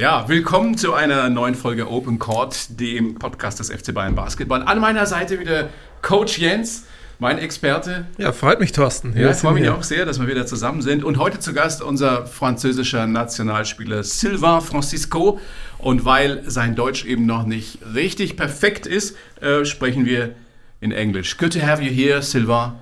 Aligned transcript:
Ja, 0.00 0.26
willkommen 0.30 0.78
zu 0.78 0.94
einer 0.94 1.28
neuen 1.28 1.54
Folge 1.54 1.90
Open 1.90 2.18
Court, 2.18 2.80
dem 2.80 3.16
Podcast 3.16 3.60
des 3.60 3.70
FC 3.70 3.92
Bayern 3.92 4.14
Basketball. 4.14 4.62
An 4.62 4.78
meiner 4.78 5.04
Seite 5.04 5.38
wieder 5.38 5.68
Coach 6.00 6.38
Jens, 6.38 6.86
mein 7.18 7.38
Experte. 7.38 8.06
Ja, 8.16 8.32
freut 8.32 8.60
mich, 8.60 8.72
Thorsten. 8.72 9.14
Ja, 9.14 9.30
ich 9.30 9.36
freue 9.36 9.52
mich 9.52 9.68
auch 9.68 9.82
sehr, 9.82 10.06
dass 10.06 10.18
wir 10.18 10.26
wieder 10.26 10.46
zusammen 10.46 10.80
sind. 10.80 11.04
Und 11.04 11.18
heute 11.18 11.38
zu 11.38 11.52
Gast 11.52 11.82
unser 11.82 12.24
französischer 12.24 13.06
Nationalspieler 13.06 14.02
Sylvain 14.02 14.62
Francisco. 14.62 15.38
Und 15.76 16.06
weil 16.06 16.44
sein 16.46 16.76
Deutsch 16.76 17.04
eben 17.04 17.26
noch 17.26 17.44
nicht 17.44 17.80
richtig 17.94 18.38
perfekt 18.38 18.86
ist, 18.86 19.18
äh, 19.42 19.66
sprechen 19.66 20.06
wir 20.06 20.30
in 20.80 20.92
Englisch. 20.92 21.36
Good 21.36 21.52
to 21.52 21.60
have 21.60 21.82
you 21.82 21.90
here, 21.90 22.22
Sylvain. 22.22 22.72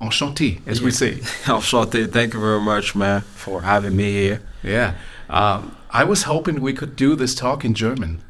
Enchanté, 0.00 0.56
as 0.66 0.78
yeah. 0.78 0.86
we 0.86 0.90
say. 0.90 1.20
Enchanté. 1.44 2.10
Thank 2.10 2.32
you 2.32 2.40
very 2.40 2.62
much, 2.62 2.94
man, 2.94 3.22
for 3.36 3.62
having 3.62 3.94
me 3.94 4.04
here. 4.04 4.40
Yeah. 4.64 4.94
Um, 5.32 5.74
I 5.90 6.04
was 6.04 6.24
hoping 6.24 6.60
we 6.60 6.74
could 6.74 6.94
do 6.94 7.16
this 7.16 7.34
talk 7.34 7.64
in 7.64 7.72
German. 7.72 8.22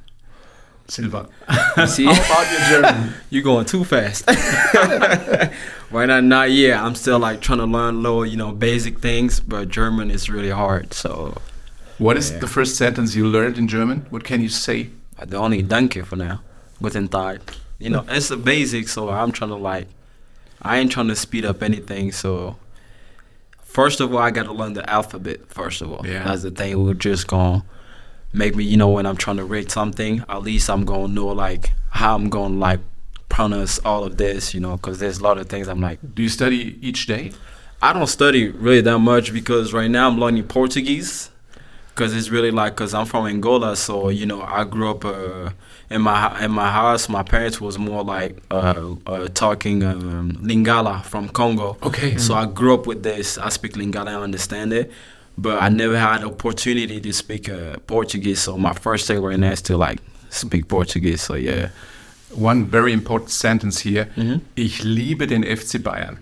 Silva. 0.86 1.28
See, 1.86 2.04
how 2.04 2.12
about 2.12 2.50
your 2.52 2.60
German? 2.68 3.14
You're 3.30 3.42
going 3.42 3.66
too 3.66 3.82
fast. 3.82 4.24
right 5.90 6.06
now, 6.06 6.20
not 6.20 6.52
yet. 6.52 6.78
I'm 6.78 6.94
still 6.94 7.18
like 7.18 7.40
trying 7.40 7.58
to 7.58 7.66
learn 7.66 8.02
little, 8.02 8.24
you 8.24 8.36
know, 8.36 8.52
basic 8.52 9.00
things, 9.00 9.40
but 9.40 9.68
German 9.68 10.10
is 10.10 10.30
really 10.30 10.50
hard. 10.50 10.94
So, 10.94 11.40
what 11.98 12.16
is 12.16 12.30
yeah. 12.30 12.38
the 12.38 12.46
first 12.46 12.76
sentence 12.76 13.16
you 13.16 13.26
learned 13.26 13.58
in 13.58 13.66
German? 13.66 14.06
What 14.10 14.22
can 14.22 14.40
you 14.40 14.48
say? 14.48 14.90
The 15.24 15.38
only 15.38 15.62
danke 15.62 16.04
for 16.04 16.16
now. 16.16 16.40
Guten 16.80 17.08
Tag. 17.08 17.40
You 17.78 17.90
know, 17.90 18.04
it's 18.08 18.28
the 18.28 18.36
basic, 18.36 18.86
so 18.88 19.10
I'm 19.10 19.32
trying 19.32 19.50
to 19.50 19.56
like, 19.56 19.88
I 20.60 20.78
ain't 20.78 20.92
trying 20.92 21.08
to 21.08 21.16
speed 21.16 21.44
up 21.44 21.62
anything. 21.62 22.12
So, 22.12 22.56
first 23.72 24.00
of 24.00 24.12
all, 24.12 24.18
I 24.18 24.30
got 24.30 24.44
to 24.44 24.52
learn 24.52 24.74
the 24.74 24.88
alphabet. 24.88 25.48
First 25.48 25.80
of 25.80 25.90
all, 25.90 26.06
yeah, 26.06 26.24
that's 26.24 26.42
the 26.42 26.50
thing. 26.50 26.84
We're 26.84 26.94
just 26.94 27.26
gonna 27.26 27.64
make 28.32 28.54
me, 28.54 28.64
you 28.64 28.76
know, 28.76 28.88
when 28.88 29.06
I'm 29.06 29.16
trying 29.16 29.38
to 29.38 29.44
rate 29.44 29.70
something, 29.70 30.24
at 30.28 30.42
least 30.42 30.68
I'm 30.68 30.84
gonna 30.84 31.08
know 31.08 31.28
like 31.28 31.72
how 31.90 32.14
I'm 32.14 32.28
gonna 32.28 32.54
like 32.54 32.80
pronounce 33.28 33.78
all 33.80 34.04
of 34.04 34.18
this, 34.18 34.52
you 34.52 34.60
know, 34.60 34.76
because 34.76 34.98
there's 34.98 35.18
a 35.18 35.22
lot 35.22 35.38
of 35.38 35.48
things 35.48 35.68
I'm 35.68 35.80
like. 35.80 35.98
Do 36.14 36.22
you 36.22 36.28
study 36.28 36.78
each 36.86 37.06
day? 37.06 37.32
I 37.80 37.92
don't 37.92 38.06
study 38.06 38.48
really 38.48 38.82
that 38.82 38.98
much 38.98 39.32
because 39.32 39.72
right 39.72 39.90
now 39.90 40.08
I'm 40.08 40.18
learning 40.18 40.44
Portuguese 40.44 41.30
because 41.94 42.16
it's 42.16 42.30
really 42.30 42.50
like 42.50 42.74
because 42.74 42.94
I'm 42.94 43.06
from 43.06 43.26
Angola, 43.26 43.76
so 43.76 44.08
you 44.08 44.26
know 44.26 44.42
I 44.42 44.64
grew 44.64 44.90
up 44.90 45.04
uh, 45.04 45.50
in 45.90 46.02
my 46.02 46.44
in 46.44 46.50
my 46.50 46.70
house. 46.70 47.08
My 47.08 47.22
parents 47.22 47.60
was 47.60 47.78
more 47.78 48.02
like 48.02 48.38
uh, 48.50 48.94
uh, 49.06 49.28
talking 49.28 49.82
um, 49.84 50.32
Lingala 50.42 51.04
from 51.04 51.28
Congo. 51.28 51.76
Okay. 51.82 52.16
So 52.16 52.34
I 52.34 52.46
grew 52.46 52.74
up 52.74 52.86
with 52.86 53.02
this. 53.02 53.38
I 53.38 53.50
speak 53.50 53.74
Lingala, 53.74 54.08
I 54.08 54.22
understand 54.22 54.72
it, 54.72 54.90
but 55.36 55.62
I 55.62 55.68
never 55.68 55.98
had 55.98 56.24
opportunity 56.24 57.00
to 57.00 57.12
speak 57.12 57.48
uh, 57.48 57.76
Portuguese. 57.86 58.40
So 58.40 58.56
my 58.56 58.72
first 58.72 59.06
thing 59.06 59.20
right 59.20 59.38
now 59.38 59.52
is 59.52 59.62
to 59.62 59.76
like 59.76 60.00
speak 60.30 60.68
Portuguese. 60.68 61.22
So 61.22 61.34
yeah. 61.34 61.70
One 62.34 62.64
very 62.64 62.94
important 62.94 63.30
sentence 63.30 63.88
here. 63.88 64.06
Mm 64.16 64.26
-hmm. 64.26 64.40
Ich 64.54 64.82
liebe 64.82 65.26
den 65.26 65.44
FC 65.44 65.78
Bayern. 65.82 66.18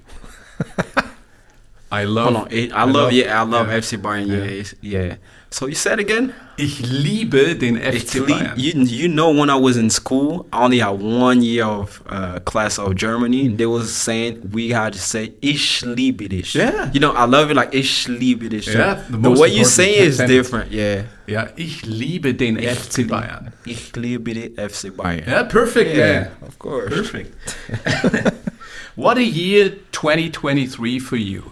I 1.92 2.04
love. 2.04 2.46
I, 2.50 2.56
I, 2.56 2.66
I 2.66 2.84
love, 2.84 2.92
love. 2.92 3.14
Yeah, 3.14 3.42
I 3.42 3.50
love 3.50 3.66
yeah. 3.68 3.82
FC 3.82 4.00
Bayern. 4.00 4.28
Yeah, 4.28 4.46
yeah. 4.80 5.06
yeah. 5.06 5.16
So 5.52 5.66
you 5.66 5.74
said 5.74 5.98
again? 5.98 6.32
Ich 6.56 6.80
liebe 6.80 7.56
den 7.56 7.76
FC 7.76 8.20
Bayern. 8.24 8.52
You, 8.56 8.84
you 8.84 9.08
know 9.08 9.30
when 9.30 9.50
I 9.50 9.56
was 9.56 9.76
in 9.76 9.90
school, 9.90 10.46
I 10.52 10.62
only 10.64 10.78
had 10.78 11.00
one 11.00 11.42
year 11.42 11.64
of 11.64 12.00
uh, 12.08 12.38
class 12.44 12.78
of 12.78 12.94
Germany. 12.94 13.48
They 13.48 13.66
was 13.66 13.92
saying 13.92 14.50
we 14.52 14.70
had 14.70 14.92
to 14.92 15.00
say 15.00 15.32
Ich 15.42 15.82
liebe 15.82 16.28
dich. 16.28 16.54
Yeah. 16.54 16.90
You 16.92 17.00
know, 17.00 17.12
I 17.12 17.24
love 17.24 17.50
it 17.50 17.56
like 17.56 17.74
Ich 17.74 18.06
liebe 18.06 18.48
dich. 18.48 18.68
Yeah, 18.68 19.02
the, 19.10 19.18
the 19.18 19.30
way 19.30 19.48
you 19.48 19.64
say 19.64 19.96
it 19.96 20.08
is 20.08 20.18
different. 20.18 20.70
Yeah. 20.70 21.06
Yeah. 21.26 21.48
ich 21.56 21.84
liebe 21.84 22.32
den 22.32 22.56
ich 22.56 22.68
FC 22.68 23.08
Bayern. 23.08 23.52
Ich 23.66 23.96
liebe 23.96 24.32
den 24.34 24.54
FC 24.56 24.96
Bayern. 24.96 25.26
Yeah, 25.26 25.42
perfect. 25.42 25.96
Yeah, 25.96 26.06
yeah. 26.06 26.46
of 26.46 26.60
course. 26.60 26.94
Perfect. 26.94 27.56
what 28.94 29.18
a 29.18 29.24
year 29.24 29.70
2023 29.90 31.00
for 31.00 31.16
you. 31.16 31.50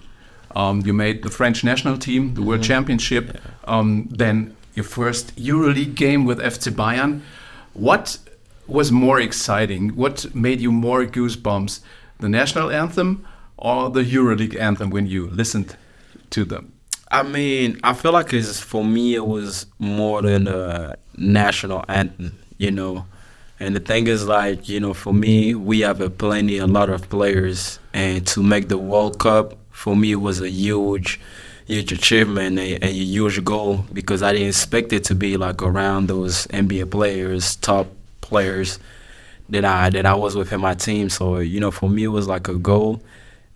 Um, 0.55 0.83
you 0.85 0.93
made 0.93 1.23
the 1.23 1.31
French 1.31 1.63
national 1.63 1.99
team, 1.99 2.35
the 2.35 2.43
World 2.43 2.61
mm 2.61 2.65
-hmm. 2.65 2.75
Championship, 2.75 3.25
yeah. 3.27 3.79
um, 3.79 4.09
then 4.17 4.55
your 4.75 4.87
first 4.87 5.33
EuroLeague 5.37 5.95
game 5.95 6.25
with 6.25 6.39
FC 6.41 6.71
Bayern. 6.71 7.21
What 7.73 8.19
was 8.67 8.91
more 8.91 9.23
exciting? 9.23 9.93
What 9.97 10.27
made 10.35 10.61
you 10.61 10.73
more 10.73 11.07
goosebumps? 11.07 11.81
The 12.21 12.29
national 12.29 12.71
anthem 12.71 13.25
or 13.59 13.91
the 13.91 14.03
EuroLeague 14.03 14.59
anthem 14.59 14.91
when 14.91 15.07
you 15.07 15.29
listened 15.29 15.77
to 16.31 16.45
them? 16.45 16.73
I 17.11 17.23
mean, 17.23 17.81
I 17.83 17.95
feel 17.95 18.13
like 18.13 18.33
it's 18.33 18.61
for 18.61 18.85
me 18.85 19.15
it 19.15 19.27
was 19.27 19.67
more 19.79 20.23
than 20.23 20.47
a 20.47 20.97
national 21.17 21.85
anthem, 21.89 22.39
you 22.59 22.71
know. 22.71 23.07
And 23.61 23.75
the 23.75 23.81
thing 23.81 24.07
is, 24.07 24.27
like, 24.27 24.69
you 24.69 24.79
know, 24.79 24.95
for 24.95 25.13
me, 25.13 25.55
we 25.55 25.81
have 25.81 26.01
a 26.01 26.11
plenty, 26.11 26.59
a 26.59 26.67
lot 26.67 26.91
of 26.91 27.09
players, 27.11 27.81
and 27.93 28.25
to 28.29 28.43
make 28.43 28.69
the 28.69 28.79
World 28.79 29.19
Cup 29.19 29.59
for 29.79 29.95
me 29.95 30.11
it 30.11 30.17
was 30.17 30.41
a 30.41 30.51
huge 30.51 31.21
huge 31.67 31.93
achievement 31.93 32.59
and 32.59 32.83
a, 32.83 32.91
huge 32.91 33.45
goal 33.45 33.85
because 33.93 34.23
I 34.23 34.33
didn't 34.33 34.49
expect 34.49 34.93
it 34.93 35.05
to 35.05 35.15
be 35.15 35.37
like 35.37 35.63
around 35.63 36.09
those 36.09 36.47
NBA 36.49 36.91
players, 36.91 37.57
top 37.57 37.87
players 38.21 38.81
that 39.51 39.65
I 39.65 39.91
that 39.91 40.05
I 40.05 40.15
was 40.15 40.35
with 40.35 40.53
in 40.53 40.61
my 40.61 40.75
team. 40.75 41.09
So 41.11 41.39
you 41.39 41.61
know, 41.61 41.71
for 41.71 41.89
me 41.89 42.05
it 42.05 42.09
was 42.09 42.27
like 42.27 42.49
a 42.49 42.55
goal, 42.55 43.03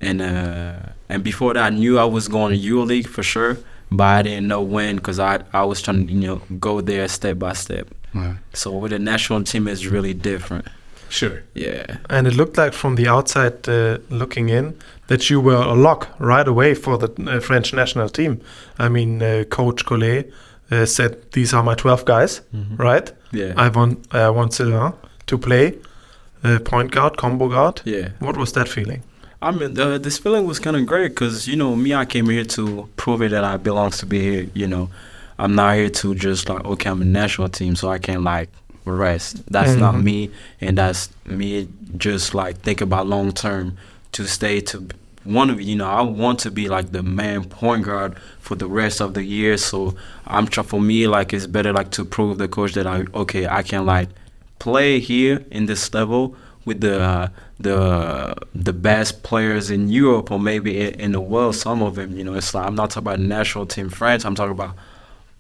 and 0.01 0.23
uh, 0.23 0.77
and 1.09 1.25
before 1.25 1.55
that 1.55 1.65
I 1.65 1.71
knew 1.71 1.99
I 1.99 2.05
was 2.05 2.29
going 2.29 2.53
to 2.53 2.67
EuroLeague 2.69 3.09
for 3.09 3.25
sure, 3.25 3.59
but 3.91 4.05
I 4.05 4.23
didn't 4.23 4.47
know 4.47 4.63
when 4.63 4.97
because 4.97 5.19
I 5.19 5.43
I 5.53 5.65
was 5.65 5.83
trying 5.83 6.07
to 6.07 6.13
you 6.13 6.27
know 6.29 6.43
go 6.61 6.81
there 6.81 7.09
step 7.09 7.39
by 7.41 7.55
step. 7.55 7.89
Right. 8.15 8.37
So 8.53 8.71
with 8.73 8.93
the 8.93 9.01
national 9.01 9.43
team 9.43 9.67
it's 9.67 9.87
really 9.87 10.15
different. 10.15 10.67
Sure. 11.13 11.43
Yeah. 11.53 11.99
And 12.09 12.27
it 12.27 12.35
looked 12.35 12.57
like 12.57 12.73
from 12.73 12.97
the 12.97 13.07
outside 13.07 13.69
uh, 13.69 13.99
looking 14.09 14.49
in 14.49 14.75
that 15.09 15.29
you 15.29 15.43
were 15.43 15.63
a 15.63 15.75
lock 15.75 16.09
right 16.19 16.49
away 16.49 16.75
for 16.75 16.97
the 16.97 17.11
uh, 17.31 17.39
French 17.39 17.75
national 17.75 18.09
team. 18.09 18.41
I 18.79 18.89
mean, 18.89 19.23
uh, 19.23 19.45
Coach 19.51 19.85
Collet 19.85 20.33
uh, 20.71 20.87
said, 20.87 21.31
"These 21.33 21.53
are 21.53 21.63
my 21.63 21.75
12 21.75 22.05
guys, 22.07 22.43
mm 22.53 22.65
-hmm. 22.65 22.79
right? 22.79 23.13
Yeah. 23.31 23.67
I 23.67 23.71
want 23.71 23.99
I 24.15 24.31
want 24.31 24.55
Sylvain 24.55 24.93
to 25.27 25.39
play 25.39 25.75
uh, 26.45 26.59
point 26.65 26.91
guard, 26.93 27.17
combo 27.17 27.49
guard. 27.49 27.83
Yeah. 27.85 28.09
What 28.19 28.37
was 28.37 28.53
that 28.53 28.69
feeling? 28.69 29.03
I 29.43 29.51
mean, 29.51 29.75
this 30.03 30.19
feeling 30.19 30.47
was 30.47 30.61
kind 30.61 30.77
of 30.77 30.87
great 30.87 31.09
because 31.09 31.51
you 31.51 31.57
know 31.57 31.77
me, 31.77 31.89
I 32.03 32.07
came 32.07 32.33
here 32.33 32.45
to 32.45 32.89
prove 32.97 33.27
it 33.27 33.31
that 33.31 33.45
I 33.45 33.59
belongs 33.59 33.99
to 33.99 34.07
be 34.07 34.19
here. 34.19 34.47
You 34.55 34.67
know, 34.67 34.89
I'm 35.39 35.55
not 35.55 35.75
here 35.75 35.91
to 35.91 36.15
just 36.15 36.49
like 36.49 36.65
okay, 36.65 36.91
I'm 36.91 37.03
a 37.03 37.05
national 37.05 37.49
team, 37.49 37.77
so 37.77 37.95
I 37.95 37.99
can 37.99 38.25
like 38.25 38.49
rest. 38.85 39.45
That's 39.51 39.71
mm-hmm. 39.71 39.81
not 39.81 40.01
me, 40.01 40.31
and 40.61 40.79
that's 40.79 41.11
me 41.25 41.69
just 41.97 42.35
like 42.35 42.59
think 42.59 42.81
about 42.81 43.07
long 43.07 43.33
term 43.33 43.77
to 44.13 44.27
stay 44.27 44.61
to 44.61 44.89
one 45.25 45.51
of 45.51 45.61
you 45.61 45.77
know 45.77 45.87
I 45.87 46.03
want 46.03 46.41
to 46.41 46.51
be 46.51 46.69
like 46.69 46.93
the 46.93 47.03
man 47.03 47.45
point 47.45 47.85
guard 47.85 48.19
for 48.41 48.55
the 48.55 48.67
rest 48.67 49.01
of 49.01 49.15
the 49.15 49.23
year. 49.23 49.57
So 49.57 49.95
I'm 50.27 50.47
trying 50.47 50.67
for 50.67 50.81
me 50.81 51.07
like 51.07 51.33
it's 51.33 51.47
better 51.47 51.73
like 51.73 51.91
to 51.93 52.05
prove 52.05 52.39
the 52.39 52.49
coach 52.49 52.73
that 52.75 52.87
I 52.87 53.05
okay 53.15 53.47
I 53.47 53.63
can 53.63 53.87
like 53.87 54.09
play 54.59 55.01
here 55.01 55.45
in 55.51 55.67
this 55.67 55.93
level 55.95 56.37
with 56.65 56.81
the 56.81 57.01
uh, 57.01 57.29
the 57.59 58.35
the 58.55 58.73
best 58.73 59.23
players 59.23 59.71
in 59.71 59.89
Europe 59.89 60.31
or 60.31 60.39
maybe 60.39 60.81
in 60.81 61.13
the 61.13 61.21
world. 61.21 61.57
Some 61.57 61.83
of 61.83 61.95
them, 61.95 62.17
you 62.17 62.25
know, 62.25 62.35
it's 62.35 62.55
like 62.55 62.67
I'm 62.67 62.75
not 62.75 62.91
talking 62.91 63.09
about 63.09 63.21
national 63.21 63.67
team 63.67 63.89
France. 63.89 64.25
I'm 64.25 64.35
talking 64.35 64.53
about 64.53 64.77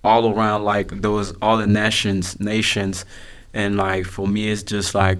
all 0.04 0.32
around 0.32 0.64
like 0.64 0.88
those 1.02 1.32
all 1.42 1.56
the 1.56 1.66
nations 1.66 2.38
nations 2.40 3.04
and 3.54 3.76
like 3.76 4.06
for 4.06 4.26
me 4.26 4.50
it's 4.50 4.62
just 4.62 4.94
like 4.94 5.18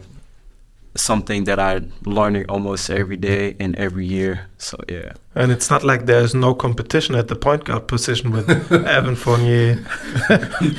something 0.95 1.45
that 1.45 1.59
I 1.59 1.81
learning 2.05 2.47
almost 2.49 2.91
every 2.91 3.17
day 3.17 3.57
and 3.59 3.75
every 3.77 4.07
year. 4.07 4.49
So 4.59 4.79
yeah. 4.89 5.13
And 5.35 5.51
it's 5.51 5.71
not 5.71 5.83
like 5.83 6.07
there's 6.07 6.35
no 6.35 6.55
competition 6.55 7.15
at 7.15 7.29
the 7.29 7.37
point 7.37 7.65
guard 7.65 7.89
position 7.89 8.31
with 8.31 8.49
Evan 8.73 9.17
Fournier, 9.17 9.77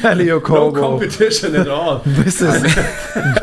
Élie 0.03 0.39
Okobo. 0.39 0.73
No 0.73 0.81
competition 0.81 1.55
at 1.55 1.67
all. 1.67 1.99
this 2.05 2.41
is 2.41 2.61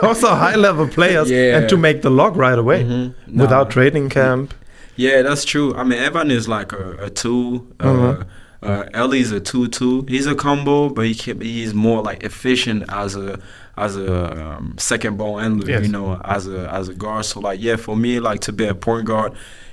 those 0.00 0.22
are 0.24 0.36
high 0.36 0.56
level 0.56 0.86
players, 0.86 1.30
yeah. 1.30 1.58
and 1.58 1.68
to 1.68 1.76
make 1.76 2.02
the 2.02 2.10
log 2.10 2.36
right 2.36 2.58
away 2.58 2.84
mm 2.84 2.90
-hmm. 2.90 3.12
no. 3.26 3.44
without 3.44 3.70
training 3.70 4.08
camp. 4.10 4.54
Yeah, 4.96 5.22
that's 5.22 5.44
true. 5.44 5.74
I 5.74 5.84
mean, 5.84 5.98
Evan 6.02 6.30
is 6.30 6.46
like 6.46 6.76
a, 6.76 7.06
a 7.06 7.10
two. 7.10 7.66
Uh, 7.80 7.86
mm 7.86 8.00
-hmm. 8.00 8.24
uh, 8.62 9.02
Ellie's 9.02 9.32
a 9.32 9.40
two-two. 9.40 10.04
He's 10.08 10.26
a 10.26 10.34
combo, 10.34 10.88
but 10.88 11.04
he 11.04 11.14
can, 11.14 11.40
he's 11.40 11.72
more 11.72 12.10
like 12.10 12.26
efficient 12.26 12.82
as 12.88 13.16
a 13.16 13.38
as 13.76 13.96
a 13.96 14.56
um, 14.56 14.75
second 14.78 15.17
ball 15.17 15.38
handler, 15.38 15.70
yes. 15.70 15.82
you 15.82 15.88
know, 15.93 16.20
as 16.25 16.46
a 16.46 16.70
as 16.70 16.88
a 16.88 16.94
guard. 16.94 17.25
So 17.25 17.40
like, 17.40 17.61
yeah, 17.61 17.76
for 17.76 17.96
me, 17.96 18.20
like 18.20 18.40
to 18.43 18.52
be 18.52 18.67
a 18.67 18.75
point 18.75 19.06
guard, 19.06 19.32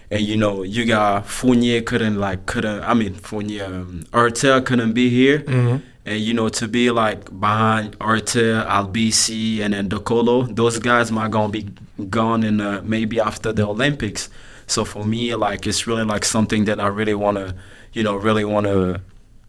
and 0.09 0.21
you 0.21 0.37
know, 0.37 0.63
you 0.63 0.85
got 0.85 1.25
Fournier 1.25 1.81
couldn't 1.81 2.19
like 2.19 2.45
couldn't. 2.45 2.83
I 2.83 2.93
mean, 2.93 3.13
Fournier, 3.15 3.65
um, 3.65 4.03
Heurtel 4.11 4.65
couldn't 4.65 4.93
be 4.93 5.09
here. 5.09 5.39
Mm-hmm. 5.39 5.83
And 6.05 6.21
you 6.21 6.33
know, 6.33 6.47
to 6.47 6.67
be 6.69 6.89
like 6.89 7.37
behind 7.37 7.99
Heurtel, 7.99 8.65
Albicy, 8.65 9.59
and 9.59 9.73
then 9.73 9.89
De 9.89 9.99
Colo, 9.99 10.43
those 10.43 10.79
guys 10.79 11.11
might 11.11 11.31
gonna 11.31 11.51
be 11.51 11.67
gone 12.09 12.43
in 12.43 12.61
uh, 12.61 12.81
maybe 12.85 13.19
after 13.19 13.51
the 13.51 13.67
Olympics. 13.67 14.29
So 14.67 14.85
for 14.85 15.03
me, 15.03 15.35
like 15.35 15.67
it's 15.67 15.85
really 15.85 16.03
like 16.03 16.23
something 16.23 16.65
that 16.65 16.79
I 16.79 16.87
really 16.87 17.13
wanna, 17.13 17.55
you 17.91 18.03
know, 18.03 18.15
really 18.15 18.45
wanna 18.45 19.01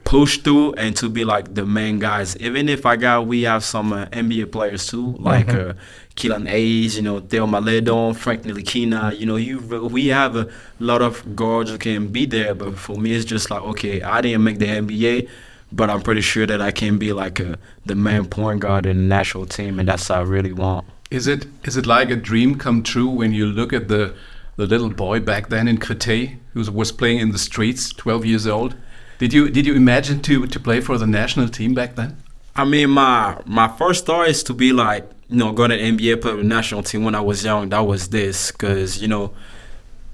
push 0.08 0.38
through 0.38 0.72
and 0.72 0.96
to 0.96 1.06
be 1.06 1.22
like 1.22 1.54
the 1.54 1.66
main 1.66 1.98
guys. 1.98 2.34
Even 2.38 2.66
if 2.70 2.86
I 2.86 2.96
got, 2.96 3.26
we 3.26 3.42
have 3.42 3.62
some 3.62 3.92
uh, 3.92 4.06
NBA 4.06 4.50
players 4.50 4.86
too, 4.86 5.14
like 5.18 5.50
uh, 5.50 5.74
Killian 6.14 6.46
Hayes, 6.46 6.96
you 6.96 7.02
know, 7.02 7.20
Theo 7.20 7.46
Maledon, 7.46 8.14
Frank 8.14 8.44
Ntilikina. 8.44 9.18
You 9.18 9.26
know, 9.26 9.36
you 9.36 9.58
we 9.92 10.06
have 10.06 10.34
a 10.34 10.48
lot 10.78 11.02
of 11.02 11.36
guards 11.36 11.70
who 11.70 11.76
can 11.76 12.08
be 12.08 12.24
there. 12.24 12.54
But 12.54 12.78
for 12.78 12.96
me, 12.96 13.12
it's 13.12 13.26
just 13.26 13.50
like, 13.50 13.60
okay, 13.62 14.00
I 14.00 14.22
didn't 14.22 14.44
make 14.44 14.58
the 14.58 14.68
NBA, 14.68 15.28
but 15.72 15.90
I'm 15.90 16.00
pretty 16.00 16.22
sure 16.22 16.46
that 16.46 16.62
I 16.62 16.70
can 16.70 16.96
be 16.96 17.12
like 17.12 17.38
a, 17.38 17.58
the 17.84 17.94
main 17.94 18.24
point 18.24 18.60
guard 18.60 18.86
in 18.86 18.96
the 18.96 19.02
national 19.02 19.44
team, 19.44 19.78
and 19.78 19.86
that's 19.86 20.08
what 20.08 20.20
I 20.20 20.22
really 20.22 20.54
want. 20.54 20.86
Is 21.10 21.26
it 21.26 21.44
is 21.64 21.76
it 21.76 21.84
like 21.84 22.08
a 22.08 22.16
dream 22.16 22.56
come 22.56 22.82
true 22.82 23.10
when 23.10 23.34
you 23.34 23.44
look 23.44 23.74
at 23.74 23.88
the 23.88 24.14
the 24.56 24.66
little 24.66 24.88
boy 24.88 25.20
back 25.20 25.50
then 25.50 25.68
in 25.68 25.76
Créteil 25.76 26.38
who 26.54 26.72
was 26.72 26.92
playing 26.92 27.18
in 27.18 27.32
the 27.32 27.38
streets, 27.38 27.90
12 27.90 28.24
years 28.24 28.46
old? 28.46 28.74
Did 29.18 29.32
you 29.32 29.50
did 29.50 29.66
you 29.66 29.74
imagine 29.74 30.20
to 30.22 30.46
to 30.46 30.60
play 30.60 30.80
for 30.80 30.96
the 30.96 31.06
national 31.06 31.48
team 31.48 31.74
back 31.74 31.96
then? 31.96 32.16
I 32.54 32.64
mean, 32.64 32.90
my 32.90 33.40
my 33.46 33.68
first 33.68 34.06
thought 34.06 34.28
is 34.28 34.42
to 34.44 34.54
be 34.54 34.72
like, 34.72 35.08
you 35.28 35.36
know, 35.36 35.52
go 35.52 35.66
to 35.66 35.76
the 35.76 35.82
NBA, 35.82 36.22
play 36.22 36.32
with 36.32 36.42
the 36.42 36.48
national 36.48 36.84
team 36.84 37.02
when 37.02 37.14
I 37.16 37.20
was 37.20 37.44
young. 37.44 37.68
That 37.70 37.80
was 37.80 38.08
this, 38.08 38.52
cause 38.52 39.02
you 39.02 39.08
know, 39.08 39.32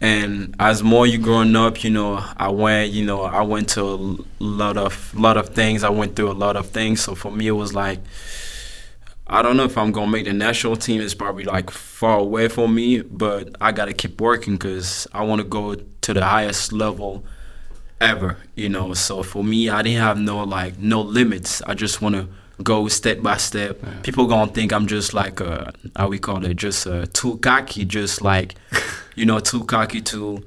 and 0.00 0.56
as 0.58 0.82
more 0.82 1.06
you 1.06 1.18
growing 1.18 1.54
up, 1.54 1.84
you 1.84 1.90
know, 1.90 2.24
I 2.36 2.48
went, 2.48 2.92
you 2.92 3.04
know, 3.04 3.22
I 3.22 3.42
went 3.42 3.68
to 3.70 3.82
a 3.82 4.42
lot 4.42 4.78
of 4.78 5.14
lot 5.14 5.36
of 5.36 5.50
things. 5.50 5.84
I 5.84 5.90
went 5.90 6.16
through 6.16 6.30
a 6.30 6.32
lot 6.32 6.56
of 6.56 6.70
things. 6.70 7.02
So 7.02 7.14
for 7.14 7.30
me, 7.30 7.46
it 7.46 7.52
was 7.52 7.74
like, 7.74 8.00
I 9.26 9.42
don't 9.42 9.58
know 9.58 9.64
if 9.64 9.76
I'm 9.76 9.92
gonna 9.92 10.10
make 10.10 10.24
the 10.24 10.32
national 10.32 10.76
team. 10.76 11.02
It's 11.02 11.14
probably 11.14 11.44
like 11.44 11.68
far 11.68 12.20
away 12.20 12.48
from 12.48 12.74
me, 12.74 13.02
but 13.02 13.54
I 13.60 13.72
gotta 13.72 13.92
keep 13.92 14.18
working 14.18 14.54
because 14.54 15.06
I 15.12 15.24
want 15.24 15.42
to 15.42 15.46
go 15.46 15.74
to 15.74 16.14
the 16.14 16.24
highest 16.24 16.72
level 16.72 17.24
ever. 18.04 18.36
You 18.54 18.68
know, 18.68 18.94
so 18.94 19.22
for 19.22 19.42
me, 19.42 19.68
I 19.68 19.82
didn't 19.82 20.00
have 20.00 20.18
no 20.18 20.44
like 20.44 20.78
no 20.78 21.00
limits. 21.00 21.62
I 21.62 21.74
just 21.74 22.00
want 22.00 22.14
to 22.14 22.28
go 22.62 22.88
step 22.88 23.22
by 23.22 23.36
step. 23.36 23.78
Yeah. 23.82 24.00
People 24.02 24.26
gonna 24.26 24.50
think 24.52 24.72
I'm 24.72 24.86
just 24.86 25.14
like 25.14 25.40
a 25.40 25.72
how 25.96 26.08
we 26.08 26.18
call 26.18 26.44
it, 26.44 26.54
just 26.54 26.86
uh, 26.86 27.06
too 27.12 27.38
cocky, 27.38 27.84
just 27.84 28.22
like 28.22 28.54
you 29.14 29.26
know, 29.26 29.40
too 29.40 29.64
cocky 29.64 30.00
to 30.02 30.44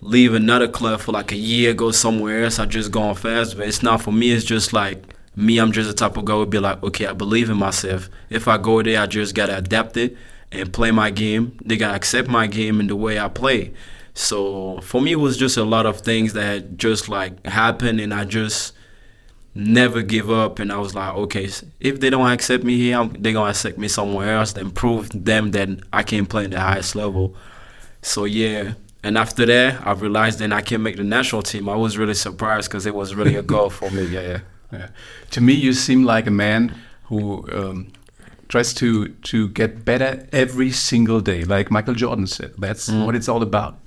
leave 0.00 0.34
another 0.34 0.68
club 0.68 1.00
for 1.00 1.12
like 1.12 1.32
a 1.32 1.36
year, 1.36 1.74
go 1.74 1.90
somewhere 1.90 2.44
else. 2.44 2.58
I 2.58 2.66
just 2.66 2.90
going 2.90 3.14
fast, 3.14 3.56
but 3.56 3.68
it's 3.68 3.82
not 3.82 4.02
for 4.02 4.12
me. 4.12 4.32
It's 4.32 4.44
just 4.44 4.72
like 4.72 5.02
me. 5.36 5.58
I'm 5.58 5.72
just 5.72 5.88
the 5.88 5.94
type 5.94 6.16
of 6.16 6.24
guy 6.24 6.34
would 6.34 6.50
be 6.50 6.58
like, 6.58 6.82
okay, 6.82 7.06
I 7.06 7.12
believe 7.12 7.50
in 7.50 7.56
myself. 7.56 8.08
If 8.30 8.48
I 8.48 8.58
go 8.58 8.82
there, 8.82 9.00
I 9.00 9.06
just 9.06 9.34
gotta 9.34 9.56
adapt 9.56 9.96
it 9.96 10.16
and 10.50 10.72
play 10.72 10.90
my 10.90 11.10
game. 11.10 11.56
They 11.64 11.76
gotta 11.76 11.94
accept 11.94 12.28
my 12.28 12.46
game 12.46 12.80
and 12.80 12.90
the 12.90 12.96
way 12.96 13.18
I 13.18 13.28
play. 13.28 13.72
So 14.14 14.80
for 14.82 15.00
me, 15.00 15.12
it 15.12 15.20
was 15.20 15.36
just 15.36 15.56
a 15.56 15.64
lot 15.64 15.86
of 15.86 16.00
things 16.00 16.32
that 16.34 16.76
just 16.76 17.08
like 17.08 17.44
happened, 17.46 18.00
and 18.00 18.12
I 18.12 18.24
just 18.24 18.74
never 19.54 20.02
give 20.02 20.30
up. 20.30 20.58
And 20.58 20.72
I 20.72 20.78
was 20.78 20.94
like, 20.94 21.14
okay, 21.14 21.48
if 21.80 22.00
they 22.00 22.10
don't 22.10 22.30
accept 22.30 22.64
me 22.64 22.76
here, 22.76 23.08
they're 23.18 23.32
gonna 23.32 23.50
accept 23.50 23.78
me 23.78 23.88
somewhere 23.88 24.36
else. 24.36 24.52
Then 24.52 24.70
prove 24.70 25.08
them 25.24 25.50
that 25.52 25.68
I 25.92 26.02
can 26.02 26.26
play 26.26 26.44
at 26.44 26.50
the 26.50 26.60
highest 26.60 26.94
level. 26.94 27.34
So 28.02 28.24
yeah. 28.24 28.74
And 29.04 29.18
after 29.18 29.44
that, 29.46 29.84
I 29.86 29.92
realized 29.92 30.38
then 30.38 30.52
I 30.52 30.60
can 30.60 30.82
make 30.82 30.96
the 30.96 31.02
national 31.04 31.42
team. 31.42 31.68
I 31.68 31.74
was 31.74 31.98
really 31.98 32.14
surprised 32.14 32.70
because 32.70 32.86
it 32.86 32.94
was 32.94 33.14
really 33.16 33.34
a 33.34 33.42
goal 33.42 33.68
for 33.70 33.90
me. 33.90 34.04
Yeah, 34.06 34.20
yeah. 34.20 34.40
Yeah. 34.72 34.88
To 35.32 35.40
me, 35.40 35.52
you 35.54 35.72
seem 35.72 36.04
like 36.04 36.26
a 36.26 36.30
man 36.30 36.74
who 37.04 37.44
um, 37.52 37.92
tries 38.48 38.72
to 38.74 39.08
to 39.08 39.48
get 39.48 39.84
better 39.84 40.26
every 40.32 40.70
single 40.70 41.20
day, 41.20 41.44
like 41.44 41.70
Michael 41.70 41.94
Jordan 41.94 42.26
said. 42.26 42.52
That's 42.58 42.88
Mm. 42.88 43.06
what 43.06 43.14
it's 43.16 43.28
all 43.28 43.42
about. 43.42 43.78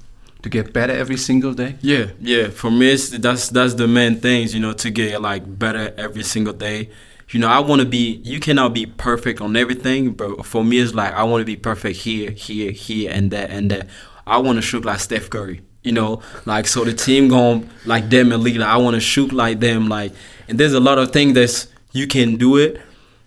To 0.46 0.50
get 0.50 0.74
better 0.74 0.94
every 0.94 1.18
single 1.18 1.56
day. 1.56 1.76
Yeah, 1.82 2.12
yeah. 2.22 2.50
For 2.50 2.70
me, 2.70 2.96
that's 2.96 3.50
that's 3.50 3.74
the 3.74 3.88
main 3.88 4.18
things, 4.18 4.54
you 4.54 4.60
know, 4.60 4.74
to 4.74 4.92
get 4.92 5.20
like 5.20 5.58
better 5.58 5.92
every 5.98 6.22
single 6.22 6.54
day. 6.54 6.92
You 7.30 7.40
know, 7.40 7.48
I 7.48 7.58
want 7.62 7.82
to 7.82 7.88
be. 7.88 8.22
You 8.24 8.40
cannot 8.40 8.76
be 8.76 8.86
perfect 8.86 9.42
on 9.42 9.56
everything, 9.56 10.12
but 10.12 10.46
for 10.46 10.64
me, 10.64 10.78
it's 10.78 10.94
like 10.94 11.14
I 11.14 11.24
want 11.24 11.42
to 11.42 11.46
be 11.46 11.56
perfect 11.56 11.98
here, 11.98 12.30
here, 12.30 12.70
here, 12.70 13.10
and 13.12 13.32
that, 13.32 13.50
and 13.50 13.72
that. 13.72 13.88
I 14.28 14.38
want 14.38 14.58
to 14.58 14.62
shoot 14.62 14.86
like 14.86 15.00
Steph 15.00 15.32
Curry. 15.32 15.62
You 15.82 15.94
know, 15.94 16.22
like 16.46 16.68
so 16.68 16.84
the 16.84 16.94
team 16.94 17.28
going 17.28 17.68
like 17.88 18.12
them 18.12 18.32
and 18.32 18.44
league. 18.44 18.58
Like, 18.58 18.70
I 18.70 18.78
want 18.78 18.94
to 18.94 19.00
shoot 19.02 19.32
like 19.34 19.60
them. 19.62 19.90
Like, 19.90 20.14
and 20.48 20.60
there's 20.60 20.74
a 20.74 20.80
lot 20.80 21.00
of 21.00 21.12
things 21.12 21.34
that's 21.34 21.70
you 21.92 22.06
can 22.06 22.36
do 22.36 22.58
it, 22.58 22.80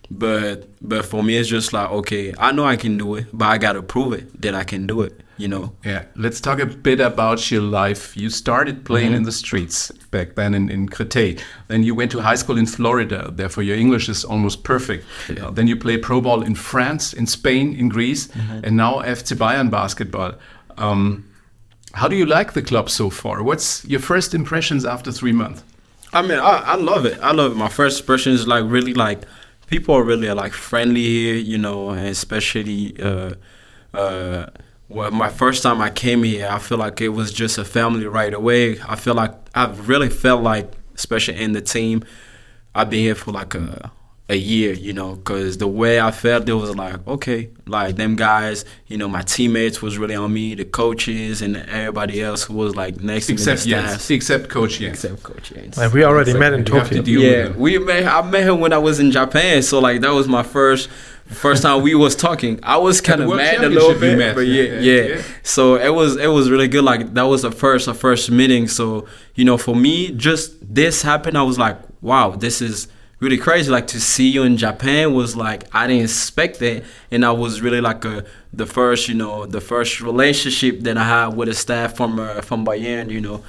but 0.09 0.69
but 0.81 1.05
for 1.05 1.25
me, 1.25 1.37
it's 1.37 1.49
just 1.49 1.73
like 1.73 1.91
okay, 1.91 2.33
I 2.39 2.53
know 2.53 2.65
I 2.65 2.77
can 2.77 2.97
do 2.97 3.17
it, 3.17 3.27
but 3.33 3.47
I 3.47 3.59
gotta 3.59 3.83
prove 3.83 4.13
it 4.13 4.41
that 4.41 4.55
I 4.55 4.63
can 4.63 4.87
do 4.87 5.01
it. 5.01 5.21
You 5.39 5.49
know. 5.49 5.73
Yeah, 5.85 6.05
let's 6.17 6.41
talk 6.41 6.59
a 6.59 6.67
bit 6.67 7.01
about 7.01 7.51
your 7.51 7.63
life. 7.63 8.17
You 8.17 8.29
started 8.29 8.85
playing 8.85 9.13
in 9.13 9.23
the 9.23 9.33
streets 9.33 9.91
back 10.11 10.35
then 10.35 10.55
in, 10.55 10.69
in 10.69 10.89
Créteil. 10.89 11.41
Then 11.69 11.83
you 11.85 11.95
went 11.95 12.11
to 12.13 12.21
high 12.21 12.35
school 12.35 12.59
in 12.59 12.67
Florida. 12.67 13.31
Therefore, 13.33 13.63
your 13.63 13.77
English 13.77 14.09
is 14.09 14.25
almost 14.25 14.65
perfect. 14.65 15.05
Uh, 15.31 15.51
then 15.51 15.67
you 15.69 15.77
play 15.77 15.97
pro 15.97 16.21
ball 16.21 16.43
in 16.43 16.55
France, 16.55 17.13
in 17.13 17.27
Spain, 17.27 17.75
in 17.75 17.89
Greece, 17.89 18.29
and 18.65 18.77
now 18.77 18.97
FC 18.97 19.37
Bayern 19.37 19.71
basketball. 19.71 20.35
Um, 20.77 21.25
how 21.95 22.09
do 22.09 22.17
you 22.17 22.27
like 22.27 22.53
the 22.53 22.63
club 22.63 22.91
so 22.91 23.11
far? 23.11 23.43
What's 23.43 23.85
your 23.85 24.01
first 24.01 24.35
impressions 24.35 24.85
after 24.85 25.11
three 25.13 25.33
months? 25.33 25.63
I 26.13 26.23
mean, 26.23 26.39
I, 26.39 26.63
I 26.73 26.75
love 26.77 27.05
it. 27.05 27.19
I 27.21 27.33
love 27.33 27.53
it. 27.53 27.55
My 27.57 27.69
first 27.69 28.01
impression 28.01 28.33
is 28.33 28.47
like 28.47 28.65
really 28.67 28.95
like 28.95 29.23
people 29.67 29.95
are 29.95 30.03
really 30.03 30.31
like 30.31 30.53
friendly 30.53 31.03
here, 31.03 31.35
you 31.35 31.59
know, 31.59 31.91
and 31.91 32.07
especially 32.07 33.01
uh, 33.01 33.35
uh, 33.95 34.47
well, 34.89 35.11
my 35.11 35.29
first 35.29 35.63
time 35.63 35.81
I 35.83 35.91
came 35.91 36.23
here, 36.23 36.49
I 36.51 36.59
feel 36.59 36.79
like 36.79 37.01
it 37.01 37.11
was 37.11 37.33
just 37.33 37.59
a 37.59 37.65
family 37.65 38.07
right 38.07 38.33
away. 38.33 38.81
I 38.81 38.97
feel 38.97 39.15
like 39.15 39.35
I've 39.55 39.89
really 39.89 40.09
felt 40.09 40.43
like, 40.43 40.73
especially 40.95 41.41
in 41.41 41.53
the 41.53 41.61
team, 41.61 42.05
I've 42.75 42.89
been 42.89 43.01
here 43.01 43.15
for 43.15 43.33
like 43.33 43.55
a 43.55 43.93
a 44.31 44.37
year, 44.37 44.75
you 44.75 44.93
know, 44.93 45.15
because 45.15 45.57
the 45.57 45.67
way 45.67 45.99
I 45.99 46.11
felt, 46.11 46.47
it 46.49 46.53
was 46.53 46.77
like, 46.77 47.07
okay, 47.09 47.49
like 47.67 47.97
them 47.97 48.15
guys, 48.15 48.67
you 48.87 48.99
know, 48.99 49.09
my 49.09 49.23
teammates 49.23 49.81
was 49.81 49.97
really 49.97 50.15
on 50.17 50.31
me, 50.35 50.55
the 50.55 50.67
coaches 50.67 51.41
and 51.41 51.57
everybody 51.57 52.21
else 52.23 52.43
who 52.45 52.53
was 52.55 52.77
like 52.77 53.01
next 53.01 53.29
to 53.29 53.33
Except 53.33 53.65
me, 53.65 53.73
in 53.73 53.79
the 53.79 53.83
Jens, 53.89 54.03
staff. 54.03 54.11
except 54.17 54.49
Coach 54.51 54.79
Jens. 54.81 55.03
Except 55.05 55.23
Coach 55.23 55.53
Jens. 55.55 55.79
And 55.79 55.93
we 55.95 56.05
already 56.05 56.35
met 56.35 56.53
in 56.53 56.67
You 56.67 56.75
have 56.75 56.89
to 56.91 56.97
Tokyo. 56.97 57.03
deal 57.03 57.21
Yeah, 57.23 57.49
with 57.49 57.57
we 57.57 57.79
met. 57.79 58.05
I 58.07 58.21
met 58.29 58.43
him 58.43 58.61
when 58.61 58.75
I 58.75 58.79
was 58.79 59.01
in 59.01 59.11
Japan, 59.13 59.63
so 59.63 59.79
like 59.79 60.03
that 60.03 60.11
was 60.13 60.29
my 60.29 60.43
first 60.43 60.91
first 61.29 61.63
time 61.63 61.83
we 61.83 61.95
was 61.95 62.15
talking. 62.17 62.59
I 62.63 62.77
was 62.79 63.01
kind 63.01 63.23
of 63.23 63.29
mad 63.35 63.63
a 63.65 63.69
little 63.71 63.99
bit, 63.99 64.17
met. 64.19 64.35
but 64.35 64.43
Yeah, 64.47 64.63
yeah, 64.63 64.73
yeah, 64.81 65.03
yeah, 65.03 65.15
yeah. 65.17 65.23
So 65.43 65.77
it 65.77 65.95
was 65.95 66.17
it 66.17 66.29
was 66.29 66.51
really 66.51 66.69
good. 66.69 66.85
Like 66.85 67.15
that 67.15 67.23
was 67.23 67.43
the 67.43 67.51
first 67.53 67.87
the 67.87 67.95
first 67.95 68.31
meeting. 68.31 68.69
So 68.69 69.07
you 69.37 69.47
know, 69.47 69.57
for 69.57 69.75
me, 69.75 70.11
just 70.13 70.53
this 70.75 71.01
happened. 71.01 71.39
I 71.39 71.43
was 71.45 71.59
like, 71.59 71.79
wow, 72.03 72.33
this 72.33 72.61
is 72.61 72.89
really 73.21 73.39
crazy. 73.39 73.71
Like 73.71 73.87
to 73.89 74.01
see 74.01 74.29
you 74.29 74.43
in 74.43 74.57
Japan 74.57 75.15
was 75.15 75.37
like 75.37 75.65
I 75.75 75.87
didn't 75.87 76.05
expect 76.05 76.63
it, 76.63 76.85
and 77.11 77.25
I 77.25 77.33
was 77.33 77.61
really 77.61 77.81
like 77.81 78.05
a 78.05 78.25
the 78.53 78.67
first 78.67 79.09
you 79.09 79.15
know 79.15 79.47
the 79.47 79.61
first 79.61 80.01
relationship 80.01 80.81
that 80.81 80.97
I 80.97 81.05
had 81.05 81.29
with 81.37 81.49
a 81.49 81.55
staff 81.55 81.97
from 81.97 82.19
uh, 82.19 82.41
from 82.43 82.65
Bayern. 82.65 83.11
You 83.11 83.21
know. 83.21 83.45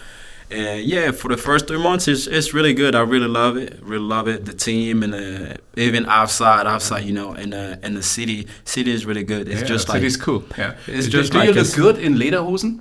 And 0.52 0.84
yeah, 0.84 1.12
for 1.12 1.28
the 1.28 1.38
first 1.38 1.68
three 1.68 1.78
months, 1.78 2.08
it's 2.08 2.26
it's 2.26 2.56
really 2.56 2.74
good. 2.74 2.96
I 2.96 3.02
really 3.02 3.28
love 3.28 3.56
it. 3.56 3.80
Really 3.84 4.04
love 4.04 4.28
it. 4.28 4.46
The 4.46 4.54
team 4.54 5.04
and 5.04 5.14
uh, 5.14 5.54
even 5.78 6.08
outside, 6.08 6.66
outside, 6.66 7.04
you 7.04 7.14
know, 7.14 7.34
in 7.34 7.52
the 7.52 7.78
in 7.84 7.94
the 7.94 8.02
city, 8.02 8.48
city 8.66 8.92
is 8.92 9.06
really 9.06 9.24
good. 9.24 9.48
It's 9.48 9.62
Yeah, 9.62 9.68
just 9.68 9.90
like 9.90 9.98
city's 9.98 10.18
cool. 10.18 10.44
Yeah, 10.58 10.74
It's 10.88 11.06
do, 11.06 11.12
just 11.12 11.34
do 11.34 11.38
like 11.38 11.50
you 11.50 11.54
look 11.54 11.76
good 11.76 11.98
in 12.00 12.16
lederhosen? 12.16 12.80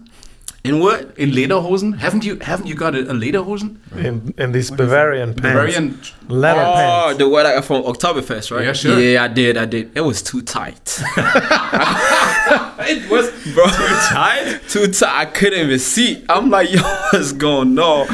In 0.65 0.81
what? 0.81 1.17
In 1.17 1.31
lederhosen? 1.31 1.99
Haven't 1.99 2.25
you 2.25 2.39
haven't 2.41 2.67
you 2.67 2.75
got 2.75 2.95
a, 2.95 3.01
a 3.01 3.15
lederhosen? 3.15 3.77
in, 3.97 4.35
in 4.37 4.53
these 4.53 4.71
Bavarian 4.71 5.35
pants. 5.35 5.43
Bavarian. 5.43 6.01
leather 6.29 6.61
oh, 6.61 6.75
pants. 6.75 7.15
Oh, 7.15 7.19
the 7.19 7.29
one 7.29 7.47
I- 7.47 7.55
got 7.55 7.65
from 7.65 7.83
Oktoberfest, 7.85 8.55
right? 8.55 8.65
Yeah, 8.65 8.73
sure. 8.73 8.99
Yeah, 8.99 9.25
I 9.25 9.29
did. 9.29 9.57
I 9.57 9.67
did. 9.67 9.97
It 9.97 10.01
was 10.01 10.21
too 10.23 10.43
tight. 10.43 11.01
it 11.17 13.11
was, 13.11 13.31
bro. 13.55 13.67
Too 13.67 13.97
tight. 14.11 14.61
Too 14.69 14.87
tight. 14.89 15.21
I 15.21 15.25
couldn't 15.27 15.61
even 15.67 15.79
see. 15.79 16.25
I'm 16.29 16.51
like, 16.51 16.71
yo, 16.73 16.83
what's 16.83 17.33
going 17.33 17.79
on? 17.79 18.09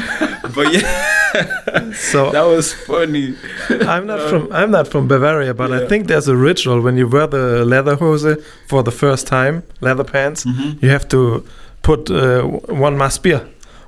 But 0.53 0.71
yeah, 0.71 1.91
So 1.93 2.31
that 2.35 2.43
was 2.43 2.73
funny. 2.73 3.35
I'm 3.69 4.05
not 4.05 4.29
from 4.29 4.51
I'm 4.51 4.71
not 4.71 4.87
from 4.87 5.07
Bavaria, 5.07 5.53
but 5.53 5.71
I 5.71 5.87
think 5.87 6.07
there's 6.07 6.27
a 6.27 6.35
ritual 6.35 6.81
when 6.81 6.97
you 6.97 7.07
wear 7.07 7.27
the 7.27 7.65
leather 7.65 7.95
hose 7.95 8.25
for 8.67 8.83
the 8.83 8.91
first 8.91 9.27
time, 9.27 9.63
leather 9.81 10.03
pants. 10.03 10.45
Mm-hmm. 10.45 10.85
You 10.85 10.91
have 10.91 11.07
to 11.09 11.45
put 11.85 12.09
uh, 12.09 12.41
one 12.87 12.97
mass 12.97 13.17
beer 13.19 13.41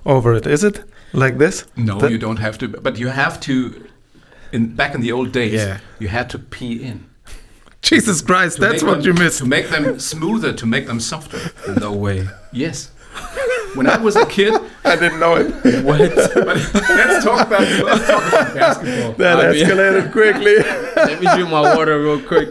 over 0.05 0.35
it. 0.37 0.45
Is 0.47 0.63
it 0.63 0.83
like 1.13 1.37
this? 1.37 1.65
No, 1.75 1.97
That- 1.99 2.11
you 2.11 2.17
don't 2.19 2.39
have 2.39 2.57
to. 2.59 2.67
But 2.67 2.97
you 2.99 3.07
have 3.09 3.39
to. 3.41 3.53
In 4.51 4.75
back 4.75 4.95
in 4.95 5.01
the 5.01 5.11
old 5.11 5.31
days, 5.33 5.53
Yeah. 5.53 5.77
you 5.99 6.07
had 6.07 6.29
to 6.29 6.37
pee 6.39 6.73
in. 6.89 6.97
Jesus 7.81 8.21
Christ, 8.21 8.55
To 8.55 8.61
that's 8.61 8.83
what 8.83 8.97
them- 8.97 9.05
you 9.07 9.13
missed. 9.13 9.39
To 9.39 9.45
make 9.45 9.69
them 9.69 9.99
smoother, 9.99 10.53
to 10.53 10.65
make 10.65 10.85
them 10.87 10.99
softer. 10.99 11.39
No 11.79 11.91
way. 11.91 12.27
Yes. 12.53 12.91
When 13.75 13.87
I 13.87 13.97
was 13.97 14.15
a 14.15 14.25
kid, 14.25 14.53
I 14.85 14.95
didn't 14.95 15.19
know 15.19 15.35
it. 15.41 15.47
What? 15.83 15.99
let's 16.95 17.23
talk 17.25 17.47
about 17.47 17.61
let's 17.89 18.07
talk 18.07 18.23
about 18.33 18.53
basketball. 18.55 19.11
That 19.17 19.39
I 19.39 19.51
mean- 19.51 19.65
escalated 19.65 20.11
quickly. 20.11 20.55
Let 20.95 21.19
me 21.21 21.27
drink 21.35 21.49
my 21.49 21.75
water 21.75 21.95
real 22.05 22.21
quick. 22.31 22.49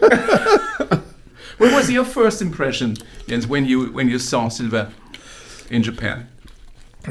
What 1.59 1.71
was 1.73 1.89
your 1.89 2.05
first 2.05 2.41
impression, 2.41 2.97
Jens, 3.27 3.47
when 3.47 3.65
you 3.65 3.77
when 3.97 4.07
you 4.09 4.19
saw 4.19 4.49
Silva 4.49 4.91
in 5.69 5.83
Japan? 5.83 6.27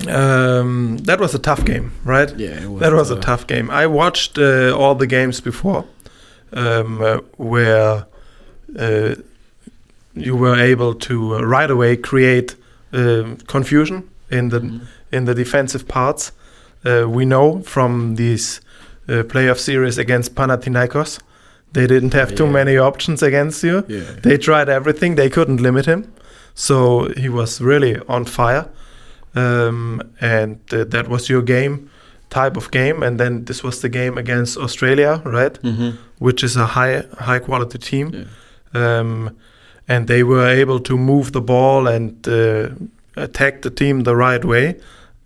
Um, 0.09 0.99
that 1.05 1.21
was 1.21 1.35
a 1.35 1.39
tough 1.39 1.65
game, 1.65 1.91
right? 2.05 2.31
Yeah, 2.39 2.63
it 2.63 2.69
was 2.71 2.81
that 2.81 2.93
was 2.93 3.11
a 3.11 3.15
tough. 3.15 3.25
tough 3.25 3.47
game. 3.47 3.71
I 3.71 3.87
watched 3.87 4.39
uh, 4.39 4.77
all 4.77 4.95
the 4.95 5.07
games 5.07 5.41
before, 5.41 5.85
um, 6.53 7.01
uh, 7.01 7.19
where 7.39 8.05
uh, 8.79 9.15
you 10.15 10.37
were 10.37 10.57
able 10.59 10.95
to 10.95 11.37
uh, 11.37 11.41
right 11.43 11.71
away 11.71 11.97
create 11.97 12.57
um 12.93 13.37
confusion 13.47 14.03
in 14.31 14.49
the 14.51 14.61
Mhm. 14.61 14.81
in 15.13 15.25
the 15.25 15.35
defensive 15.35 15.85
parts. 15.89 16.33
Uh, 16.85 17.09
we 17.09 17.25
know 17.25 17.63
from 17.63 18.17
these 18.17 18.61
uh, 19.09 19.23
playoff 19.25 19.59
series 19.59 19.99
against 19.99 20.35
Panathinaikos, 20.35 21.21
they 21.73 21.87
didn't 21.87 22.13
have 22.15 22.35
too 22.35 22.47
many 22.47 22.77
options 22.79 23.23
against 23.23 23.65
you. 23.65 23.83
Yeah. 23.89 24.03
They 24.23 24.37
tried 24.39 24.69
everything; 24.69 25.17
they 25.17 25.31
couldn't 25.31 25.61
limit 25.63 25.87
him, 25.87 26.05
so 26.57 27.09
he 27.17 27.29
was 27.29 27.61
really 27.61 27.99
on 28.09 28.25
fire. 28.25 28.69
Um, 29.35 30.01
and 30.21 30.59
uh, 30.73 30.85
that 30.85 31.09
was 31.09 31.29
your 31.29 31.43
game, 31.43 31.91
type 32.31 32.57
of 32.57 32.71
game. 32.71 33.03
And 33.03 33.21
then 33.21 33.45
this 33.45 33.63
was 33.63 33.81
the 33.81 33.91
game 33.91 34.17
against 34.19 34.57
Australia, 34.57 35.21
right? 35.25 35.63
Mm-hmm. 35.63 35.99
Which 36.19 36.43
is 36.43 36.57
a 36.57 36.67
high 36.67 37.05
high 37.19 37.39
quality 37.41 37.79
team. 37.79 38.11
Yeah. 38.75 38.99
Um, 38.99 39.37
and 39.87 40.09
they 40.09 40.23
were 40.23 40.49
able 40.49 40.81
to 40.81 40.97
move 40.97 41.33
the 41.33 41.43
ball 41.43 41.87
and 41.87 42.27
uh, 42.27 42.71
attack 43.15 43.63
the 43.63 43.71
team 43.71 44.03
the 44.05 44.17
right 44.17 44.45
way. 44.45 44.77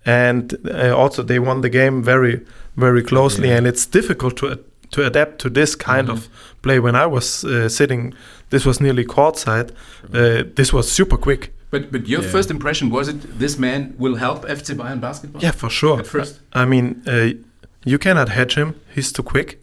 And 0.05 0.53
uh, 0.69 0.93
also, 0.95 1.23
they 1.23 1.39
won 1.39 1.61
the 1.61 1.69
game 1.69 2.03
very, 2.03 2.41
very 2.75 3.03
closely. 3.03 3.47
Yeah. 3.47 3.57
And 3.57 3.67
it's 3.67 3.85
difficult 3.85 4.35
to 4.37 4.59
to 4.91 5.05
adapt 5.05 5.39
to 5.39 5.49
this 5.49 5.75
kind 5.75 6.07
Mhm. 6.07 6.13
of 6.13 6.27
play. 6.61 6.79
When 6.79 6.95
I 6.95 7.05
was 7.05 7.43
uh, 7.43 7.69
sitting, 7.69 8.13
this 8.49 8.65
was 8.65 8.79
nearly 8.79 9.05
courtside. 9.05 9.69
Uh, 10.13 10.43
this 10.55 10.71
was 10.73 10.91
super 10.91 11.17
quick. 11.17 11.51
But 11.71 11.91
but 11.91 12.07
your 12.07 12.21
Yeah. 12.21 12.31
first 12.31 12.49
impression 12.51 12.89
was 12.91 13.07
it 13.07 13.15
this 13.39 13.57
man 13.57 13.93
will 13.97 14.15
help 14.17 14.45
FC 14.49 14.73
Bayern 14.75 14.99
basketball? 14.99 15.41
Yeah, 15.43 15.53
for 15.55 15.69
sure. 15.69 15.99
At 15.99 16.07
first. 16.07 16.39
I 16.53 16.65
mean, 16.65 16.95
uh, 17.07 17.29
you 17.85 17.97
cannot 17.97 18.29
hedge 18.29 18.55
him. 18.55 18.73
He's 18.95 19.11
too 19.11 19.23
quick. 19.23 19.57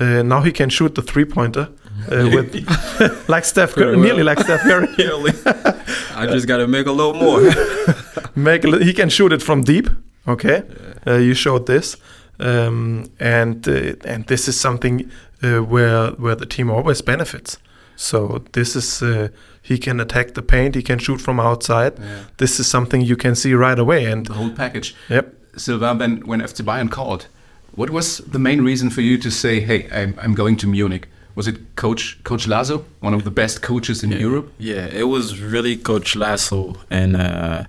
Uh, 0.00 0.22
now 0.22 0.42
he 0.44 0.50
can 0.52 0.70
shoot 0.70 0.94
the 0.94 1.02
three 1.02 1.24
pointer 1.24 1.68
uh, 2.12 2.28
with 2.34 2.52
like 3.28 3.44
Steph 3.44 3.74
Curry, 3.74 3.92
well. 3.96 4.04
nearly 4.04 4.22
like 4.22 4.40
Steph 4.42 4.62
Curry. 4.62 4.88
I 6.22 6.26
just 6.34 6.46
got 6.46 6.58
to 6.58 6.66
make 6.66 6.86
a 6.88 6.92
little 6.92 7.14
more. 7.14 7.40
Make 8.34 8.64
a 8.64 8.68
li- 8.68 8.84
he 8.84 8.92
can 8.92 9.08
shoot 9.10 9.32
it 9.32 9.42
from 9.42 9.62
deep. 9.62 9.88
Okay, 10.28 10.62
uh, 11.06 11.14
you 11.14 11.34
showed 11.34 11.66
this, 11.66 11.96
um, 12.38 13.06
and 13.18 13.66
uh, 13.68 13.94
and 14.04 14.26
this 14.26 14.48
is 14.48 14.58
something 14.60 15.10
uh, 15.42 15.58
where 15.58 16.10
where 16.12 16.36
the 16.36 16.46
team 16.46 16.70
always 16.70 17.02
benefits. 17.02 17.58
So 17.96 18.42
this 18.52 18.76
is 18.76 19.02
uh, 19.02 19.28
he 19.62 19.78
can 19.78 20.00
attack 20.00 20.34
the 20.34 20.42
paint. 20.42 20.74
He 20.74 20.82
can 20.82 20.98
shoot 20.98 21.20
from 21.20 21.40
outside. 21.40 21.92
Yeah. 21.98 22.24
This 22.36 22.60
is 22.60 22.66
something 22.66 23.00
you 23.00 23.16
can 23.16 23.34
see 23.34 23.54
right 23.54 23.78
away. 23.78 24.04
And 24.04 24.26
The 24.26 24.34
whole 24.34 24.50
package. 24.50 24.94
yep, 25.08 25.34
Sylvain, 25.56 25.98
when, 25.98 26.26
when 26.26 26.40
FC 26.40 26.64
Bayern 26.64 26.90
called, 26.90 27.26
what 27.74 27.90
was 27.90 28.18
the 28.18 28.38
main 28.38 28.62
reason 28.62 28.90
for 28.90 29.00
you 29.00 29.18
to 29.18 29.30
say, 29.30 29.60
hey, 29.60 29.88
I'm, 29.90 30.14
I'm 30.22 30.34
going 30.34 30.56
to 30.58 30.66
Munich? 30.66 31.08
Was 31.34 31.46
it 31.46 31.56
Coach 31.76 32.22
Coach 32.24 32.46
Laso, 32.46 32.84
one 33.00 33.12
of 33.12 33.24
the 33.24 33.30
best 33.30 33.60
coaches 33.60 34.02
in 34.02 34.10
yeah. 34.10 34.18
Europe? 34.18 34.52
Yeah, 34.58 34.86
it 34.86 35.08
was 35.08 35.40
really 35.40 35.76
Coach 35.76 36.16
Laso, 36.16 36.76
and 36.90 37.14
uh, 37.16 37.64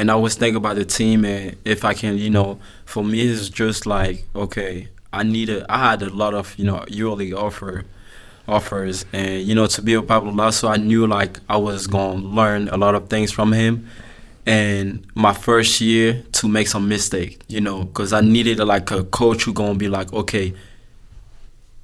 and 0.00 0.10
I 0.10 0.14
was 0.14 0.34
thinking 0.34 0.56
about 0.56 0.76
the 0.76 0.86
team, 0.86 1.26
and 1.26 1.56
if 1.62 1.84
I 1.84 1.92
can, 1.92 2.16
you 2.16 2.30
know, 2.30 2.58
for 2.86 3.04
me 3.04 3.20
it's 3.20 3.50
just 3.50 3.84
like 3.84 4.24
okay, 4.34 4.88
I 5.12 5.24
needed, 5.24 5.66
I 5.68 5.90
had 5.90 6.00
a 6.00 6.08
lot 6.08 6.32
of 6.32 6.58
you 6.58 6.64
know 6.64 6.78
EuroLeague 6.88 7.36
offer 7.36 7.84
offers, 8.48 9.04
and 9.12 9.42
you 9.42 9.54
know 9.54 9.66
to 9.66 9.82
be 9.82 9.94
with 9.98 10.08
Pablo 10.08 10.32
Laso, 10.32 10.68
I 10.68 10.78
knew 10.78 11.06
like 11.06 11.38
I 11.50 11.58
was 11.58 11.86
gonna 11.86 12.14
learn 12.14 12.70
a 12.70 12.78
lot 12.78 12.94
of 12.94 13.10
things 13.10 13.30
from 13.30 13.52
him. 13.52 13.88
And 14.46 15.06
my 15.14 15.34
first 15.34 15.82
year 15.82 16.24
to 16.32 16.48
make 16.48 16.66
some 16.66 16.88
mistake, 16.88 17.42
you 17.46 17.60
know, 17.60 17.84
because 17.84 18.14
I 18.14 18.22
needed 18.22 18.58
like 18.58 18.90
a 18.90 19.04
coach 19.04 19.44
who 19.44 19.52
gonna 19.52 19.74
be 19.74 19.90
like, 19.90 20.14
okay, 20.14 20.54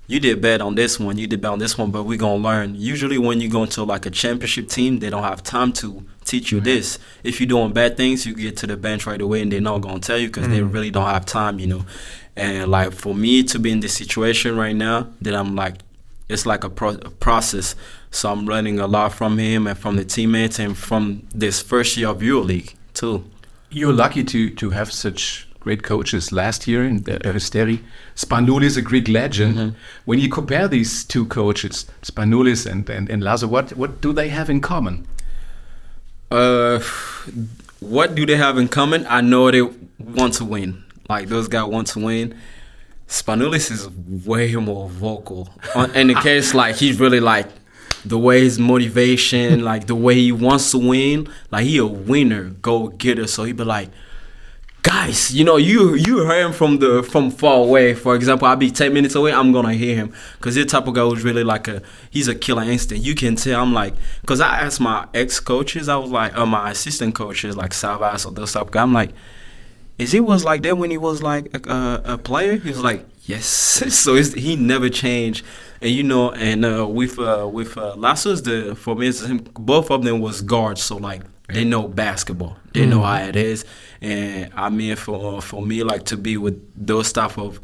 you 0.06 0.20
did 0.20 0.40
bad 0.40 0.60
on 0.60 0.74
this 0.76 1.00
one, 1.00 1.18
you 1.18 1.26
did 1.26 1.40
bad 1.40 1.48
on 1.50 1.58
this 1.58 1.76
one, 1.76 1.90
but 1.90 2.04
we're 2.04 2.18
gonna 2.18 2.42
learn. 2.42 2.74
Usually, 2.76 3.18
when 3.18 3.40
you 3.40 3.48
go 3.48 3.62
into 3.64 3.82
like 3.82 4.06
a 4.06 4.10
championship 4.10 4.68
team, 4.68 4.98
they 5.00 5.10
don't 5.10 5.22
have 5.24 5.42
time 5.42 5.72
to 5.74 6.04
teach 6.24 6.52
you 6.52 6.60
this. 6.60 6.98
If 7.24 7.40
you're 7.40 7.48
doing 7.48 7.72
bad 7.72 7.96
things, 7.96 8.26
you 8.26 8.34
get 8.34 8.56
to 8.58 8.66
the 8.66 8.76
bench 8.76 9.06
right 9.06 9.20
away, 9.20 9.42
and 9.42 9.50
they're 9.52 9.60
not 9.60 9.78
gonna 9.80 10.00
tell 10.00 10.18
you 10.18 10.28
because 10.28 10.48
they 10.48 10.60
Mm. 10.60 10.72
really 10.72 10.90
don't 10.90 11.06
have 11.06 11.26
time, 11.26 11.58
you 11.58 11.66
know. 11.66 11.84
And 12.36 12.70
like 12.70 12.92
for 12.92 13.14
me 13.14 13.42
to 13.44 13.58
be 13.58 13.70
in 13.70 13.80
this 13.80 13.94
situation 13.94 14.56
right 14.56 14.76
now, 14.76 15.08
that 15.22 15.34
I'm 15.34 15.54
like, 15.54 15.76
it's 16.28 16.44
like 16.44 16.64
a, 16.64 16.70
pro- 16.70 16.90
a 16.90 17.10
process. 17.10 17.74
So 18.10 18.30
I'm 18.30 18.46
learning 18.46 18.78
a 18.80 18.86
lot 18.86 19.12
from 19.14 19.38
him 19.38 19.66
and 19.66 19.78
from 19.78 19.96
the 19.96 20.04
teammates 20.04 20.58
and 20.58 20.76
from 20.76 21.22
this 21.34 21.62
first 21.62 21.96
year 21.96 22.08
of 22.08 22.18
EuroLeague 22.18 22.74
too. 22.94 23.24
You're 23.70 23.92
lucky 23.92 24.24
to, 24.24 24.50
to 24.50 24.70
have 24.70 24.92
such 24.92 25.45
great 25.66 25.82
coaches 25.82 26.30
last 26.30 26.68
year 26.68 26.84
in 26.84 27.02
the 27.02 27.18
Peristeri. 27.18 27.80
Spanoulis, 28.14 28.76
a 28.76 28.82
Greek 28.82 29.08
legend. 29.08 29.56
Mhm. 29.56 29.74
When 30.04 30.20
you 30.20 30.28
compare 30.28 30.68
these 30.68 31.02
two 31.02 31.24
coaches, 31.26 31.86
Spanoulis 32.02 32.70
and, 32.70 32.88
and, 32.88 33.10
and 33.10 33.20
Laso, 33.20 33.48
what, 33.48 33.76
what 33.76 34.00
do 34.00 34.12
they 34.12 34.28
have 34.28 34.48
in 34.48 34.60
common? 34.60 34.94
Uh, 36.30 36.78
what 37.80 38.14
do 38.14 38.24
they 38.24 38.36
have 38.36 38.58
in 38.58 38.68
common? 38.68 39.06
I 39.08 39.20
know 39.22 39.50
they 39.50 39.62
want 39.98 40.34
to 40.34 40.44
win. 40.44 40.84
Like 41.08 41.26
those 41.28 41.48
guys 41.48 41.64
want 41.68 41.88
to 41.88 41.98
win. 41.98 42.36
Spanoulis 43.08 43.68
is 43.72 43.88
way 44.24 44.54
more 44.54 44.88
vocal. 44.88 45.48
In 45.94 46.06
the 46.08 46.14
case, 46.14 46.54
like 46.54 46.74
he's 46.76 46.98
really 46.98 47.20
like 47.20 47.46
the 48.04 48.18
way 48.18 48.40
his 48.42 48.58
motivation, 48.58 49.64
like 49.64 49.86
the 49.86 49.94
way 49.94 50.14
he 50.14 50.32
wants 50.32 50.72
to 50.72 50.78
win. 50.78 51.28
Like 51.52 51.64
he 51.64 51.78
a 51.78 51.86
winner, 51.86 52.44
go 52.68 52.88
getter. 52.88 53.28
So 53.28 53.44
he 53.44 53.52
be 53.52 53.62
like, 53.62 53.90
guys, 54.86 55.34
you 55.34 55.44
know, 55.44 55.56
you 55.56 55.94
you 55.94 56.24
hear 56.28 56.46
him 56.46 56.52
from 56.52 56.78
the 56.78 57.02
from 57.02 57.30
far 57.30 57.58
away. 57.58 57.92
For 57.94 58.14
example, 58.14 58.46
I'll 58.46 58.56
be 58.56 58.70
ten 58.70 58.92
minutes 58.92 59.16
away, 59.16 59.32
I'm 59.32 59.52
gonna 59.52 59.74
hear 59.74 59.96
him 59.96 60.12
because 60.38 60.54
the 60.54 60.64
type 60.64 60.86
of 60.86 60.94
guy 60.94 61.02
who's 61.02 61.24
really 61.24 61.42
like 61.42 61.66
a 61.66 61.82
he's 62.10 62.28
a 62.28 62.34
killer 62.34 62.62
instinct. 62.62 63.04
You 63.04 63.16
can 63.16 63.34
tell. 63.34 63.60
I'm 63.60 63.74
like, 63.74 63.94
because 64.20 64.40
I 64.40 64.60
asked 64.60 64.80
my 64.80 65.06
ex 65.12 65.40
coaches, 65.40 65.88
I 65.88 65.96
was 65.96 66.10
like, 66.10 66.36
uh, 66.36 66.46
my 66.46 66.70
assistant 66.70 67.16
coaches 67.16 67.56
like 67.56 67.72
Salvas 67.72 68.26
or 68.26 68.32
those 68.32 68.52
type 68.52 68.62
of 68.62 68.70
guy. 68.70 68.82
I'm 68.82 68.92
like, 68.92 69.10
is 69.98 70.12
he 70.12 70.20
was 70.20 70.44
like 70.44 70.62
that 70.62 70.78
when 70.78 70.92
he 70.92 70.98
was 70.98 71.20
like 71.20 71.66
a, 71.66 72.02
a 72.04 72.18
player? 72.18 72.56
He 72.56 72.68
was 72.68 72.82
like, 72.82 73.04
yes. 73.24 73.46
so 73.94 74.14
it's, 74.14 74.34
he 74.34 74.54
never 74.54 74.88
changed. 74.88 75.44
And 75.80 75.90
you 75.90 76.04
know, 76.04 76.30
and 76.30 76.64
uh, 76.64 76.86
with 76.86 77.18
uh, 77.18 77.48
with 77.52 77.76
uh, 77.76 77.96
Laso's 77.96 78.42
the 78.42 78.76
for 78.76 78.94
me, 78.94 79.10
both 79.54 79.90
of 79.90 80.04
them 80.04 80.20
was 80.20 80.42
guards. 80.42 80.82
So 80.82 80.96
like 80.96 81.22
they 81.48 81.64
know 81.64 81.88
basketball, 81.88 82.56
they 82.72 82.86
know 82.86 83.02
how 83.02 83.16
it 83.16 83.34
is. 83.36 83.64
And 84.00 84.50
I 84.54 84.68
mean, 84.70 84.96
for 84.96 85.40
for 85.42 85.62
me, 85.66 85.82
like 85.82 86.04
to 86.04 86.16
be 86.16 86.36
with 86.36 86.54
those 86.86 87.12
type 87.12 87.38
of 87.38 87.60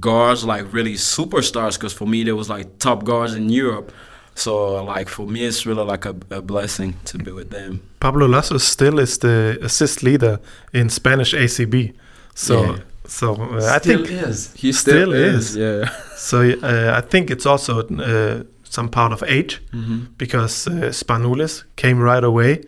guards, 0.00 0.44
like 0.44 0.72
really 0.72 0.94
superstars, 0.94 1.74
because 1.78 1.92
for 1.96 2.06
me, 2.08 2.24
there 2.24 2.36
was 2.36 2.48
like 2.48 2.66
top 2.78 3.04
guards 3.04 3.34
in 3.34 3.48
Europe. 3.50 3.92
So 4.34 4.84
like 4.84 5.08
for 5.08 5.26
me, 5.26 5.46
it's 5.46 5.64
really 5.66 5.84
like 5.84 6.04
a, 6.04 6.14
a 6.30 6.40
blessing 6.42 6.94
to 7.06 7.18
be 7.18 7.30
with 7.30 7.50
them. 7.50 7.80
Pablo 8.00 8.26
Laso 8.28 8.58
still 8.58 8.98
is 8.98 9.18
the 9.18 9.58
assist 9.62 10.02
leader 10.02 10.38
in 10.72 10.88
Spanish 10.90 11.34
ACB. 11.34 11.92
So 12.34 12.54
Yeah. 12.64 12.76
so 13.06 13.34
uh, 13.34 13.76
I 13.76 13.78
think 13.78 14.10
is. 14.10 14.52
He 14.54 14.72
Still 14.72 15.12
is. 15.14 15.56
yeah. 15.56 15.88
so 16.16 16.38
uh, 16.40 16.98
I 16.98 17.00
think 17.08 17.30
it's 17.30 17.46
also 17.46 17.78
uh, 17.80 18.42
some 18.64 18.88
part 18.88 19.12
of 19.12 19.22
age 19.22 19.60
Mm-hmm. 19.72 19.98
because 20.18 20.66
uh, 20.70 20.92
Spanoulis 20.92 21.64
came 21.76 22.02
right 22.04 22.24
away 22.24 22.60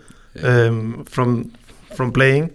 um, 0.43 1.05
from 1.05 1.51
from 1.97 2.13
playing 2.13 2.51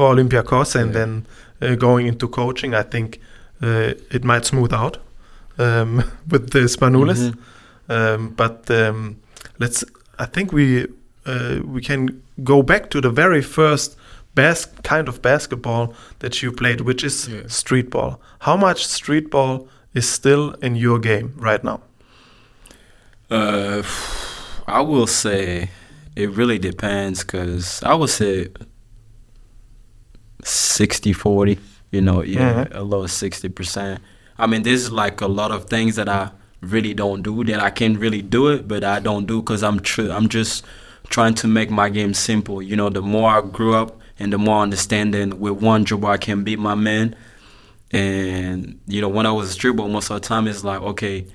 for 0.00 0.14
Olympiacos 0.14 0.74
and 0.74 0.92
Yeah. 0.94 0.98
then 0.98 1.26
uh, 1.62 1.76
going 1.76 2.06
into 2.08 2.28
coaching. 2.28 2.74
I 2.74 2.82
think 2.90 3.18
uh, 3.62 3.92
it 4.10 4.24
might 4.24 4.46
smooth 4.46 4.72
out 4.72 4.96
um, 5.58 6.02
with 6.30 6.50
the 6.50 6.60
Spanoulis. 6.68 7.18
Mhm. 7.18 7.36
Um, 7.88 8.34
but 8.36 8.70
um, 8.70 9.16
let's. 9.58 9.84
I 10.18 10.26
think 10.26 10.52
we 10.52 10.86
uh, 11.26 11.56
we 11.74 11.80
can 11.82 12.08
go 12.42 12.62
back 12.62 12.88
to 12.90 13.00
the 13.00 13.10
very 13.10 13.42
first 13.42 13.96
kind 14.82 15.08
of 15.08 15.20
basketball 15.22 15.92
that 16.18 16.42
you 16.42 16.52
played, 16.52 16.80
which 16.80 17.04
is 17.04 17.28
Yeah. 17.28 17.42
street 17.48 17.90
ball. 17.90 18.20
How 18.38 18.56
much 18.56 18.86
street 18.86 19.30
ball 19.30 19.68
is 19.94 20.08
still 20.08 20.54
in 20.62 20.76
your 20.76 20.98
game 21.00 21.32
right 21.46 21.64
now? 21.64 21.80
Uh, 23.30 23.82
I 24.66 24.80
will 24.80 25.06
say 25.06 25.68
it 26.16 26.30
really 26.38 26.58
depends 26.58 27.24
because 27.24 27.82
I 27.82 27.94
would 27.94 28.10
say 28.10 28.48
60 30.44 31.12
40, 31.12 31.58
you 31.90 32.00
know, 32.00 32.22
yeah, 32.22 32.64
Mhm. 32.64 32.74
a 32.76 32.82
low 32.82 33.06
60%. 33.06 33.98
I 34.38 34.46
mean, 34.46 34.62
there's 34.62 34.90
like 34.90 35.20
a 35.20 35.26
lot 35.26 35.50
of 35.50 35.64
things 35.66 35.96
that 35.96 36.08
I 36.08 36.30
really 36.62 36.94
don't 36.94 37.22
do 37.22 37.42
that 37.44 37.60
I 37.62 37.70
can 37.70 37.98
really 37.98 38.22
do 38.22 38.48
it, 38.48 38.66
but 38.68 38.84
I 38.84 39.00
don't 39.00 39.26
do 39.26 39.40
because 39.40 39.62
I'm 39.62 39.80
tr- 39.80 40.10
I'm 40.10 40.28
just 40.28 40.64
trying 41.08 41.34
to 41.34 41.48
make 41.48 41.70
my 41.70 41.88
game 41.88 42.14
simple. 42.14 42.62
You 42.62 42.76
know, 42.76 42.88
the 42.90 43.02
more 43.02 43.30
I 43.30 43.40
grew 43.40 43.74
up 43.74 43.98
and 44.18 44.32
the 44.32 44.38
more 44.38 44.62
understanding 44.62 45.40
with 45.40 45.54
one 45.62 45.84
dribble 45.84 46.08
I 46.08 46.16
can 46.18 46.44
beat 46.44 46.58
my 46.58 46.74
man. 46.74 47.14
And 47.92 48.78
you 48.86 49.00
know, 49.00 49.08
when 49.08 49.26
I 49.26 49.32
was 49.32 49.54
a 49.54 49.58
dribble, 49.58 49.88
most 49.88 50.10
of 50.10 50.20
the 50.20 50.26
time 50.26 50.46
it's 50.46 50.62
like, 50.64 50.80
okay, 50.80 51.26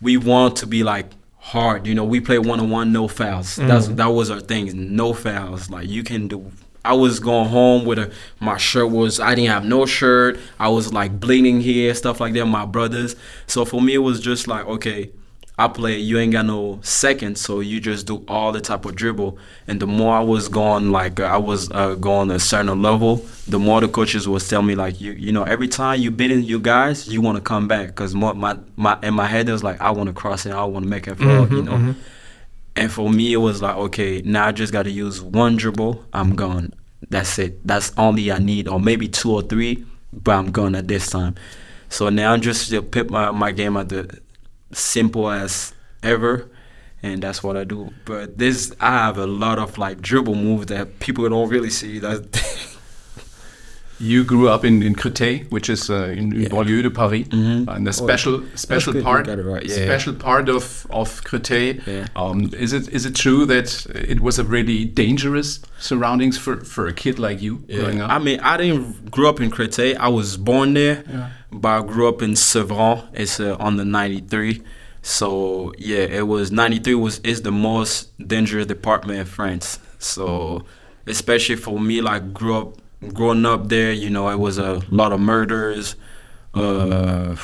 we 0.00 0.16
want 0.16 0.56
to 0.56 0.66
be 0.66 0.82
like 0.82 1.06
hard. 1.38 1.86
You 1.86 1.94
know, 1.94 2.04
we 2.04 2.20
play 2.20 2.38
one 2.38 2.58
on 2.60 2.70
one, 2.70 2.92
no 2.92 3.08
fouls. 3.08 3.56
That's 3.56 3.88
Mhm. 3.88 3.96
that 3.96 4.06
was 4.12 4.30
our 4.30 4.40
thing. 4.40 4.96
No 4.96 5.12
fouls. 5.12 5.70
Like 5.70 5.88
you 5.88 6.02
can 6.02 6.28
do 6.28 6.50
I 6.86 6.92
was 6.94 7.20
going 7.20 7.48
home 7.48 7.84
with 7.84 7.98
a 7.98 8.12
my 8.40 8.56
shirt 8.56 8.90
was 8.90 9.20
I 9.20 9.34
didn't 9.34 9.50
have 9.50 9.64
no 9.64 9.86
shirt. 9.86 10.38
I 10.58 10.68
was 10.68 10.92
like 10.92 11.18
bleeding 11.20 11.60
here, 11.60 11.94
stuff 11.94 12.20
like 12.20 12.32
that. 12.34 12.46
My 12.46 12.64
brothers. 12.64 13.16
So 13.46 13.64
for 13.64 13.80
me, 13.80 13.94
it 13.94 13.98
was 13.98 14.20
just 14.20 14.46
like 14.48 14.66
okay, 14.66 15.10
I 15.58 15.68
play. 15.68 15.98
You 15.98 16.18
ain't 16.18 16.32
got 16.32 16.44
no 16.46 16.78
second, 16.82 17.38
so 17.38 17.60
you 17.60 17.80
just 17.80 18.06
do 18.06 18.22
all 18.28 18.52
the 18.52 18.60
type 18.60 18.84
of 18.84 18.94
dribble. 18.94 19.38
And 19.66 19.80
the 19.80 19.86
more 19.86 20.14
I 20.14 20.20
was 20.20 20.48
going, 20.48 20.92
like 20.92 21.18
uh, 21.18 21.24
I 21.24 21.38
was 21.38 21.70
uh, 21.70 21.94
going 21.94 22.30
a 22.30 22.38
certain 22.38 22.82
level, 22.82 23.24
the 23.48 23.58
more 23.58 23.80
the 23.80 23.88
coaches 23.88 24.28
was 24.28 24.46
tell 24.48 24.62
me 24.62 24.74
like 24.74 25.00
you 25.00 25.12
you 25.12 25.32
know 25.32 25.44
every 25.44 25.68
time 25.68 26.00
you 26.00 26.10
beating 26.10 26.42
you 26.42 26.58
guys, 26.60 27.08
you 27.08 27.20
want 27.22 27.36
to 27.36 27.42
come 27.42 27.66
back 27.68 27.86
because 27.88 28.14
my 28.14 28.32
my 28.76 28.98
in 29.02 29.14
my 29.14 29.26
head 29.26 29.48
it 29.48 29.52
was 29.52 29.64
like 29.64 29.80
I 29.80 29.90
want 29.90 30.08
to 30.08 30.12
cross 30.12 30.44
it, 30.46 30.52
I 30.52 30.64
want 30.64 30.84
to 30.84 30.90
make 30.90 31.06
it 31.08 31.16
fall, 31.16 31.46
Mhm, 31.46 31.56
you 31.56 31.62
know. 31.62 31.72
mhm. 31.72 31.94
And 32.76 32.92
for 32.92 33.08
me, 33.08 33.32
it 33.32 33.38
was 33.38 33.62
like, 33.62 33.76
okay, 33.76 34.20
now 34.22 34.46
I 34.46 34.52
just 34.52 34.72
got 34.72 34.82
to 34.82 34.90
use 34.90 35.22
one 35.22 35.56
dribble. 35.56 36.04
I'm 36.12 36.36
gone. 36.36 36.74
That's 37.08 37.38
it. 37.38 37.66
That's 37.66 37.92
only 37.96 38.30
I 38.30 38.38
need, 38.38 38.68
or 38.68 38.78
maybe 38.78 39.08
two 39.08 39.32
or 39.32 39.42
three, 39.42 39.84
but 40.12 40.32
I'm 40.32 40.50
gone 40.50 40.74
at 40.74 40.86
this 40.86 41.08
time. 41.08 41.36
So 41.88 42.08
now 42.10 42.32
I'm 42.32 42.40
just 42.40 42.68
to 42.70 42.82
put 42.82 43.10
my, 43.10 43.30
my 43.30 43.52
game 43.52 43.76
at 43.76 43.88
the 43.88 44.20
simple 44.72 45.30
as 45.30 45.72
ever, 46.02 46.50
and 47.02 47.22
that's 47.22 47.42
what 47.42 47.56
I 47.56 47.64
do. 47.64 47.92
But 48.04 48.38
this, 48.38 48.74
I 48.80 49.06
have 49.06 49.18
a 49.18 49.26
lot 49.26 49.58
of 49.58 49.78
like 49.78 50.00
dribble 50.02 50.34
moves 50.34 50.66
that 50.66 50.98
people 51.00 51.28
don't 51.28 51.48
really 51.48 51.70
see. 51.70 51.98
That 52.00 52.32
You 53.98 54.24
grew 54.24 54.48
up 54.50 54.62
in, 54.64 54.82
in 54.82 54.94
Créteil, 54.94 55.50
which 55.50 55.70
is 55.70 55.88
uh, 55.88 55.94
in, 56.12 56.32
in 56.34 56.40
Yeah. 56.42 56.48
banlieue 56.48 56.82
de 56.82 56.90
Paris, 56.90 57.26
Mhm. 57.28 57.66
and 57.68 57.86
the 57.86 57.90
Oh, 57.90 57.92
special 58.06 58.42
special 58.54 58.92
part, 59.02 59.26
right, 59.26 59.64
yeah. 59.64 59.74
special 59.86 60.12
part 60.14 60.48
of 60.50 60.86
of 60.90 61.22
Créteil. 61.24 61.80
Um, 62.14 62.50
is 62.58 62.72
it 62.74 62.88
is 62.88 63.06
it 63.06 63.14
true 63.14 63.46
that 63.46 63.86
it 63.94 64.20
was 64.20 64.38
a 64.38 64.44
really 64.44 64.84
dangerous 64.84 65.60
surroundings 65.78 66.36
for, 66.38 66.56
for 66.64 66.86
a 66.86 66.92
kid 66.92 67.18
like 67.18 67.40
you 67.40 67.62
growing 67.74 68.00
up? 68.02 68.10
I 68.10 68.18
mean, 68.18 68.38
I 68.40 68.56
didn't 68.58 69.10
grow 69.10 69.28
up 69.30 69.40
in 69.40 69.50
Créteil. 69.50 69.96
I 69.98 70.08
was 70.08 70.36
born 70.36 70.74
there, 70.74 71.02
but 71.50 71.68
I 71.68 71.82
grew 71.86 72.06
up 72.08 72.20
in 72.22 72.32
Sevran. 72.36 73.02
It's 73.14 73.40
uh, 73.40 73.56
on 73.58 73.76
the 73.76 73.84
93. 73.84 74.62
So 75.02 75.72
yeah, 75.78 76.18
it 76.20 76.26
was 76.26 76.50
93 76.50 76.94
was 76.96 77.18
is 77.24 77.42
the 77.42 77.52
most 77.52 78.08
dangerous 78.28 78.66
department 78.66 79.20
in 79.20 79.26
France. 79.26 79.78
So 79.98 80.64
especially 81.06 81.56
for 81.56 81.78
me, 81.80 82.00
like 82.02 82.34
grew 82.34 82.56
up 82.56 82.68
growing 83.12 83.44
up 83.46 83.68
there, 83.68 83.92
you 83.92 84.10
know, 84.10 84.28
it 84.28 84.38
was 84.38 84.58
a 84.58 84.82
lot 84.90 85.12
of 85.12 85.20
murders. 85.20 85.96
Uh, 86.54 87.36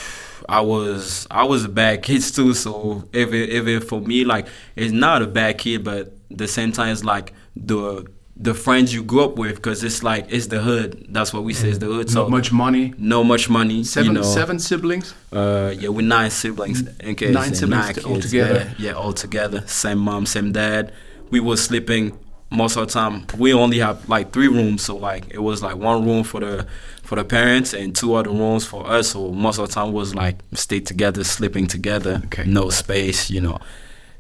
I 0.49 0.61
was 0.61 1.27
I 1.31 1.45
was 1.45 1.65
a 1.65 1.69
bad 1.69 2.03
kid 2.03 2.23
too. 2.23 2.55
So 2.55 3.09
if 3.13 3.33
it, 3.33 3.51
if 3.51 3.67
it 3.67 3.81
for 3.81 4.01
me 4.01 4.25
like 4.25 4.47
it's 4.77 4.93
not 4.93 5.23
a 5.23 5.27
bad 5.27 5.59
kid, 5.59 5.85
but 5.85 6.17
the 6.31 6.49
same 6.49 6.73
time 6.73 6.89
it's 6.93 7.05
like 7.05 7.33
the 7.55 8.07
the 8.35 8.55
friends 8.55 8.93
you 8.93 9.05
grew 9.05 9.23
up 9.23 9.37
with 9.37 9.57
because 9.57 9.85
it's 9.85 10.03
like 10.03 10.27
it's 10.31 10.47
the 10.47 10.61
hood. 10.61 11.07
That's 11.11 11.33
what 11.33 11.45
we 11.45 11.53
say 11.53 11.69
is 11.69 11.79
the 11.79 11.87
hood. 11.87 12.11
So 12.11 12.23
Not 12.23 12.31
much 12.31 12.53
money. 12.53 12.95
no 12.99 13.23
much 13.23 13.49
money. 13.51 13.85
Seven 13.85 14.13
you 14.13 14.19
know. 14.19 14.23
seven 14.23 14.59
siblings. 14.59 15.15
Uh, 15.33 15.73
yeah, 15.79 15.91
we're 15.91 16.01
nine 16.07 16.31
siblings. 16.31 16.83
In 17.01 17.15
case 17.15 17.33
Nine 17.33 17.55
siblings 17.55 17.97
nine 17.97 18.05
all 18.07 18.21
together. 18.21 18.75
Yeah, 18.79 18.87
yeah, 18.89 18.93
all 18.93 19.13
together. 19.13 19.63
Same 19.67 19.99
mom, 19.99 20.27
same 20.27 20.53
dad. 20.53 20.93
We 21.31 21.41
was 21.41 21.63
sleeping 21.63 22.19
most 22.53 22.77
of 22.77 22.87
the 22.87 22.93
time. 22.93 23.27
We 23.39 23.53
only 23.55 23.79
have 23.79 24.09
like 24.09 24.33
three 24.33 24.49
rooms, 24.49 24.83
so 24.83 24.97
like 24.97 25.25
it 25.31 25.39
was 25.43 25.63
like 25.63 25.77
one 25.77 26.05
room 26.05 26.23
for 26.25 26.41
the 26.41 26.67
for 27.03 27.17
the 27.17 27.25
parents 27.25 27.73
and 27.75 27.95
two 27.97 28.15
other 28.15 28.31
rooms 28.31 28.65
for 28.67 28.87
us. 28.87 29.09
So 29.11 29.31
most 29.33 29.59
of 29.59 29.69
the 29.69 29.75
time 29.75 29.93
was 29.93 30.15
like 30.15 30.39
stay 30.55 30.81
together, 30.81 31.25
sleeping 31.25 31.67
together. 31.67 32.21
Okay. 32.27 32.45
No 32.45 32.71
space, 32.71 33.31
you 33.31 33.41
know. 33.41 33.59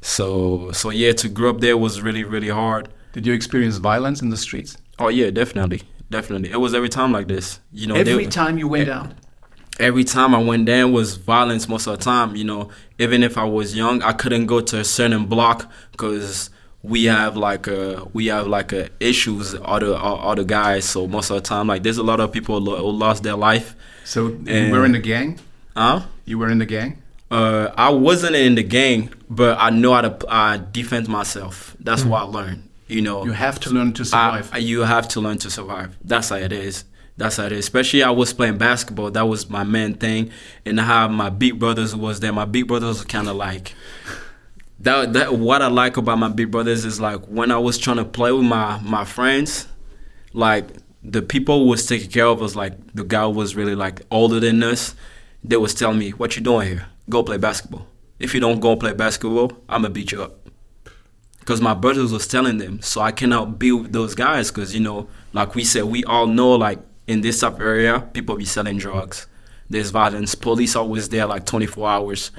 So 0.00 0.72
so 0.72 0.90
yeah, 0.90 1.12
to 1.12 1.28
grow 1.28 1.50
up 1.50 1.60
there 1.60 1.76
was 1.76 2.00
really 2.00 2.24
really 2.24 2.48
hard. 2.48 2.88
Did 3.12 3.26
you 3.26 3.32
experience 3.32 3.76
violence 3.76 4.22
in 4.22 4.30
the 4.30 4.36
streets? 4.36 4.76
Oh 4.98 5.08
yeah, 5.08 5.30
definitely, 5.30 5.82
definitely. 6.10 6.50
It 6.50 6.56
was 6.60 6.74
every 6.74 6.88
time 6.88 7.12
like 7.12 7.28
this. 7.28 7.60
You 7.72 7.86
know, 7.86 7.94
Every 7.94 8.24
they- 8.24 8.30
time 8.30 8.58
you 8.58 8.68
went 8.68 8.88
out. 8.88 9.12
every 9.80 10.04
time 10.04 10.34
I 10.34 10.38
went 10.42 10.66
down 10.66 10.92
was 10.92 11.16
violence 11.16 11.68
most 11.68 11.86
of 11.86 11.98
the 11.98 12.04
time. 12.04 12.36
You 12.36 12.44
know, 12.44 12.70
even 12.98 13.22
if 13.22 13.36
I 13.38 13.44
was 13.44 13.74
young, 13.76 14.02
I 14.02 14.12
couldn't 14.12 14.46
go 14.46 14.60
to 14.60 14.80
a 14.80 14.84
certain 14.84 15.26
block 15.26 15.70
because 15.92 16.50
we 16.82 17.04
have 17.04 17.36
like 17.36 17.68
uh 17.68 18.04
we 18.12 18.26
have 18.26 18.46
like 18.48 18.72
uh, 18.72 18.88
issues 19.00 19.54
other 19.64 19.94
other 19.94 20.44
guys. 20.44 20.84
So 20.84 21.06
most 21.06 21.30
of 21.30 21.36
the 21.36 21.42
time, 21.42 21.66
like 21.68 21.82
there's 21.82 21.98
a 21.98 22.02
lot 22.02 22.20
of 22.20 22.32
people 22.32 22.60
who 22.60 22.90
lost 22.90 23.22
their 23.22 23.36
life. 23.36 23.74
So 24.04 24.28
you 24.28 24.42
And- 24.46 24.72
were 24.72 24.84
in 24.84 24.92
the 24.92 24.98
gang. 24.98 25.38
Huh? 25.76 26.02
You 26.24 26.38
were 26.38 26.50
in 26.50 26.58
the 26.58 26.66
gang. 26.66 26.98
Uh, 27.30 27.70
I 27.78 27.88
wasn't 27.88 28.36
in 28.36 28.56
the 28.56 28.62
gang, 28.62 29.08
but 29.30 29.56
I 29.58 29.70
know 29.70 29.94
how 29.94 30.02
to 30.02 30.26
uh, 30.28 30.58
defend 30.58 31.08
myself. 31.08 31.74
That's 31.80 32.04
what 32.04 32.18
I 32.20 32.24
learned. 32.24 32.68
You 32.88 33.00
know, 33.00 33.24
You 33.24 33.32
have 33.32 33.58
to 33.60 33.70
learn 33.70 33.94
to 33.94 34.04
survive. 34.04 34.50
I, 34.52 34.58
you 34.58 34.80
have 34.82 35.08
to 35.08 35.20
learn 35.22 35.38
to 35.38 35.50
survive. 35.50 35.96
That's 36.04 36.28
how 36.28 36.36
it 36.36 36.52
is. 36.52 36.84
That's 37.16 37.36
how 37.38 37.46
it 37.46 37.52
is. 37.52 37.60
Especially 37.60 38.02
I 38.02 38.10
was 38.10 38.34
playing 38.34 38.58
basketball. 38.58 39.10
That 39.12 39.26
was 39.26 39.48
my 39.48 39.64
main 39.64 39.94
thing. 39.94 40.30
And 40.66 40.78
how 40.78 41.08
my 41.08 41.30
big 41.30 41.58
brothers 41.58 41.96
was 41.96 42.20
there. 42.20 42.34
My 42.34 42.44
big 42.44 42.66
brothers 42.68 42.98
were 42.98 43.06
kind 43.06 43.28
of 43.28 43.36
like 43.36 43.74
that. 44.82 45.12
That 45.12 45.34
what 45.34 45.62
I 45.62 45.68
like 45.68 45.96
about 45.96 46.18
my 46.18 46.28
big 46.28 46.50
brothers 46.50 46.84
is 46.84 47.00
like 47.00 47.24
when 47.26 47.50
I 47.50 47.58
was 47.58 47.78
trying 47.78 47.98
to 47.98 48.04
play 48.04 48.32
with 48.32 48.44
my 48.44 48.78
my 48.80 49.04
friends, 49.04 49.68
like 50.32 50.68
the 51.02 51.22
people 51.22 51.68
was 51.68 51.86
taking 51.86 52.10
care 52.10 52.26
of 52.26 52.42
us, 52.42 52.54
like 52.54 52.74
the 52.94 53.04
guy 53.04 53.26
was 53.26 53.56
really 53.56 53.74
like 53.74 54.02
older 54.10 54.40
than 54.40 54.62
us. 54.62 54.94
They 55.44 55.56
was 55.56 55.74
telling 55.74 55.98
me, 55.98 56.10
"What 56.10 56.36
you 56.36 56.42
doing 56.42 56.68
here? 56.68 56.86
Go 57.08 57.22
play 57.22 57.36
basketball. 57.38 57.86
If 58.18 58.34
you 58.34 58.40
don't 58.40 58.60
go 58.60 58.76
play 58.76 58.92
basketball, 58.92 59.52
I'ma 59.68 59.88
beat 59.88 60.12
you 60.12 60.22
up." 60.22 60.42
because 61.42 61.60
my 61.60 61.74
brothers 61.74 62.12
was 62.12 62.26
telling 62.28 62.58
them 62.58 62.80
so 62.80 63.00
i 63.00 63.10
cannot 63.10 63.58
be 63.58 63.72
with 63.72 63.92
those 63.92 64.14
guys 64.14 64.50
because 64.50 64.72
you 64.74 64.80
know 64.80 65.08
like 65.32 65.56
we 65.56 65.64
said 65.64 65.82
we 65.82 66.04
all 66.04 66.26
know 66.26 66.52
like 66.52 66.78
in 67.08 67.20
this 67.20 67.40
type 67.40 67.58
area 67.58 68.00
people 68.12 68.36
be 68.36 68.44
selling 68.44 68.78
drugs 68.78 69.26
there's 69.72 69.90
violence. 69.90 70.34
Police 70.34 70.76
always 70.76 71.08
there 71.08 71.26
like 71.26 71.44
24 71.46 71.88
hours. 71.88 72.30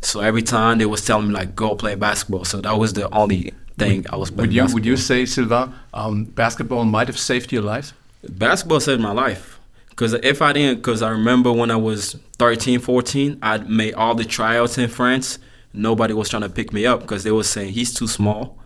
So 0.00 0.20
every 0.20 0.42
time 0.42 0.78
they 0.78 0.86
was 0.86 1.04
telling 1.04 1.28
me 1.28 1.34
like 1.34 1.54
go 1.54 1.74
play 1.74 1.94
basketball. 1.94 2.44
So 2.44 2.60
that 2.60 2.76
was 2.78 2.92
the 2.94 3.08
only 3.14 3.52
thing 3.78 4.04
i 4.10 4.16
was 4.16 4.30
playing 4.32 4.48
would 4.48 4.54
you 4.56 4.74
would 4.74 4.84
you 4.84 4.96
say, 4.96 5.24
Silva, 5.24 5.72
um, 5.94 6.24
basketball 6.24 6.84
might 6.84 7.06
have 7.06 7.18
saved 7.18 7.52
your 7.52 7.62
life? 7.62 7.92
basketball 8.28 8.80
saved 8.80 9.00
my 9.00 9.12
life. 9.12 9.60
Because 9.90 10.14
if 10.14 10.42
i 10.42 10.52
didn't 10.52 10.78
because 10.78 11.00
i 11.02 11.10
remember 11.10 11.52
when 11.52 11.70
i 11.70 11.76
was 11.76 12.16
13 12.38 12.80
14 12.80 13.38
i 13.42 13.58
made 13.58 13.94
all 13.94 14.14
the 14.16 14.24
tryouts 14.24 14.78
in 14.78 14.88
france. 14.88 15.38
Nobody 15.72 16.12
was 16.14 16.28
trying 16.28 16.42
to 16.42 16.48
pick 16.48 16.72
me 16.72 16.86
up 16.86 17.00
because 17.00 17.22
they 17.24 17.30
were 17.30 17.44
saying 17.44 17.74
he's 17.74 17.92
too 17.94 18.08
small. 18.08 18.58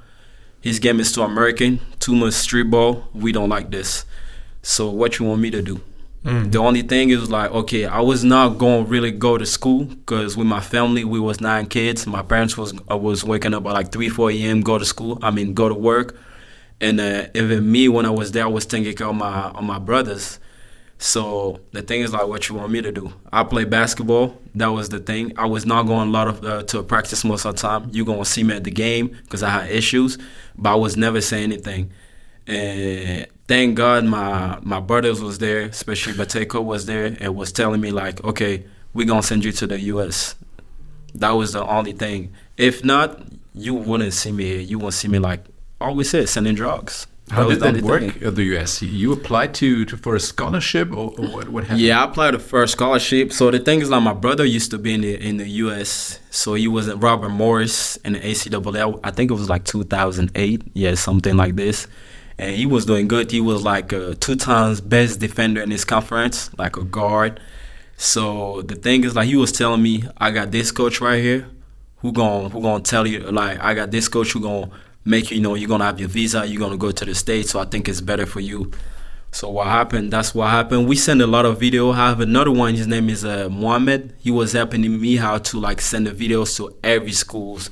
His 0.62 0.78
game 0.78 0.98
is 1.00 1.12
too 1.12 1.22
american 1.22 1.80
too 2.00 2.14
much 2.14 2.32
street 2.34 2.70
ball 2.70 3.08
we 3.12 3.32
don't 3.32 3.50
like 3.50 3.70
this. 3.70 4.06
So 4.62 4.88
what 4.88 5.18
you 5.18 5.26
want 5.26 5.40
me 5.42 5.50
to 5.50 5.60
do 5.60 5.80
the 6.24 6.58
only 6.58 6.82
thing 6.82 7.10
is 7.10 7.30
like 7.30 7.50
okay 7.50 7.84
i 7.84 8.00
was 8.00 8.22
not 8.22 8.58
going 8.58 8.84
to 8.84 8.90
really 8.90 9.10
go 9.10 9.36
to 9.36 9.44
school 9.44 9.84
because 9.84 10.36
with 10.36 10.46
my 10.46 10.60
family 10.60 11.04
we 11.04 11.18
was 11.18 11.40
nine 11.40 11.66
kids 11.66 12.06
my 12.06 12.22
parents 12.22 12.56
was 12.56 12.72
I 12.88 12.94
was 12.94 13.24
waking 13.24 13.54
up 13.54 13.66
at 13.66 13.72
like 13.72 13.90
3 13.90 14.08
4 14.08 14.30
a.m 14.30 14.60
go 14.60 14.78
to 14.78 14.84
school 14.84 15.18
i 15.22 15.30
mean 15.30 15.52
go 15.52 15.68
to 15.68 15.74
work 15.74 16.16
and 16.80 17.00
uh, 17.00 17.26
even 17.34 17.70
me 17.70 17.88
when 17.88 18.06
i 18.06 18.10
was 18.10 18.32
there 18.32 18.44
i 18.44 18.48
was 18.48 18.66
care 18.66 19.08
of 19.08 19.16
my 19.16 19.50
of 19.50 19.64
my 19.64 19.78
brothers 19.78 20.38
so 21.02 21.58
the 21.72 21.82
thing 21.82 22.02
is 22.02 22.12
like, 22.12 22.28
what 22.28 22.48
you 22.48 22.54
want 22.54 22.70
me 22.70 22.80
to 22.80 22.92
do? 22.92 23.12
I 23.32 23.42
play 23.42 23.64
basketball. 23.64 24.40
That 24.54 24.68
was 24.68 24.88
the 24.88 25.00
thing. 25.00 25.32
I 25.36 25.46
was 25.46 25.66
not 25.66 25.82
going 25.82 26.08
a 26.08 26.10
lot 26.12 26.28
of 26.28 26.44
uh, 26.44 26.62
to 26.62 26.84
practice 26.84 27.24
most 27.24 27.44
of 27.44 27.56
the 27.56 27.60
time. 27.60 27.90
You 27.92 28.04
gonna 28.04 28.24
see 28.24 28.44
me 28.44 28.54
at 28.54 28.62
the 28.62 28.70
game 28.70 29.08
because 29.08 29.42
I 29.42 29.50
had 29.50 29.70
issues, 29.70 30.16
but 30.56 30.70
I 30.70 30.74
was 30.76 30.96
never 30.96 31.20
saying 31.20 31.52
anything. 31.52 31.90
And 32.46 33.26
thank 33.52 33.76
God 33.76 34.04
my 34.04 34.58
my 34.62 34.80
brothers 34.80 35.20
was 35.20 35.38
there, 35.38 35.62
especially 35.62 36.14
Bateko 36.14 36.64
was 36.64 36.86
there, 36.86 37.16
and 37.20 37.36
was 37.36 37.52
telling 37.52 37.80
me 37.80 37.90
like, 37.90 38.24
okay, 38.24 38.64
we're 38.94 39.06
gonna 39.06 39.22
send 39.22 39.44
you 39.44 39.52
to 39.52 39.66
the 39.66 39.78
U.S. 39.94 40.34
That 41.14 41.32
was 41.32 41.52
the 41.52 41.64
only 41.66 41.92
thing. 41.92 42.32
If 42.56 42.82
not, 42.82 43.20
you 43.54 43.74
wouldn't 43.74 44.14
see 44.14 44.32
me 44.32 44.44
here. 44.44 44.60
You 44.60 44.78
won't 44.78 44.94
see 44.94 45.08
me 45.08 45.18
like 45.18 45.44
always 45.80 46.08
said, 46.08 46.28
sending 46.28 46.54
drugs. 46.54 47.06
How 47.30 47.48
did 47.48 47.60
that 47.60 47.82
work 47.82 48.00
thing. 48.00 48.22
at 48.22 48.34
the 48.36 48.44
US? 48.56 48.82
You 48.82 49.12
applied 49.12 49.54
to, 49.54 49.84
to 49.86 49.96
for 49.96 50.14
a 50.14 50.20
scholarship 50.20 50.90
or, 50.90 51.14
or 51.18 51.26
what, 51.34 51.48
what 51.48 51.64
happened? 51.64 51.80
Yeah, 51.80 52.02
I 52.02 52.04
applied 52.04 52.40
for 52.42 52.62
a 52.62 52.68
scholarship. 52.68 53.32
So 53.32 53.50
the 53.50 53.58
thing 53.58 53.80
is, 53.80 53.88
like, 53.88 54.02
my 54.02 54.12
brother 54.12 54.44
used 54.44 54.70
to 54.72 54.78
be 54.78 54.92
in 54.94 55.00
the 55.02 55.14
in 55.28 55.36
the 55.36 55.48
U.S. 55.64 56.20
So 56.30 56.54
he 56.54 56.68
was 56.68 56.88
at 56.88 57.02
Robert 57.02 57.30
Morris 57.30 57.96
in 57.98 58.14
the 58.14 58.20
ACAA. 58.20 59.00
I 59.04 59.10
think 59.10 59.30
it 59.30 59.34
was 59.34 59.48
like 59.48 59.64
2008. 59.64 60.62
Yeah, 60.74 60.94
something 60.94 61.36
like 61.36 61.56
this. 61.56 61.86
And 62.38 62.56
he 62.56 62.66
was 62.66 62.86
doing 62.86 63.08
good. 63.08 63.30
He 63.30 63.40
was 63.40 63.62
like 63.62 63.92
a 63.92 64.14
two 64.14 64.36
times 64.36 64.80
best 64.80 65.20
defender 65.20 65.60
in 65.60 65.70
his 65.70 65.84
conference, 65.84 66.50
like 66.58 66.76
a 66.76 66.84
guard. 66.84 67.40
So 67.96 68.62
the 68.62 68.74
thing 68.74 69.04
is, 69.04 69.14
like, 69.14 69.28
he 69.28 69.36
was 69.36 69.52
telling 69.52 69.82
me, 69.82 70.04
I 70.16 70.30
got 70.30 70.50
this 70.50 70.72
coach 70.72 71.00
right 71.00 71.22
here, 71.22 71.46
who 71.98 72.12
gonna 72.12 72.48
who 72.48 72.60
gonna 72.60 72.82
tell 72.82 73.06
you, 73.06 73.20
like, 73.20 73.60
I 73.60 73.74
got 73.74 73.90
this 73.90 74.08
coach 74.08 74.32
who 74.32 74.40
gonna 74.40 74.70
make 75.04 75.30
you, 75.30 75.36
you 75.36 75.42
know, 75.42 75.54
you're 75.54 75.68
gonna 75.68 75.84
have 75.84 76.00
your 76.00 76.08
visa, 76.08 76.46
you're 76.46 76.58
gonna 76.60 76.76
go 76.76 76.90
to 76.90 77.04
the 77.04 77.14
states. 77.14 77.50
So 77.50 77.60
I 77.60 77.64
think 77.64 77.88
it's 77.88 78.00
better 78.00 78.26
for 78.26 78.40
you. 78.40 78.72
So 79.34 79.48
what 79.48 79.66
happened? 79.66 80.12
That's 80.12 80.34
what 80.34 80.50
happened. 80.50 80.88
We 80.88 80.96
send 80.96 81.22
a 81.22 81.26
lot 81.26 81.46
of 81.46 81.58
video. 81.58 81.90
I 81.92 82.08
have 82.08 82.20
another 82.20 82.50
one. 82.50 82.74
His 82.74 82.86
name 82.86 83.08
is 83.08 83.24
uh, 83.24 83.48
Mohammed. 83.50 84.14
He 84.18 84.30
was 84.30 84.52
helping 84.52 85.00
me 85.00 85.16
how 85.16 85.38
to 85.38 85.58
like 85.58 85.80
send 85.80 86.06
the 86.06 86.10
videos 86.10 86.54
to 86.58 86.76
every 86.84 87.12
schools. 87.12 87.70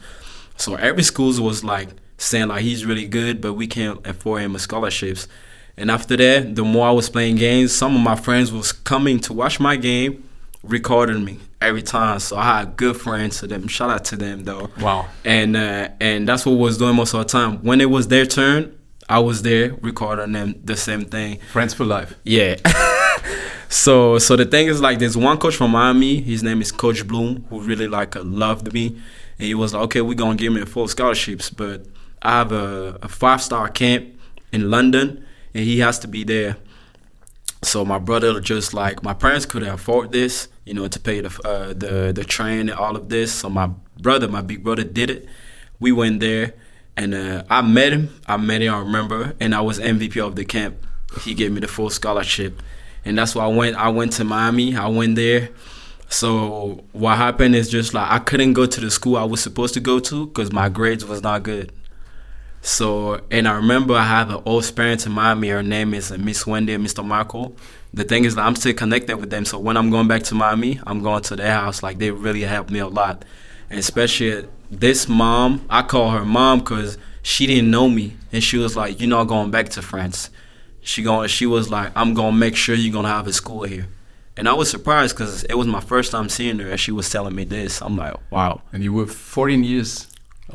So 0.56 0.76
every 0.76 1.02
schools 1.02 1.38
was 1.38 1.62
like 1.62 1.88
saying 2.20 2.48
like 2.48 2.62
he's 2.62 2.84
really 2.84 3.06
good, 3.06 3.40
but 3.40 3.54
we 3.54 3.66
can't 3.66 4.06
afford 4.06 4.42
him 4.42 4.54
a 4.54 4.58
scholarships. 4.58 5.26
And 5.76 5.90
after 5.90 6.16
that, 6.16 6.54
the 6.54 6.62
more 6.64 6.86
I 6.86 6.90
was 6.90 7.08
playing 7.08 7.36
games, 7.36 7.72
some 7.72 7.96
of 7.96 8.02
my 8.02 8.16
friends 8.16 8.52
was 8.52 8.72
coming 8.72 9.18
to 9.20 9.32
watch 9.32 9.58
my 9.58 9.76
game, 9.76 10.28
recording 10.62 11.24
me 11.24 11.38
every 11.60 11.82
time. 11.82 12.20
So 12.20 12.36
I 12.36 12.58
had 12.58 12.76
good 12.76 12.96
friends 12.96 13.40
to 13.40 13.46
them. 13.46 13.66
Shout 13.68 13.90
out 13.90 14.04
to 14.06 14.16
them 14.16 14.44
though. 14.44 14.70
Wow. 14.80 15.08
And 15.24 15.56
uh, 15.56 15.88
and 16.00 16.28
that's 16.28 16.44
what 16.44 16.52
was 16.52 16.76
doing 16.76 16.96
most 16.96 17.14
of 17.14 17.20
the 17.20 17.24
time. 17.24 17.58
When 17.64 17.80
it 17.80 17.88
was 17.88 18.08
their 18.08 18.26
turn, 18.26 18.78
I 19.08 19.20
was 19.20 19.42
there 19.42 19.74
recording 19.80 20.32
them 20.32 20.60
the 20.62 20.76
same 20.76 21.06
thing. 21.06 21.38
Friends 21.50 21.72
for 21.72 21.84
life. 21.84 22.14
Yeah. 22.24 22.56
so 23.70 24.18
so 24.18 24.36
the 24.36 24.44
thing 24.44 24.66
is 24.66 24.82
like 24.82 24.98
there's 24.98 25.16
one 25.16 25.38
coach 25.38 25.56
from 25.56 25.70
Miami. 25.70 26.20
His 26.20 26.42
name 26.42 26.60
is 26.60 26.70
Coach 26.70 27.06
Bloom, 27.06 27.46
who 27.48 27.62
really 27.62 27.88
like 27.88 28.14
loved 28.16 28.74
me, 28.74 28.88
and 29.38 29.46
he 29.46 29.54
was 29.54 29.72
like, 29.72 29.84
okay, 29.84 30.02
we're 30.02 30.14
gonna 30.14 30.36
give 30.36 30.52
me 30.52 30.60
a 30.60 30.66
full 30.66 30.88
scholarships, 30.88 31.48
but 31.48 31.86
I 32.22 32.30
have 32.32 32.52
a, 32.52 32.98
a 33.02 33.08
five 33.08 33.42
star 33.42 33.68
camp 33.68 34.14
in 34.52 34.70
London 34.70 35.24
and 35.54 35.64
he 35.64 35.78
has 35.80 35.98
to 36.00 36.08
be 36.08 36.24
there. 36.24 36.56
So 37.62 37.84
my 37.84 37.98
brother 37.98 38.40
just 38.40 38.72
like 38.72 39.02
my 39.02 39.12
parents 39.12 39.44
couldn't 39.46 39.68
afford 39.68 40.12
this, 40.12 40.48
you 40.64 40.74
know, 40.74 40.88
to 40.88 40.98
pay 40.98 41.20
the 41.20 41.40
uh, 41.44 41.68
the 41.74 42.12
the 42.14 42.24
train 42.24 42.68
and 42.68 42.72
all 42.72 42.96
of 42.96 43.08
this. 43.10 43.32
So 43.32 43.50
my 43.50 43.70
brother, 43.98 44.28
my 44.28 44.40
big 44.40 44.64
brother, 44.64 44.82
did 44.82 45.10
it. 45.10 45.28
We 45.78 45.92
went 45.92 46.20
there, 46.20 46.54
and 46.96 47.14
uh, 47.14 47.44
I 47.50 47.60
met 47.60 47.92
him. 47.92 48.08
I 48.26 48.38
met 48.38 48.62
him. 48.62 48.74
I 48.74 48.78
remember, 48.78 49.34
and 49.40 49.54
I 49.54 49.60
was 49.60 49.78
MVP 49.78 50.24
of 50.26 50.36
the 50.36 50.44
camp. 50.44 50.86
He 51.22 51.34
gave 51.34 51.52
me 51.52 51.60
the 51.60 51.68
full 51.68 51.90
scholarship, 51.90 52.62
and 53.04 53.18
that's 53.18 53.34
why 53.34 53.44
I 53.44 53.48
went. 53.48 53.76
I 53.76 53.90
went 53.90 54.14
to 54.14 54.24
Miami. 54.24 54.74
I 54.74 54.88
went 54.88 55.16
there. 55.16 55.50
So 56.08 56.82
what 56.92 57.18
happened 57.18 57.54
is 57.54 57.68
just 57.68 57.92
like 57.92 58.10
I 58.10 58.18
couldn't 58.20 58.54
go 58.54 58.64
to 58.66 58.80
the 58.80 58.90
school 58.90 59.16
I 59.16 59.24
was 59.24 59.40
supposed 59.40 59.74
to 59.74 59.80
go 59.80 60.00
to 60.00 60.26
because 60.26 60.50
my 60.50 60.70
grades 60.70 61.04
was 61.04 61.22
not 61.22 61.42
good. 61.42 61.72
So, 62.62 63.20
and 63.30 63.48
I 63.48 63.52
remember 63.54 63.94
I 63.94 64.04
have 64.04 64.30
an 64.30 64.42
old 64.44 64.70
parent 64.76 65.06
in 65.06 65.12
Miami. 65.12 65.48
Her 65.48 65.62
name 65.62 65.94
is 65.94 66.10
Miss 66.12 66.46
Wendy 66.46 66.74
and 66.74 66.86
Mr. 66.86 67.04
Michael. 67.04 67.54
The 67.94 68.04
thing 68.04 68.24
is 68.24 68.34
that 68.34 68.46
I'm 68.46 68.54
still 68.54 68.74
connected 68.74 69.16
with 69.16 69.30
them. 69.30 69.44
So 69.44 69.58
when 69.58 69.76
I'm 69.76 69.90
going 69.90 70.08
back 70.08 70.22
to 70.24 70.34
Miami, 70.34 70.78
I'm 70.86 71.02
going 71.02 71.22
to 71.22 71.36
their 71.36 71.52
house. 71.52 71.82
Like 71.82 71.98
they 71.98 72.10
really 72.10 72.42
helped 72.42 72.70
me 72.70 72.78
a 72.78 72.86
lot. 72.86 73.24
And 73.70 73.78
especially 73.78 74.46
this 74.70 75.08
mom, 75.08 75.64
I 75.70 75.82
call 75.82 76.10
her 76.10 76.24
mom 76.24 76.60
because 76.60 76.98
she 77.22 77.46
didn't 77.46 77.70
know 77.70 77.88
me, 77.88 78.16
and 78.32 78.42
she 78.42 78.56
was 78.56 78.76
like, 78.76 79.00
"You're 79.00 79.08
not 79.08 79.24
going 79.24 79.50
back 79.50 79.68
to 79.70 79.82
France." 79.82 80.30
She 80.80 81.02
going, 81.02 81.28
she 81.28 81.46
was 81.46 81.70
like, 81.70 81.92
"I'm 81.94 82.14
gonna 82.14 82.36
make 82.36 82.56
sure 82.56 82.74
you're 82.74 82.92
gonna 82.92 83.08
have 83.08 83.26
a 83.26 83.32
school 83.32 83.64
here." 83.64 83.88
And 84.36 84.48
I 84.48 84.54
was 84.54 84.70
surprised 84.70 85.16
because 85.16 85.44
it 85.44 85.54
was 85.54 85.66
my 85.66 85.80
first 85.80 86.12
time 86.12 86.28
seeing 86.28 86.58
her, 86.60 86.70
and 86.70 86.80
she 86.80 86.92
was 86.92 87.10
telling 87.10 87.34
me 87.34 87.44
this. 87.44 87.82
I'm 87.82 87.96
like, 87.96 88.14
"Wow!" 88.30 88.62
And 88.72 88.82
you 88.82 88.92
were 88.92 89.06
14 89.06 89.64
years 89.64 90.06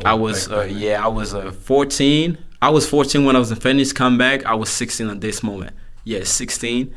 I 0.03 0.13
was 0.13 0.51
uh, 0.51 0.63
yeah, 0.63 1.03
I 1.03 1.07
was 1.07 1.33
uh, 1.33 1.51
14. 1.51 2.37
I 2.61 2.69
was 2.69 2.89
14 2.89 3.25
when 3.25 3.35
I 3.35 3.39
was 3.39 3.51
in 3.51 3.57
Phoenix. 3.57 3.93
Come 3.93 4.17
back, 4.17 4.45
I 4.45 4.55
was 4.55 4.69
16 4.69 5.09
at 5.09 5.21
this 5.21 5.43
moment. 5.43 5.75
Yeah, 6.03 6.23
16. 6.23 6.95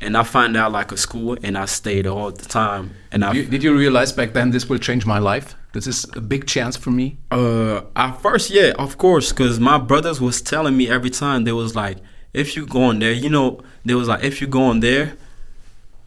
And 0.00 0.16
I 0.16 0.22
found 0.22 0.56
out 0.56 0.70
like 0.70 0.92
a 0.92 0.96
school, 0.96 1.36
and 1.42 1.58
I 1.58 1.64
stayed 1.64 2.06
all 2.06 2.30
the 2.30 2.44
time. 2.44 2.94
And 3.10 3.24
I 3.24 3.32
did 3.32 3.64
you 3.64 3.76
realize 3.76 4.12
back 4.12 4.32
then 4.32 4.52
this 4.52 4.68
will 4.68 4.78
change 4.78 5.04
my 5.06 5.18
life? 5.18 5.56
This 5.72 5.88
is 5.88 6.06
a 6.14 6.20
big 6.20 6.46
chance 6.46 6.76
for 6.76 6.90
me. 6.90 7.18
Uh, 7.32 7.82
at 7.96 8.12
first, 8.22 8.50
yeah, 8.50 8.74
of 8.78 8.96
course, 8.96 9.32
because 9.32 9.58
my 9.58 9.76
brothers 9.76 10.20
was 10.20 10.40
telling 10.40 10.76
me 10.76 10.88
every 10.88 11.10
time 11.10 11.44
they 11.44 11.52
was 11.52 11.74
like, 11.74 11.98
if 12.32 12.54
you 12.56 12.64
go 12.64 12.90
in 12.90 13.00
there, 13.00 13.12
you 13.12 13.28
know, 13.28 13.60
they 13.84 13.94
was 13.94 14.06
like, 14.06 14.22
if 14.22 14.40
you 14.40 14.46
go 14.46 14.70
in 14.70 14.80
there, 14.80 15.14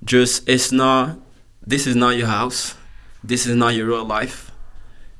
just 0.03 0.47
it's 0.47 0.71
not. 0.71 1.19
This 1.65 1.85
is 1.85 1.95
not 1.95 2.15
your 2.15 2.27
house. 2.27 2.75
This 3.23 3.45
is 3.45 3.55
not 3.55 3.75
your 3.75 3.87
real 3.87 4.05
life, 4.05 4.51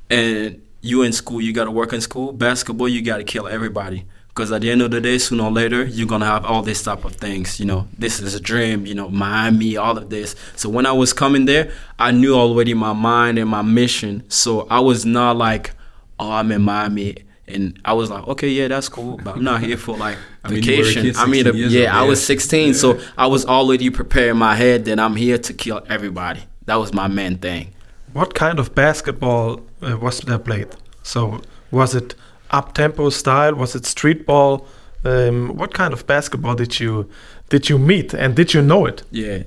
and 0.09 0.61
you 0.81 1.03
in 1.03 1.13
school, 1.13 1.41
you 1.41 1.53
got 1.53 1.65
to 1.65 1.71
work 1.71 1.93
in 1.93 2.01
school. 2.01 2.33
Basketball, 2.33 2.89
you 2.89 3.01
got 3.01 3.17
to 3.17 3.23
kill 3.23 3.47
everybody. 3.47 4.05
Because 4.29 4.51
at 4.51 4.61
the 4.61 4.71
end 4.71 4.81
of 4.81 4.91
the 4.91 5.01
day, 5.01 5.17
sooner 5.17 5.43
or 5.43 5.51
later, 5.51 5.83
you're 5.83 6.07
going 6.07 6.21
to 6.21 6.27
have 6.27 6.45
all 6.45 6.61
this 6.61 6.81
type 6.81 7.03
of 7.03 7.15
things. 7.15 7.59
You 7.59 7.65
know, 7.65 7.87
this 7.97 8.21
is 8.21 8.33
a 8.33 8.39
dream, 8.39 8.85
you 8.85 8.95
know, 8.95 9.09
Miami, 9.09 9.75
all 9.75 9.97
of 9.97 10.09
this. 10.09 10.35
So 10.55 10.69
when 10.69 10.85
I 10.85 10.93
was 10.93 11.11
coming 11.11 11.45
there, 11.45 11.71
I 11.99 12.11
knew 12.11 12.33
already 12.33 12.73
my 12.73 12.93
mind 12.93 13.37
and 13.37 13.49
my 13.49 13.61
mission. 13.61 14.23
So 14.29 14.67
I 14.69 14.79
was 14.79 15.05
not 15.05 15.35
like, 15.35 15.71
oh, 16.17 16.31
I'm 16.31 16.51
in 16.53 16.61
Miami. 16.61 17.17
And 17.45 17.77
I 17.83 17.91
was 17.91 18.09
like, 18.09 18.25
okay, 18.29 18.47
yeah, 18.47 18.69
that's 18.69 18.87
cool, 18.87 19.17
but 19.17 19.35
I'm 19.35 19.43
not 19.43 19.61
here 19.61 19.75
for 19.75 19.97
like 19.97 20.17
I 20.45 20.49
mean, 20.49 20.63
vacation. 20.63 21.13
I 21.17 21.25
mean, 21.25 21.51
yeah, 21.53 21.99
I 21.99 22.03
was 22.03 22.25
16, 22.25 22.67
yeah. 22.67 22.73
so 22.73 23.01
I 23.17 23.27
was 23.27 23.45
already 23.45 23.89
preparing 23.89 24.37
my 24.37 24.55
head 24.55 24.85
that 24.85 24.99
I'm 24.99 25.17
here 25.17 25.37
to 25.37 25.53
kill 25.53 25.81
everybody. 25.89 26.43
That 26.65 26.75
was 26.75 26.93
my 26.93 27.09
main 27.09 27.37
thing. 27.39 27.73
What 28.13 28.33
kind 28.33 28.59
of 28.59 28.75
basketball 28.75 29.61
uh, 29.81 29.97
was 29.97 30.19
there 30.21 30.39
played? 30.39 30.67
So 31.03 31.41
was 31.71 31.95
it 31.95 32.15
up 32.51 32.73
tempo 32.73 33.09
style? 33.09 33.55
Was 33.55 33.75
it 33.75 33.85
street 33.85 34.25
ball? 34.25 34.67
Um, 35.03 35.55
what 35.55 35.73
kind 35.73 35.93
of 35.93 36.05
basketball 36.05 36.55
did 36.55 36.79
you 36.79 37.09
did 37.49 37.69
you 37.69 37.79
meet 37.79 38.13
and 38.13 38.35
did 38.35 38.53
you 38.53 38.61
know 38.61 38.85
it? 38.85 39.03
Yeah, 39.11 39.43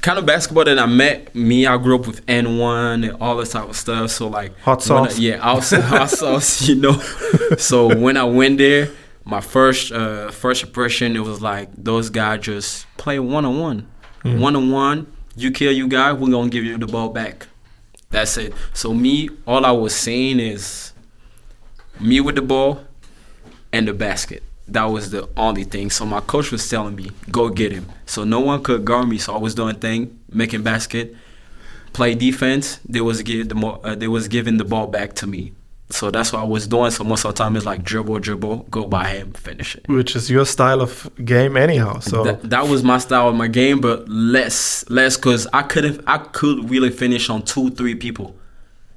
kind 0.00 0.18
of 0.18 0.24
basketball 0.26 0.64
that 0.64 0.78
I 0.78 0.86
met. 0.86 1.34
Me, 1.34 1.66
I 1.66 1.76
grew 1.76 1.96
up 1.96 2.06
with 2.06 2.24
AND1 2.26 3.08
and 3.08 3.16
all 3.20 3.36
this 3.36 3.52
type 3.52 3.68
of 3.68 3.76
stuff. 3.76 4.10
So 4.10 4.28
like 4.28 4.58
hot 4.60 4.82
sauce. 4.82 5.18
I, 5.18 5.20
yeah, 5.20 5.36
also 5.38 5.80
hot 5.94 6.10
sauce. 6.10 6.62
You 6.68 6.76
know. 6.76 6.98
so 7.58 7.94
when 7.94 8.16
I 8.16 8.24
went 8.24 8.58
there, 8.58 8.88
my 9.24 9.40
first 9.40 9.92
uh, 9.92 10.30
first 10.30 10.62
impression 10.62 11.16
it 11.16 11.20
was 11.20 11.42
like 11.42 11.68
those 11.76 12.08
guys 12.10 12.40
just 12.40 12.86
play 12.96 13.18
one 13.18 13.44
on 13.44 13.60
one, 13.60 13.88
one 14.22 14.56
on 14.56 14.70
one. 14.70 15.06
You 15.36 15.50
kill 15.50 15.72
you 15.72 15.86
guy, 15.88 16.12
we're 16.12 16.30
gonna 16.30 16.48
give 16.48 16.64
you 16.64 16.78
the 16.78 16.86
ball 16.86 17.10
back. 17.10 17.46
That's 18.14 18.36
it. 18.36 18.54
So 18.72 18.94
me, 18.94 19.28
all 19.44 19.66
I 19.66 19.72
was 19.72 19.92
saying 19.92 20.38
is 20.38 20.92
me 21.98 22.20
with 22.20 22.36
the 22.36 22.42
ball 22.42 22.84
and 23.72 23.88
the 23.88 23.92
basket. 23.92 24.44
That 24.68 24.84
was 24.84 25.10
the 25.10 25.28
only 25.36 25.64
thing. 25.64 25.90
So 25.90 26.06
my 26.06 26.20
coach 26.20 26.52
was 26.52 26.68
telling 26.68 26.94
me, 26.94 27.10
go 27.32 27.48
get 27.48 27.72
him. 27.72 27.86
So 28.06 28.22
no 28.22 28.38
one 28.38 28.62
could 28.62 28.84
guard 28.84 29.08
me. 29.08 29.18
So 29.18 29.34
I 29.34 29.38
was 29.38 29.56
doing 29.56 29.74
thing, 29.80 30.16
making 30.30 30.62
basket, 30.62 31.16
play 31.92 32.14
defense. 32.14 32.78
They 32.88 33.00
was 33.00 33.20
give 33.22 33.48
the 33.48 33.56
uh, 33.66 33.96
they 33.96 34.06
was 34.06 34.28
giving 34.28 34.58
the 34.58 34.64
ball 34.64 34.86
back 34.86 35.14
to 35.14 35.26
me. 35.26 35.52
So 35.94 36.10
that's 36.10 36.32
what 36.32 36.40
I 36.40 36.44
was 36.44 36.66
doing. 36.66 36.90
So 36.90 37.04
most 37.04 37.24
of 37.24 37.34
the 37.34 37.38
time 37.38 37.54
it's 37.56 37.64
like 37.64 37.84
dribble, 37.84 38.18
dribble, 38.18 38.66
go 38.68 38.86
by 38.86 39.08
him, 39.10 39.32
finish 39.32 39.76
it. 39.76 39.88
Which 39.88 40.16
is 40.16 40.28
your 40.28 40.44
style 40.44 40.80
of 40.80 41.08
game 41.24 41.56
anyhow. 41.56 42.00
So 42.00 42.24
that, 42.24 42.50
that 42.50 42.66
was 42.68 42.82
my 42.82 42.98
style 42.98 43.28
of 43.28 43.36
my 43.36 43.46
game, 43.46 43.80
but 43.80 44.08
less, 44.08 44.84
less, 44.90 45.16
cause 45.16 45.46
I 45.52 45.62
couldn't, 45.62 46.02
I 46.06 46.18
could 46.18 46.68
really 46.68 46.90
finish 46.90 47.30
on 47.30 47.42
two, 47.42 47.70
three 47.70 47.94
people, 47.94 48.34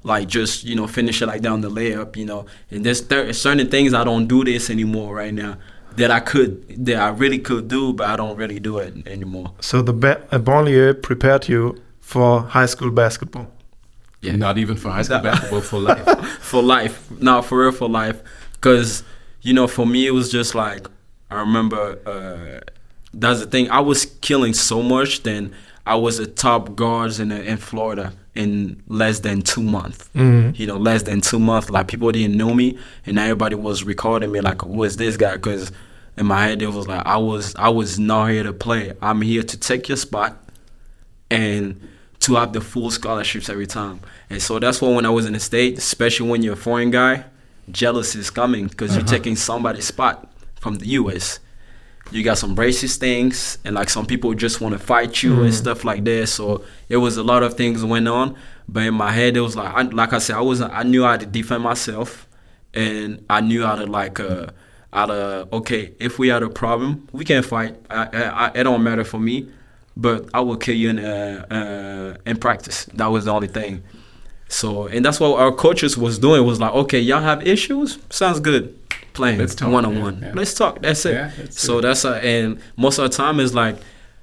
like 0.03 0.27
just 0.27 0.63
you 0.63 0.75
know 0.75 0.87
finish 0.87 1.21
it 1.21 1.27
like 1.27 1.41
down 1.41 1.61
the 1.61 1.69
layup, 1.69 2.15
you 2.15 2.25
know. 2.25 2.47
And 2.71 2.83
there's 2.83 3.01
th- 3.01 3.35
certain 3.35 3.69
things 3.69 3.93
I 3.93 4.03
don't 4.03 4.25
do 4.27 4.43
this 4.43 4.69
anymore 4.71 5.13
right 5.15 5.33
now 5.33 5.57
that 5.97 6.09
I 6.09 6.19
could, 6.19 6.85
that 6.85 6.95
I 6.95 7.09
really 7.09 7.39
could 7.39 7.67
do, 7.67 7.93
but 7.93 8.07
I 8.07 8.15
don't 8.15 8.37
really 8.37 8.59
do 8.59 8.79
it 8.79 9.07
anymore. 9.07 9.53
So 9.59 9.81
the 9.83 9.93
ba- 9.93 10.25
banlieue 10.31 10.99
prepared 11.01 11.47
you 11.47 11.79
for 11.99 12.41
high 12.41 12.67
school 12.67 12.89
basketball. 12.89 13.47
Yeah. 14.27 14.35
Not 14.35 14.57
even 14.57 14.75
for 14.75 14.89
high 14.89 15.01
school 15.01 15.19
basketball, 15.19 15.61
for 15.61 15.79
life. 15.79 16.27
for 16.41 16.61
life. 16.61 17.11
Not 17.19 17.45
for 17.45 17.61
real, 17.61 17.71
for 17.71 17.89
life. 17.89 18.21
Because, 18.53 19.03
you 19.41 19.53
know, 19.53 19.67
for 19.67 19.85
me, 19.85 20.07
it 20.07 20.11
was 20.11 20.31
just 20.31 20.55
like, 20.55 20.87
I 21.29 21.39
remember, 21.39 21.99
uh, 22.05 22.69
that's 23.13 23.39
the 23.39 23.47
thing. 23.47 23.69
I 23.69 23.79
was 23.79 24.05
killing 24.21 24.53
so 24.53 24.81
much, 24.81 25.23
then 25.23 25.53
I 25.85 25.95
was 25.95 26.19
a 26.19 26.27
top 26.27 26.75
guards 26.75 27.19
in, 27.19 27.31
in 27.31 27.57
Florida 27.57 28.13
in 28.35 28.83
less 28.87 29.19
than 29.19 29.41
two 29.41 29.63
months. 29.63 30.09
Mm-hmm. 30.15 30.51
You 30.55 30.67
know, 30.67 30.77
less 30.77 31.03
than 31.03 31.21
two 31.21 31.39
months. 31.39 31.69
Like, 31.69 31.87
people 31.87 32.11
didn't 32.11 32.37
know 32.37 32.53
me, 32.53 32.77
and 33.05 33.17
everybody 33.17 33.55
was 33.55 33.83
recording 33.83 34.31
me, 34.31 34.41
like, 34.41 34.61
who 34.61 34.83
is 34.83 34.97
this 34.97 35.17
guy? 35.17 35.33
Because 35.33 35.71
in 36.17 36.25
my 36.25 36.47
head, 36.47 36.61
it 36.61 36.67
was 36.67 36.87
like, 36.87 37.05
I 37.05 37.17
was, 37.17 37.55
I 37.55 37.69
was 37.69 37.99
not 37.99 38.27
here 38.27 38.43
to 38.43 38.53
play. 38.53 38.93
I'm 39.01 39.21
here 39.21 39.43
to 39.43 39.57
take 39.57 39.87
your 39.87 39.97
spot 39.97 40.37
and 41.29 41.87
to 42.27 42.35
have 42.35 42.53
the 42.53 42.61
full 42.61 42.91
scholarships 42.91 43.49
every 43.49 43.67
time. 43.67 44.01
And 44.29 44.41
so 44.41 44.59
that's 44.59 44.81
why 44.81 44.89
when 44.89 45.05
I 45.05 45.09
was 45.09 45.25
in 45.25 45.33
the 45.33 45.39
state, 45.39 45.77
especially 45.77 46.29
when 46.29 46.43
you're 46.43 46.53
a 46.53 46.57
foreign 46.57 46.91
guy, 46.91 47.23
jealousy 47.71 48.19
is 48.19 48.29
coming 48.29 48.67
because 48.67 48.91
uh-huh. 48.91 48.99
you're 48.99 49.07
taking 49.07 49.35
somebody's 49.35 49.85
spot 49.85 50.29
from 50.59 50.75
the 50.75 50.87
U.S. 50.87 51.39
You 52.11 52.23
got 52.23 52.37
some 52.37 52.55
racist 52.55 52.97
things, 52.97 53.57
and 53.65 53.75
like 53.75 53.89
some 53.89 54.05
people 54.05 54.33
just 54.33 54.61
want 54.61 54.73
to 54.73 54.79
fight 54.79 55.23
you 55.23 55.35
mm. 55.35 55.45
and 55.45 55.53
stuff 55.53 55.83
like 55.83 56.03
that. 56.05 56.27
So 56.27 56.63
it 56.89 56.97
was 56.97 57.17
a 57.17 57.23
lot 57.23 57.43
of 57.43 57.55
things 57.55 57.83
went 57.83 58.07
on. 58.07 58.37
But 58.67 58.83
in 58.83 58.93
my 58.93 59.11
head, 59.11 59.37
it 59.37 59.41
was 59.41 59.55
like, 59.55 59.73
I, 59.73 59.81
like 59.83 60.13
I 60.13 60.19
said, 60.19 60.35
I 60.35 60.41
was 60.41 60.61
I 60.61 60.83
knew 60.83 61.03
how 61.03 61.15
to 61.17 61.25
defend 61.25 61.63
myself, 61.63 62.27
and 62.73 63.25
I 63.29 63.41
knew 63.41 63.63
how 63.63 63.75
to 63.75 63.85
like, 63.85 64.19
uh, 64.19 64.47
how 64.91 65.05
to 65.05 65.47
okay, 65.53 65.93
if 65.99 66.19
we 66.19 66.27
had 66.27 66.43
a 66.43 66.49
problem, 66.49 67.07
we 67.13 67.23
can 67.23 67.43
fight. 67.43 67.77
I, 67.89 68.07
I, 68.13 68.51
it 68.55 68.63
don't 68.63 68.83
matter 68.83 69.05
for 69.05 69.19
me 69.19 69.49
but 69.97 70.29
I 70.33 70.41
will 70.41 70.57
kill 70.57 70.75
you 70.75 70.91
in 70.91 70.99
uh, 70.99 71.45
uh, 71.49 72.17
in 72.25 72.37
practice. 72.37 72.85
That 72.93 73.07
was 73.07 73.25
the 73.25 73.31
only 73.31 73.47
thing. 73.47 73.83
So 74.47 74.87
and 74.87 75.03
that's 75.03 75.19
what 75.19 75.39
our 75.39 75.51
coaches 75.51 75.97
was 75.97 76.19
doing 76.19 76.45
was 76.45 76.59
like, 76.59 76.73
okay, 76.73 76.99
y'all 76.99 77.21
have 77.21 77.45
issues, 77.45 77.97
sounds 78.09 78.39
good, 78.39 78.77
playing 79.13 79.39
one 79.61 79.85
on 79.85 79.99
one. 80.01 80.31
Let's 80.33 80.53
talk. 80.53 80.81
That's 80.81 81.05
it. 81.05 81.13
Yeah, 81.13 81.31
that's 81.35 81.59
so 81.59 81.79
it. 81.79 81.81
that's 81.81 82.05
uh, 82.05 82.13
and 82.23 82.59
most 82.77 82.99
of 82.99 83.09
the 83.09 83.17
time 83.17 83.39
is 83.39 83.53
like 83.53 83.75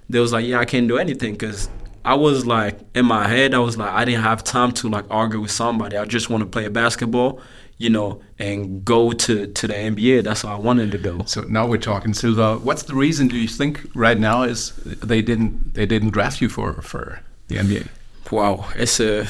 they 0.09 0.21
was 0.21 0.33
like, 0.33 0.47
yeah, 0.47 0.61
I 0.61 0.65
can't 0.65 0.89
do 0.89 0.97
anything 0.97 1.33
because 1.33 1.69
I 2.05 2.15
was 2.15 2.47
like 2.47 2.79
in 2.95 3.05
my 3.05 3.27
head, 3.27 3.53
I 3.53 3.59
was 3.59 3.77
like, 3.77 3.91
I 3.91 4.05
didn't 4.05 4.23
have 4.23 4.45
time 4.45 4.73
to 4.73 4.89
like 4.89 5.07
argue 5.11 5.41
with 5.41 5.51
somebody. 5.51 5.97
I 5.97 6.05
just 6.05 6.31
want 6.31 6.43
to 6.43 6.47
play 6.49 6.69
basketball, 6.69 7.41
you 7.79 7.91
know, 7.91 8.21
and 8.39 8.85
go 8.85 9.13
to 9.13 9.47
to 9.47 9.67
the 9.67 9.75
NBA. 9.75 10.25
That's 10.25 10.45
what 10.45 10.53
I 10.53 10.57
wanted 10.57 10.91
to 10.93 10.99
do. 10.99 11.23
So 11.27 11.43
now 11.43 11.67
we're 11.67 11.79
talking 11.79 12.15
Silva. 12.15 12.59
What's 12.59 12.85
the 12.85 12.95
reason 12.95 13.29
do 13.29 13.37
you 13.37 13.49
think 13.49 13.87
right 13.95 14.19
now 14.19 14.43
is 14.43 14.73
they 14.85 15.23
didn't 15.23 15.75
they 15.75 15.87
didn't 15.87 16.11
draft 16.11 16.41
you 16.41 16.49
for 16.49 16.75
for 16.83 17.21
the 17.49 17.57
NBA? 17.57 17.89
Wow, 18.31 18.67
it's 18.77 19.01
a 19.01 19.27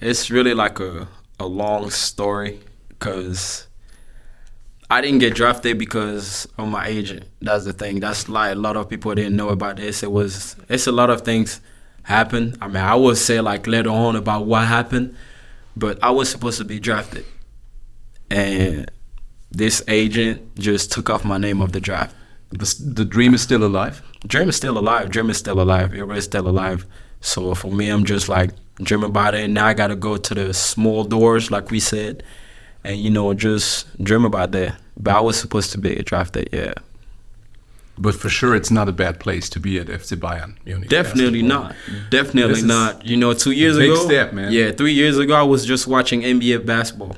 it's 0.00 0.30
really 0.30 0.54
like 0.54 0.80
a 0.80 1.08
a 1.40 1.46
long 1.46 1.90
story 1.90 2.60
because 2.88 3.66
I 4.90 5.00
didn't 5.00 5.18
get 5.18 5.34
drafted 5.34 5.78
because 5.78 6.48
of 6.56 6.68
my 6.68 6.86
agent. 6.86 7.24
That's 7.40 7.64
the 7.64 7.72
thing. 7.72 8.00
That's 8.00 8.28
like 8.28 8.52
a 8.52 8.58
lot 8.58 8.76
of 8.76 8.88
people 8.88 9.14
didn't 9.14 9.36
know 9.36 9.50
about 9.50 9.76
this. 9.76 10.02
It 10.02 10.10
was 10.10 10.56
it's 10.68 10.86
a 10.86 10.92
lot 10.92 11.10
of 11.10 11.22
things 11.22 11.60
happened. 12.04 12.56
I 12.60 12.68
mean, 12.68 12.82
I 12.82 12.94
would 12.94 13.18
say 13.18 13.40
like 13.40 13.66
later 13.66 13.90
on 13.90 14.16
about 14.16 14.46
what 14.46 14.66
happened, 14.66 15.14
but 15.76 16.02
I 16.02 16.10
was 16.10 16.30
supposed 16.30 16.58
to 16.58 16.64
be 16.64 16.80
drafted, 16.80 17.26
and 18.30 18.90
this 19.50 19.82
agent 19.88 20.56
just 20.58 20.92
took 20.92 21.10
off 21.10 21.24
my 21.24 21.38
name 21.38 21.60
of 21.60 21.72
the 21.72 21.80
draft. 21.80 22.14
The, 22.50 22.74
the 22.94 23.04
dream 23.04 23.34
is 23.34 23.42
still 23.42 23.64
alive. 23.64 24.02
Dream 24.26 24.48
is 24.48 24.56
still 24.56 24.78
alive. 24.78 25.10
Dream 25.10 25.30
is 25.30 25.38
still 25.38 25.60
alive. 25.60 25.94
It 25.94 26.08
is 26.10 26.24
still 26.24 26.48
alive. 26.48 26.86
So 27.20 27.54
for 27.54 27.70
me, 27.70 27.88
I'm 27.88 28.04
just 28.04 28.28
like 28.28 28.50
dreaming 28.82 29.10
about 29.10 29.34
it. 29.34 29.44
And 29.44 29.54
now 29.54 29.66
I 29.66 29.74
got 29.74 29.88
to 29.88 29.96
go 29.96 30.16
to 30.16 30.34
the 30.34 30.54
small 30.54 31.04
doors, 31.04 31.50
like 31.50 31.70
we 31.70 31.80
said, 31.80 32.22
and 32.84 32.98
you 32.98 33.10
know, 33.10 33.34
just 33.34 34.02
dream 34.02 34.24
about 34.24 34.52
that. 34.52 34.76
But 34.96 35.16
I 35.16 35.20
was 35.20 35.38
supposed 35.38 35.72
to 35.72 35.78
be 35.78 35.90
a 35.90 36.02
draft 36.02 36.34
drafted, 36.34 36.48
yeah. 36.52 36.74
But 38.00 38.14
for 38.14 38.28
sure, 38.28 38.54
it's 38.54 38.70
not 38.70 38.88
a 38.88 38.92
bad 38.92 39.18
place 39.18 39.48
to 39.50 39.60
be 39.60 39.78
at 39.78 39.88
FC 39.88 40.16
Bayern 40.16 40.54
Munich. 40.64 40.88
Definitely 40.88 41.42
not. 41.42 41.74
Definitely 42.10 42.62
not. 42.62 43.04
You 43.04 43.16
know, 43.16 43.34
two 43.34 43.50
years 43.50 43.76
big 43.76 43.90
ago, 43.90 44.04
step, 44.06 44.32
man. 44.32 44.52
Yeah, 44.52 44.70
three 44.70 44.92
years 44.92 45.18
ago, 45.18 45.34
I 45.34 45.42
was 45.42 45.66
just 45.66 45.88
watching 45.88 46.22
NBA 46.22 46.64
basketball, 46.64 47.16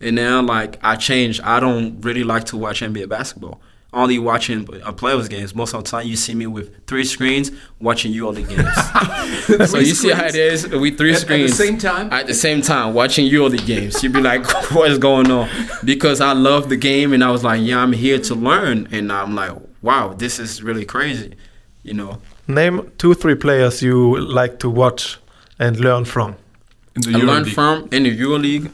and 0.00 0.16
now 0.16 0.42
like 0.42 0.78
I 0.82 0.96
changed. 0.96 1.40
I 1.42 1.60
don't 1.60 2.00
really 2.00 2.24
like 2.24 2.44
to 2.46 2.56
watch 2.56 2.80
NBA 2.80 3.08
basketball. 3.08 3.60
Only 3.92 4.18
watching 4.18 4.62
uh, 4.82 4.90
playoffs 4.92 5.30
games. 5.30 5.54
Most 5.54 5.72
of 5.72 5.84
the 5.84 5.88
time, 5.90 6.04
you 6.08 6.16
see 6.16 6.34
me 6.34 6.48
with 6.48 6.84
three 6.88 7.04
screens 7.04 7.52
watching 7.78 8.12
you 8.12 8.26
all 8.26 8.32
the 8.32 8.42
games. 8.42 8.74
so 9.70 9.76
Three 9.78 9.86
you 9.86 9.94
see 9.94 10.10
how 10.10 10.24
it 10.24 10.34
is. 10.34 10.62
screens? 10.62 10.74
is 10.74 10.80
with 10.80 10.98
three 10.98 11.12
At- 11.14 11.22
at 11.22 11.28
the 11.28 11.48
same 11.48 11.78
time? 11.78 12.12
At 12.12 12.26
the 12.26 12.34
same 12.34 12.60
time, 12.60 12.92
watching 12.92 13.30
EuroLeague 13.30 13.64
games, 13.66 14.02
you'd 14.02 14.12
be 14.12 14.20
like, 14.20 14.44
"What 14.72 14.90
is 14.90 14.98
going 14.98 15.30
on?" 15.30 15.48
Because 15.84 16.20
I 16.20 16.32
love 16.32 16.70
the 16.70 16.76
game, 16.76 17.12
and 17.12 17.22
I 17.22 17.30
was 17.30 17.44
like, 17.44 17.60
"Yeah, 17.62 17.78
I'm 17.78 17.92
here 17.92 18.18
to 18.18 18.34
learn," 18.34 18.88
and 18.90 19.12
I'm 19.12 19.36
like, 19.36 19.52
"Wow, 19.80 20.12
this 20.12 20.40
is 20.40 20.60
really 20.60 20.84
crazy," 20.84 21.34
you 21.84 21.94
know. 21.94 22.20
Name 22.48 22.90
two, 22.98 23.14
three 23.14 23.36
players 23.36 23.80
you 23.80 24.18
like 24.20 24.58
to 24.58 24.68
watch 24.68 25.18
and 25.60 25.78
learn 25.78 26.04
from. 26.04 26.34
In 26.96 27.02
the 27.02 27.10
I 27.18 27.22
learned 27.22 27.46
EuroLeague. 27.46 27.54
from 27.54 27.88
in 27.92 28.02
the 28.02 28.18
EuroLeague. 28.18 28.70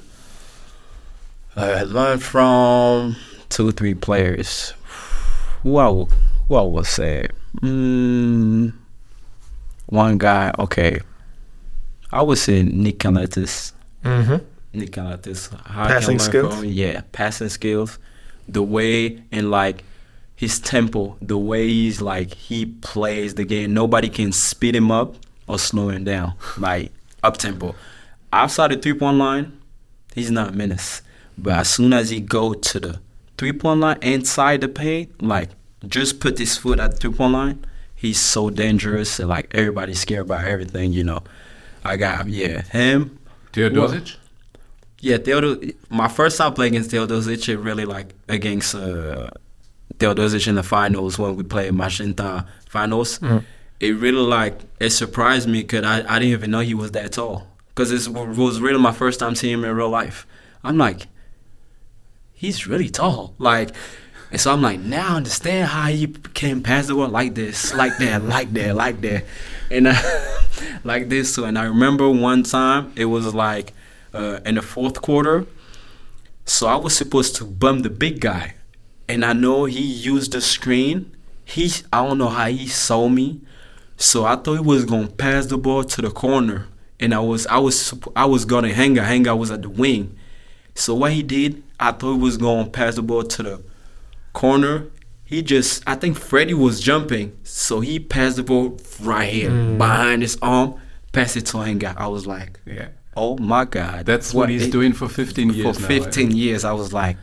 I 1.61 1.83
learned 1.83 2.23
from 2.23 3.17
two, 3.51 3.69
or 3.69 3.73
three 3.73 3.93
players. 3.93 4.73
Who 5.63 5.77
I 5.77 5.89
will, 5.89 6.09
who 6.49 6.55
I 6.55 6.63
will 6.63 6.85
say? 6.85 7.29
Mm, 7.59 8.73
one 9.87 10.17
guy. 10.17 10.53
Okay, 10.59 11.01
I 12.11 12.23
would 12.23 12.39
say 12.39 12.63
Nick 12.63 12.99
Calathes. 13.01 13.73
Mm-hmm. 14.03 14.37
Nick 14.73 14.97
I 14.97 15.17
Passing 15.87 16.19
skills? 16.19 16.55
from 16.55 16.65
yeah, 16.65 17.03
passing 17.13 17.51
skills. 17.51 17.99
The 18.49 18.63
way 18.63 19.23
and 19.31 19.51
like 19.51 19.85
his 20.37 20.61
tempo, 20.61 21.19
the 21.21 21.37
way 21.37 21.69
he's 21.69 22.01
like 22.01 22.33
he 22.33 22.65
plays 22.65 23.35
the 23.35 23.45
game. 23.45 23.75
Nobody 23.75 24.09
can 24.09 24.33
speed 24.33 24.75
him 24.75 24.91
up 24.91 25.15
or 25.47 25.59
slow 25.59 25.91
him 25.91 26.05
down. 26.05 26.33
Like 26.57 26.91
up 27.23 27.37
tempo. 27.37 27.75
Outside 28.33 28.71
the 28.71 28.79
three 28.79 28.95
point 28.95 29.19
line, 29.19 29.61
he's 30.15 30.31
not 30.31 30.55
menace. 30.55 31.03
But 31.39 31.55
as 31.61 31.71
soon 31.71 31.93
as 31.93 32.11
he 32.11 32.21
go 32.21 32.55
to 32.55 32.81
the 32.81 33.01
three 33.39 33.53
point 33.53 33.81
line 33.81 33.99
inside 34.03 34.61
the 34.61 34.69
paint, 34.69 35.23
like 35.23 35.51
just 35.87 36.21
put 36.21 36.39
his 36.39 36.57
foot 36.57 36.79
at 36.79 36.93
the 36.93 36.97
three 36.99 37.13
point 37.13 37.33
line, 37.33 37.65
he's 37.95 38.21
so 38.21 38.51
dangerous 38.51 39.19
and 39.19 39.29
like 39.29 39.55
everybody's 39.55 40.01
scared 40.01 40.27
about 40.27 40.45
everything, 40.45 40.93
you 40.93 41.05
know. 41.05 41.23
I 41.85 41.97
got 41.97 42.29
yeah, 42.29 42.63
him. 42.63 43.19
Teodosic? 43.53 44.17
Yeah, 45.01 45.17
Theodor. 45.17 45.57
My 45.89 46.09
first 46.09 46.37
time 46.37 46.53
playing 46.53 46.75
against 46.75 46.91
Teodosic, 46.91 47.49
it 47.49 47.57
really 47.57 47.87
like 47.87 48.15
against 48.29 48.75
uh, 48.75 49.31
Teodosic 49.97 50.47
in 50.47 50.57
the 50.57 50.63
finals 50.63 51.19
when 51.19 51.37
we 51.37 51.43
played 51.43 51.73
Magenta 51.73 52.47
finals. 52.69 53.19
It 53.81 53.97
really 53.97 54.19
like 54.19 54.61
it 54.79 54.91
surprised 54.91 55.49
me 55.49 55.63
because 55.63 55.85
I, 55.85 56.01
I 56.01 56.19
didn't 56.19 56.33
even 56.33 56.51
know 56.51 56.61
he 56.61 56.75
was 56.75 56.91
that 56.93 57.13
tall. 57.13 57.47
Because 57.69 58.07
it 58.07 58.13
was 58.13 58.61
really 58.61 58.79
my 58.79 58.93
first 58.93 59.21
time 59.21 59.35
seeing 59.35 59.55
him 59.55 59.65
in 59.65 59.75
real 59.75 59.89
life. 59.89 60.27
I'm 60.63 60.77
like, 60.77 61.07
he's 62.41 62.67
really 62.67 62.89
tall. 62.89 63.35
Like, 63.39 63.71
and 64.31 64.41
so 64.41 64.51
I'm 64.51 64.63
like, 64.63 64.81
now 64.81 65.13
I 65.13 65.17
understand 65.17 65.69
how 65.69 65.89
he 65.89 66.07
can 66.07 66.63
pass 66.63 66.87
the 66.87 66.95
ball 66.95 67.09
like 67.09 67.35
this, 67.35 67.75
like 67.75 67.99
that, 67.99 68.25
like 68.25 68.51
that, 68.55 68.75
like 68.75 69.01
that, 69.03 69.25
and 69.71 69.89
uh, 69.89 69.95
like 70.85 71.11
this. 71.11 71.35
So, 71.35 71.45
and 71.45 71.59
I 71.59 71.65
remember 71.65 72.09
one 72.09 72.43
time 72.45 72.93
it 72.97 73.05
was 73.05 73.35
like 73.35 73.75
uh, 74.15 74.41
in 74.47 74.55
the 74.55 74.63
fourth 74.63 75.03
quarter. 75.03 75.47
So 76.47 76.67
I 76.67 76.77
was 76.77 76.97
supposed 76.97 77.37
to 77.37 77.45
bum 77.45 77.81
the 77.81 77.91
big 77.91 78.21
guy, 78.21 78.55
and 79.07 79.25
I 79.25 79.35
know 79.35 79.67
he 79.67 79.83
used 79.83 80.33
the 80.33 80.41
screen. 80.41 81.15
He 81.45 81.71
I 81.93 82.07
don't 82.07 82.17
know 82.17 82.29
how 82.29 82.47
he 82.47 82.69
saw 82.69 83.09
me, 83.09 83.41
so 83.97 84.25
I 84.25 84.37
thought 84.37 84.55
he 84.55 84.61
was 84.61 84.87
gonna 84.87 85.09
pass 85.09 85.47
the 85.47 85.59
ball 85.59 85.85
to 85.85 86.03
the 86.03 86.11
corner, 86.11 86.69
and 86.99 87.13
I 87.13 87.21
was 87.21 87.47
I 87.49 87.59
was 87.59 87.93
I 88.17 88.25
was 88.25 88.47
gonna 88.47 88.73
hang 88.73 88.99
out. 88.99 89.07
Hang 89.07 89.29
out 89.29 89.37
was 89.37 89.51
at 89.51 89.63
the 89.63 89.69
wing. 89.69 90.17
So 90.75 90.95
what 90.95 91.13
he 91.13 91.23
did, 91.23 91.63
I 91.79 91.93
thought 91.93 92.15
he 92.15 92.19
was 92.19 92.37
gonna 92.37 92.69
pass 92.69 92.97
the 92.97 93.03
ball 93.03 93.25
to 93.25 93.43
the 93.43 93.63
corner. 94.33 94.87
He 95.25 95.43
just 95.43 95.83
I 95.87 95.95
think 95.95 96.17
Freddie 96.19 96.55
was 96.55 96.81
jumping, 96.81 97.37
so 97.45 97.81
he 97.81 97.99
passed 98.01 98.37
the 98.37 98.43
ball 98.43 98.79
right 99.01 99.33
here 99.33 99.51
mm. 99.51 99.79
behind 99.79 100.23
his 100.23 100.37
arm, 100.43 100.75
passed 101.13 101.37
it 101.37 101.47
to 101.47 101.59
Hanga. 101.59 101.95
I 101.97 102.09
was 102.09 102.27
like, 102.27 102.59
Yeah. 102.67 102.89
oh 103.17 103.37
my 103.39 103.65
god, 103.65 104.07
That's 104.07 104.35
what, 104.35 104.49
he's 104.49 104.67
it- 104.67 104.73
doing 104.73 104.93
for 104.93 105.09
15 105.09 105.51
years 105.51 105.77
for 105.77 105.83
now, 105.83 105.89
15 105.89 106.31
years. 106.33 106.65
I 106.65 106.73
was 106.73 106.93
like, 106.93 107.17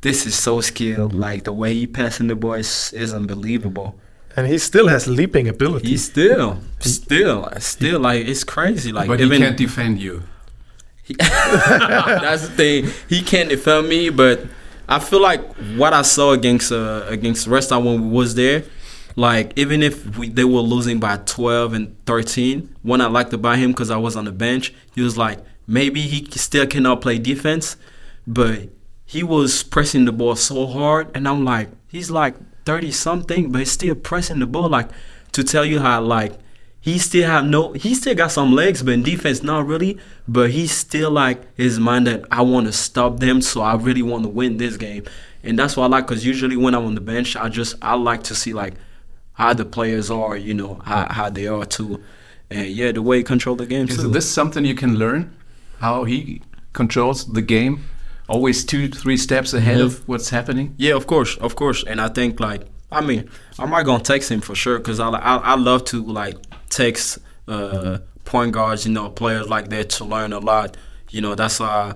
this 0.00 0.26
is 0.26 0.34
so 0.34 0.60
skilled. 0.60 1.14
Like 1.14 1.44
the 1.44 1.52
way 1.52 1.74
he 1.74 1.86
passing 1.86 2.28
the 2.28 2.36
ball 2.36 2.54
is, 2.54 2.92
is 2.92 3.12
unbelievable. 3.12 3.98
And 4.36 4.46
he 4.46 4.58
still 4.58 4.86
has 4.88 5.08
leaping 5.08 5.48
ability. 5.48 5.88
He 5.88 5.96
still, 5.96 6.60
still, 6.78 7.48
still 7.58 7.98
like 8.00 8.26
it's 8.26 8.44
crazy. 8.44 8.92
Like 8.92 9.08
But 9.08 9.20
even 9.20 9.40
he 9.40 9.46
can't 9.46 9.56
defend 9.56 10.00
you. 10.00 10.22
that's 11.18 12.48
the 12.48 12.54
thing. 12.54 12.90
He 13.08 13.22
can't 13.22 13.48
defend 13.48 13.88
me, 13.88 14.10
but 14.10 14.46
I 14.88 14.98
feel 14.98 15.20
like 15.20 15.42
what 15.76 15.92
I 15.92 16.02
saw 16.02 16.32
against 16.32 16.72
uh, 16.72 17.04
against 17.08 17.46
Red 17.46 17.62
Star 17.62 17.80
when 17.80 18.02
we 18.02 18.08
was 18.08 18.34
there, 18.34 18.64
like 19.16 19.52
even 19.56 19.82
if 19.82 20.16
we, 20.18 20.28
they 20.28 20.44
were 20.44 20.60
losing 20.60 20.98
by 20.98 21.18
12 21.18 21.72
and 21.74 22.06
13, 22.06 22.76
one 22.82 23.00
I 23.00 23.06
liked 23.06 23.32
about 23.32 23.58
him 23.58 23.72
because 23.72 23.90
I 23.90 23.96
was 23.96 24.16
on 24.16 24.24
the 24.24 24.32
bench, 24.32 24.72
he 24.94 25.02
was 25.02 25.16
like 25.16 25.40
maybe 25.66 26.00
he 26.00 26.26
still 26.38 26.66
cannot 26.66 27.00
play 27.00 27.18
defense, 27.18 27.76
but 28.26 28.68
he 29.04 29.22
was 29.22 29.62
pressing 29.62 30.04
the 30.04 30.12
ball 30.12 30.36
so 30.36 30.66
hard, 30.66 31.10
and 31.14 31.28
I'm 31.28 31.44
like 31.44 31.68
he's 31.88 32.10
like 32.10 32.34
30 32.64 32.90
something, 32.90 33.52
but 33.52 33.60
he's 33.60 33.72
still 33.72 33.94
pressing 33.94 34.38
the 34.38 34.46
ball 34.46 34.68
like 34.68 34.90
to 35.32 35.44
tell 35.44 35.64
you 35.64 35.80
how 35.80 36.00
like 36.00 36.32
he 36.88 36.98
still 36.98 37.26
have 37.26 37.44
no 37.44 37.72
he 37.72 37.94
still 37.94 38.14
got 38.14 38.30
some 38.30 38.52
legs 38.52 38.82
but 38.82 38.94
in 38.94 39.02
defense 39.02 39.42
not 39.42 39.66
really 39.66 39.98
but 40.26 40.50
he's 40.50 40.72
still 40.72 41.10
like 41.10 41.40
his 41.56 41.78
mind 41.78 42.06
that 42.06 42.24
i 42.30 42.40
want 42.42 42.66
to 42.66 42.72
stop 42.72 43.18
them 43.18 43.40
so 43.40 43.60
i 43.60 43.74
really 43.74 44.02
want 44.02 44.22
to 44.22 44.28
win 44.28 44.56
this 44.56 44.76
game 44.76 45.04
and 45.42 45.58
that's 45.58 45.76
what 45.76 45.84
i 45.84 45.86
like 45.88 46.06
because 46.06 46.24
usually 46.24 46.56
when 46.56 46.74
i'm 46.74 46.84
on 46.84 46.94
the 46.94 47.00
bench 47.00 47.36
i 47.36 47.48
just 47.48 47.74
i 47.82 47.94
like 47.94 48.22
to 48.22 48.34
see 48.34 48.52
like 48.52 48.74
how 49.34 49.52
the 49.52 49.64
players 49.64 50.10
are 50.10 50.36
you 50.36 50.54
know 50.54 50.74
how, 50.84 51.06
how 51.10 51.28
they 51.30 51.46
are 51.46 51.64
too 51.64 52.02
and 52.50 52.66
yeah 52.68 52.92
the 52.92 53.02
way 53.02 53.18
he 53.18 53.22
control 53.22 53.56
the 53.56 53.66
game 53.66 53.88
Is 53.88 53.96
too 53.96 54.08
this 54.08 54.30
something 54.30 54.64
you 54.64 54.74
can 54.74 54.96
learn? 54.96 55.34
How 55.78 56.04
he 56.04 56.42
controls 56.72 57.32
the 57.32 57.42
game? 57.42 57.84
Always 58.28 58.64
two, 58.64 58.88
three 58.88 59.16
steps 59.16 59.54
ahead 59.54 59.80
of 59.80 59.92
mm-hmm. 59.92 60.12
what's 60.12 60.30
happening? 60.30 60.74
Yeah, 60.76 60.94
of 60.94 61.06
course, 61.06 61.36
of 61.38 61.56
course. 61.56 61.84
And 61.84 62.00
I 62.00 62.08
think 62.08 62.40
like 62.40 62.66
I 62.90 63.00
mean, 63.00 63.28
I'm 63.58 63.70
not 63.70 63.84
gonna 63.84 64.02
text 64.02 64.30
him 64.30 64.40
for 64.40 64.54
sure 64.54 64.78
because 64.78 64.98
I, 64.98 65.08
I 65.10 65.36
I 65.36 65.54
love 65.56 65.84
to 65.86 66.02
like 66.02 66.36
text 66.70 67.18
uh, 67.46 67.98
point 68.24 68.52
guards, 68.52 68.86
you 68.86 68.92
know, 68.92 69.08
players 69.10 69.48
like 69.48 69.68
that 69.70 69.90
to 69.90 70.04
learn 70.04 70.32
a 70.32 70.38
lot. 70.38 70.76
You 71.10 71.20
know, 71.20 71.34
that's 71.34 71.60
why. 71.60 71.94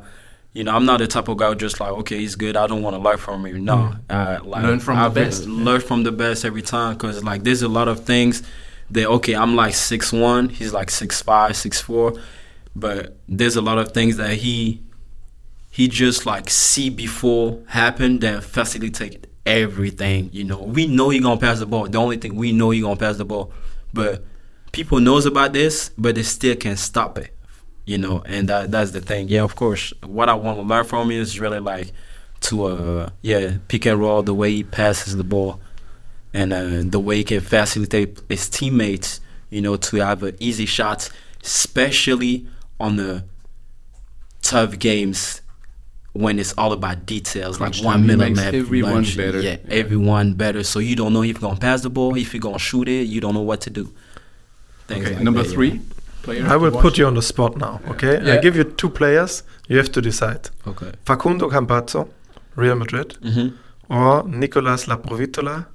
You 0.54 0.64
know, 0.64 0.76
I'm 0.76 0.84
not 0.84 0.98
the 0.98 1.06
type 1.06 1.28
of 1.28 1.38
guy 1.38 1.48
who 1.48 1.54
just 1.54 1.80
like, 1.80 1.90
okay, 1.92 2.18
he's 2.18 2.34
good. 2.34 2.58
I 2.58 2.66
don't 2.66 2.82
want 2.82 2.94
to 2.94 3.00
learn 3.00 3.16
from 3.16 3.46
him. 3.46 3.64
No, 3.64 3.94
uh, 4.10 4.38
like 4.44 4.62
Learn 4.64 4.80
from 4.80 4.96
the 4.98 5.02
I've 5.02 5.14
been- 5.14 5.24
best. 5.24 5.46
Learn 5.46 5.80
from 5.80 6.02
the 6.02 6.12
best 6.12 6.44
every 6.44 6.60
time 6.60 6.92
because 6.92 7.24
like 7.24 7.42
there's 7.42 7.62
a 7.62 7.68
lot 7.68 7.88
of 7.88 8.04
things 8.04 8.42
that 8.90 9.06
okay, 9.08 9.34
I'm 9.34 9.56
like 9.56 9.72
six 9.74 10.12
one, 10.12 10.50
he's 10.50 10.74
like 10.74 10.90
six 10.90 11.22
five, 11.22 11.56
six 11.56 11.80
four, 11.80 12.12
but 12.76 13.16
there's 13.28 13.56
a 13.56 13.62
lot 13.62 13.78
of 13.78 13.92
things 13.92 14.18
that 14.18 14.34
he 14.36 14.82
he 15.70 15.88
just 15.88 16.26
like 16.26 16.50
see 16.50 16.90
before 16.90 17.62
happen 17.68 18.18
that 18.18 18.44
facilitate 18.44 19.26
everything. 19.46 20.28
You 20.34 20.44
know, 20.44 20.58
we 20.62 20.86
know 20.86 21.08
he 21.08 21.18
gonna 21.18 21.40
pass 21.40 21.60
the 21.60 21.66
ball. 21.66 21.88
The 21.88 21.96
only 21.96 22.18
thing 22.18 22.34
we 22.36 22.52
know 22.52 22.68
he 22.70 22.82
gonna 22.82 22.96
pass 22.96 23.16
the 23.16 23.24
ball, 23.24 23.52
but 23.94 24.22
people 24.72 25.00
knows 25.00 25.26
about 25.26 25.52
this, 25.52 25.90
but 25.98 26.14
they 26.14 26.22
still 26.22 26.56
can't 26.56 26.78
stop 26.78 27.18
it. 27.18 27.30
you 27.84 27.98
know, 27.98 28.22
and 28.26 28.48
that 28.48 28.70
that's 28.70 28.92
the 28.92 29.00
thing. 29.00 29.28
Yeah, 29.28 29.42
of 29.42 29.54
course. 29.56 29.92
What 30.04 30.28
I 30.28 30.34
want 30.34 30.58
to 30.58 30.62
learn 30.62 30.84
from 30.84 31.10
him 31.10 31.20
is 31.20 31.40
really 31.40 31.58
like 31.60 31.92
to 32.42 32.64
uh 32.64 33.10
yeah 33.22 33.56
pick 33.68 33.86
and 33.86 33.98
roll 34.00 34.22
the 34.22 34.34
way 34.34 34.50
he 34.52 34.62
passes 34.64 35.16
the 35.16 35.24
ball, 35.24 35.60
and 36.32 36.52
uh, 36.52 36.82
the 36.84 37.00
way 37.00 37.16
he 37.16 37.24
can 37.24 37.40
facilitate 37.40 38.20
his 38.28 38.48
teammates, 38.48 39.20
you 39.50 39.60
know, 39.60 39.76
to 39.76 39.96
have 39.96 40.22
an 40.22 40.36
easy 40.38 40.64
shot, 40.66 41.10
especially 41.42 42.46
on 42.78 42.96
the 42.96 43.24
tough 44.42 44.78
games 44.78 45.40
when 46.14 46.38
it's 46.38 46.52
all 46.58 46.72
about 46.72 47.06
details, 47.06 47.58
like 47.60 47.74
one 47.76 48.06
minute 48.06 48.36
left. 48.36 48.54
everyone 48.54 48.92
lunch, 48.94 49.16
better. 49.16 49.40
Yeah, 49.40 49.56
Yeah. 49.66 49.74
everyone 49.74 50.34
better. 50.34 50.62
So 50.62 50.78
you 50.78 50.94
don't 50.94 51.12
know 51.12 51.22
if 51.22 51.28
you're 51.40 51.48
gonna 51.48 51.58
pass 51.58 51.80
the 51.82 51.90
ball, 51.90 52.16
if 52.16 52.34
you're 52.34 52.40
gonna 52.40 52.58
shoot 52.58 52.86
it. 52.88 53.06
You 53.08 53.20
don't 53.20 53.34
know 53.34 53.40
what 53.40 53.60
to 53.62 53.70
do. 53.70 53.92
Things 54.88 55.06
Okay, 55.06 55.14
like 55.14 55.24
number 55.24 55.42
that, 55.42 55.48
yeah. 55.48 55.54
three 55.54 55.80
player. 56.22 56.46
I 56.46 56.56
will 56.56 56.70
put 56.72 56.98
you 56.98 57.06
on 57.06 57.14
the 57.14 57.22
spot 57.22 57.56
now, 57.56 57.80
okay? 57.88 58.20
Yeah. 58.24 58.34
I 58.34 58.38
give 58.38 58.56
you 58.56 58.64
two 58.64 58.88
players. 58.90 59.42
You 59.68 59.76
have 59.78 59.90
to 59.92 60.00
decide. 60.00 60.50
Okay. 60.66 60.92
Facundo 61.04 61.48
Campazzo, 61.48 62.08
Real 62.56 62.74
Madrid, 62.76 63.12
hmm 63.22 63.48
or 63.88 64.22
Nicolas 64.26 64.86
Laprovittola, 64.86 65.66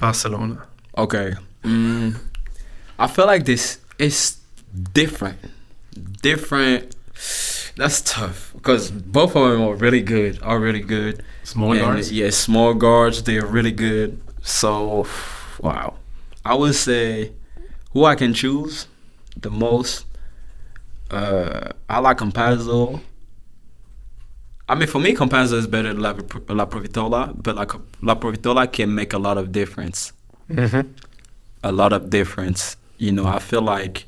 Barcelona. 0.00 0.66
Okay. 0.98 1.34
Mm, 1.62 2.16
I 2.98 3.06
feel 3.06 3.26
like 3.26 3.44
this 3.44 3.78
is 3.98 4.38
different. 4.92 5.38
Different. 6.22 6.96
That's 7.76 8.00
tough 8.02 8.52
because 8.54 8.90
both 8.90 9.36
of 9.36 9.50
them 9.50 9.62
are 9.62 9.74
really 9.74 10.02
good. 10.02 10.38
Are 10.42 10.58
really 10.58 10.80
good. 10.80 11.22
Small 11.44 11.72
And, 11.72 11.80
guards. 11.80 12.10
Yeah, 12.12 12.30
small 12.30 12.74
guards. 12.74 13.22
They're 13.22 13.46
really 13.46 13.70
good. 13.72 14.20
So, 14.42 15.06
wow. 15.60 15.94
I 16.44 16.54
would 16.54 16.74
say 16.74 17.32
who 17.92 18.04
I 18.04 18.14
can 18.14 18.34
choose 18.34 18.86
the 19.36 19.50
most. 19.50 20.06
Uh, 21.10 21.70
I 21.88 21.98
like 21.98 22.18
Campazzo. 22.18 23.00
I 24.68 24.74
mean, 24.74 24.88
for 24.88 24.98
me, 24.98 25.14
Campazzo 25.14 25.54
is 25.54 25.66
better 25.66 25.88
than 25.92 26.00
La, 26.00 26.14
Laprovittola, 26.14 27.34
but 27.42 27.56
like 27.56 27.68
Laprovittola 28.00 28.70
can 28.72 28.94
make 28.94 29.12
a 29.12 29.18
lot 29.18 29.38
of 29.38 29.52
difference 29.52 30.12
Mm-hmm. 30.50 30.88
a 31.64 31.72
lot 31.72 31.92
of 31.92 32.10
difference. 32.10 32.76
You 32.98 33.12
know, 33.12 33.26
I 33.26 33.38
feel 33.38 33.62
like 33.62 34.06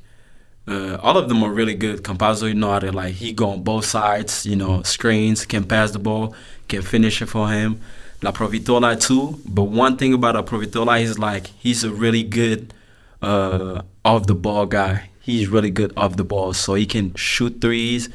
uh, 0.68 0.96
all 1.02 1.16
of 1.16 1.28
them 1.28 1.42
are 1.42 1.50
really 1.50 1.74
good. 1.74 2.02
Campazzo, 2.02 2.48
you 2.48 2.54
know 2.54 2.70
how 2.70 2.78
to 2.80 2.92
like 2.92 3.14
he 3.14 3.32
go 3.32 3.50
on 3.50 3.62
both 3.62 3.84
sides. 3.84 4.44
You 4.46 4.56
know, 4.56 4.82
screens 4.82 5.44
can 5.46 5.64
pass 5.64 5.90
the 5.92 5.98
ball, 5.98 6.34
can 6.68 6.82
finish 6.82 7.20
it 7.22 7.26
for 7.26 7.48
him. 7.50 7.80
Laprovittola 8.20 9.00
too. 9.00 9.40
But 9.46 9.64
one 9.64 9.96
thing 9.96 10.12
about 10.14 10.34
Laprovittola 10.36 11.00
is 11.02 11.18
like 11.18 11.48
he's 11.48 11.84
a 11.84 11.90
really 11.90 12.22
good 12.22 12.72
uh, 13.24 13.82
off 14.04 14.26
the 14.26 14.34
ball 14.34 14.66
guy. 14.66 15.10
He's 15.20 15.48
really 15.48 15.70
good 15.70 15.92
off 15.96 16.16
the 16.16 16.24
ball, 16.24 16.52
so 16.52 16.74
he 16.74 16.86
can 16.86 17.14
shoot 17.14 17.60
threes, 17.60 18.08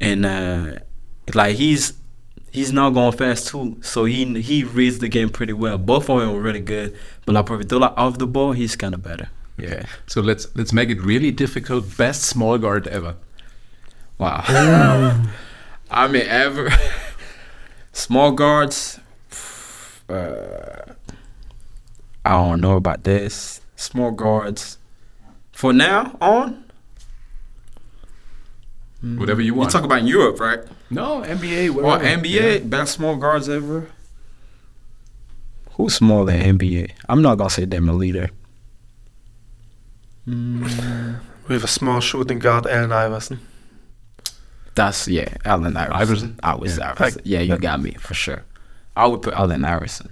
and 0.00 0.24
uh, 0.24 0.78
like 1.34 1.56
he's 1.56 1.94
he's 2.52 2.72
not 2.72 2.90
going 2.90 3.12
fast 3.12 3.48
too. 3.48 3.78
So 3.82 4.04
he 4.04 4.40
he 4.40 4.64
reads 4.64 4.98
the 4.98 5.08
game 5.08 5.28
pretty 5.28 5.52
well. 5.52 5.78
Both 5.78 6.08
of 6.08 6.20
them 6.20 6.32
were 6.32 6.40
really 6.40 6.60
good, 6.60 6.96
but 7.24 7.34
Laprovittola 7.34 7.94
off 7.96 8.18
the 8.18 8.26
ball, 8.26 8.52
he's 8.52 8.76
kind 8.76 8.94
of 8.94 9.02
better. 9.02 9.28
Yeah. 9.58 9.86
So 10.06 10.20
let's 10.20 10.46
let's 10.54 10.72
make 10.72 10.90
it 10.90 11.00
really 11.02 11.32
difficult. 11.32 11.96
Best 11.96 12.22
small 12.22 12.58
guard 12.58 12.86
ever. 12.88 13.16
Wow. 14.18 14.44
I 15.90 16.08
mean, 16.08 16.26
ever 16.26 16.70
small 17.92 18.32
guards. 18.32 19.00
Uh, 20.08 20.94
I 22.24 22.30
don't 22.30 22.60
know 22.60 22.76
about 22.76 23.02
this. 23.02 23.60
Small 23.76 24.10
guards. 24.10 24.78
For 25.52 25.72
now 25.72 26.16
on, 26.20 26.64
Whatever 29.02 29.40
you 29.42 29.54
want. 29.54 29.68
you 29.68 29.72
talk 29.78 29.84
about 29.84 30.02
Europe, 30.04 30.40
right? 30.40 30.60
no 30.90 31.20
NBA. 31.22 31.68
Or 31.68 31.82
wherever. 31.98 32.04
NBA, 32.04 32.68
best 32.68 32.94
small 32.94 33.16
guards 33.16 33.48
ever. 33.48 33.88
Who's 35.72 35.94
smaller 35.94 36.32
than 36.32 36.58
NBA? 36.58 36.90
I'm 37.08 37.22
not 37.22 37.36
gonna 37.36 37.50
say 37.50 37.66
Dame 37.66 37.84
Lillard. 37.86 38.30
We 40.26 41.54
have 41.54 41.62
a 41.64 41.68
small 41.68 42.00
shooting 42.00 42.38
guard, 42.40 42.66
Allen 42.66 42.90
Iverson. 42.92 43.38
That's 44.74 45.06
yeah, 45.08 45.28
Allen 45.44 45.76
Iverson. 45.76 45.96
Iverson? 45.96 46.40
I 46.42 46.54
was 46.56 46.78
Yeah. 46.78 46.90
Iverson. 46.90 47.22
Yeah, 47.24 47.40
you 47.40 47.56
got 47.58 47.80
me 47.80 47.92
for 47.92 48.14
sure. 48.14 48.42
I 48.96 49.06
would 49.06 49.22
put 49.22 49.34
Allen 49.34 49.64
Iverson. 49.64 50.10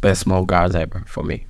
Best 0.00 0.20
small 0.22 0.44
guards 0.44 0.74
ever 0.76 1.02
for 1.06 1.22
me. 1.24 1.46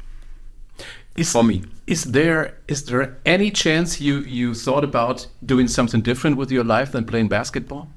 Is, 1.16 1.32
For 1.32 1.42
me. 1.44 1.64
is 1.86 2.04
there 2.04 2.56
is 2.68 2.84
there 2.84 3.18
any 3.26 3.50
chance 3.50 4.00
you 4.00 4.20
you 4.20 4.54
thought 4.54 4.84
about 4.84 5.26
doing 5.44 5.68
something 5.68 6.00
different 6.02 6.36
with 6.36 6.50
your 6.52 6.64
life 6.64 6.92
than 6.92 7.04
playing 7.04 7.28
basketball? 7.28 7.88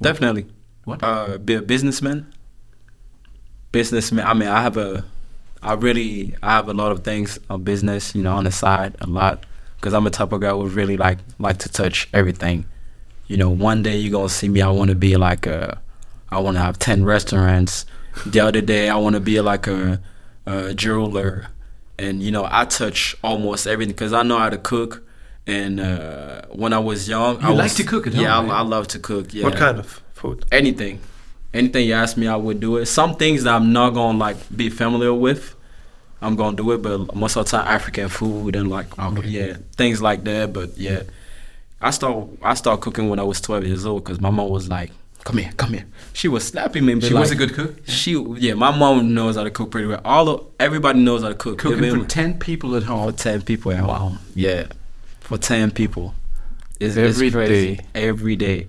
Definitely. 0.00 0.46
What? 0.84 1.02
Uh, 1.02 1.38
be 1.38 1.54
a 1.54 1.62
businessman. 1.62 2.26
Businessman. 3.72 4.26
I 4.26 4.34
mean, 4.34 4.48
I 4.48 4.60
have 4.62 4.76
a, 4.76 5.04
I 5.62 5.74
really, 5.74 6.34
I 6.42 6.52
have 6.56 6.68
a 6.68 6.74
lot 6.74 6.92
of 6.92 7.04
things 7.04 7.38
on 7.48 7.62
business, 7.62 8.14
you 8.14 8.22
know, 8.22 8.34
on 8.36 8.44
the 8.44 8.50
side, 8.50 8.96
a 9.00 9.06
lot, 9.06 9.44
because 9.76 9.94
I'm 9.94 10.06
a 10.06 10.10
type 10.10 10.32
of 10.32 10.40
guy 10.40 10.50
who 10.50 10.66
really 10.68 10.96
like 10.96 11.18
like 11.38 11.58
to 11.58 11.68
touch 11.68 12.08
everything. 12.12 12.64
You 13.26 13.36
know, 13.36 13.48
one 13.50 13.82
day 13.82 13.96
you're 13.96 14.12
gonna 14.12 14.28
see 14.28 14.48
me. 14.48 14.60
I 14.60 14.70
want 14.70 14.90
to 14.90 14.96
be 14.96 15.16
like 15.16 15.46
a, 15.46 15.80
I 16.30 16.38
want 16.38 16.56
to 16.56 16.62
have 16.62 16.78
ten 16.78 17.04
restaurants. 17.04 17.86
The 18.26 18.40
other 18.40 18.60
day 18.60 18.88
I 18.88 18.96
want 18.96 19.14
to 19.14 19.20
be 19.20 19.40
like 19.40 19.66
a, 19.66 20.00
a 20.46 20.74
jeweler, 20.74 21.46
and 21.98 22.22
you 22.22 22.30
know, 22.30 22.46
I 22.50 22.64
touch 22.64 23.14
almost 23.22 23.66
everything 23.66 23.92
because 23.92 24.12
I 24.12 24.22
know 24.22 24.38
how 24.38 24.50
to 24.50 24.58
cook. 24.58 25.02
And 25.46 25.80
uh, 25.80 26.42
when 26.50 26.72
I 26.72 26.78
was 26.78 27.08
young, 27.08 27.40
You 27.40 27.48
I 27.48 27.50
like 27.50 27.62
was, 27.64 27.74
to 27.74 27.84
cook 27.84 28.06
at 28.06 28.12
Yeah, 28.14 28.36
home, 28.36 28.50
I, 28.50 28.54
eh? 28.54 28.58
I 28.58 28.62
love 28.62 28.86
to 28.88 28.98
cook. 29.00 29.34
Yeah. 29.34 29.44
What 29.44 29.56
kind 29.56 29.78
of 29.78 30.00
food? 30.14 30.44
anything 30.52 31.00
anything 31.54 31.86
you 31.86 31.92
ask 31.92 32.16
me 32.16 32.26
i 32.28 32.34
would 32.36 32.60
do 32.60 32.76
it 32.78 32.86
some 32.86 33.14
things 33.16 33.42
that 33.44 33.52
i'm 33.54 33.72
not 33.74 33.90
gonna 33.90 34.16
like 34.16 34.36
be 34.56 34.70
familiar 34.70 35.12
with 35.12 35.54
i'm 36.22 36.34
gonna 36.36 36.56
do 36.56 36.70
it 36.70 36.80
but 36.80 37.14
most 37.14 37.36
of 37.36 37.44
the 37.44 37.50
time 37.50 37.66
african 37.66 38.08
food 38.08 38.54
and 38.56 38.70
like 38.70 38.86
Okay. 38.98 39.28
yeah 39.28 39.56
things 39.76 40.00
like 40.00 40.22
that 40.24 40.52
but 40.52 40.78
yeah 40.78 41.02
i 41.82 41.90
start 41.90 42.26
i 42.42 42.54
started 42.54 42.80
cooking 42.80 43.10
when 43.10 43.18
i 43.18 43.22
was 43.22 43.38
12 43.42 43.66
years 43.66 43.84
old 43.84 44.02
because 44.04 44.18
my 44.20 44.30
mom 44.30 44.48
was 44.48 44.68
like 44.70 44.92
come 45.24 45.38
here 45.38 45.52
come 45.56 45.72
here 45.72 45.86
she 46.12 46.26
was 46.28 46.44
slapping 46.44 46.84
me 46.84 47.00
She 47.00 47.14
was 47.14 47.30
a 47.30 47.36
good 47.36 47.54
cook. 47.54 47.76
she 47.86 48.12
yeah 48.38 48.54
my 48.54 48.76
mom 48.76 49.14
knows 49.14 49.36
how 49.36 49.44
to 49.44 49.50
cook 49.50 49.70
pretty 49.70 49.86
well 49.86 50.00
all 50.04 50.28
of 50.28 50.46
everybody 50.58 50.98
knows 51.00 51.22
how 51.22 51.28
to 51.28 51.34
cook 51.34 51.58
Cooking 51.58 52.00
for 52.00 52.06
ten 52.06 52.38
people 52.38 52.74
at 52.76 52.82
for 52.82 52.88
home. 52.88 53.12
10 53.12 53.42
people 53.42 53.72
at 53.72 53.80
home. 53.80 54.18
Yeah. 54.34 54.66
For 55.20 55.38
10 55.38 55.70
people. 55.70 56.14
It's, 56.80 56.96
Every 56.96 57.28
it's 57.28 57.34
crazy. 57.36 57.76
day. 57.76 57.84
Every 57.94 58.34
day. 58.36 58.66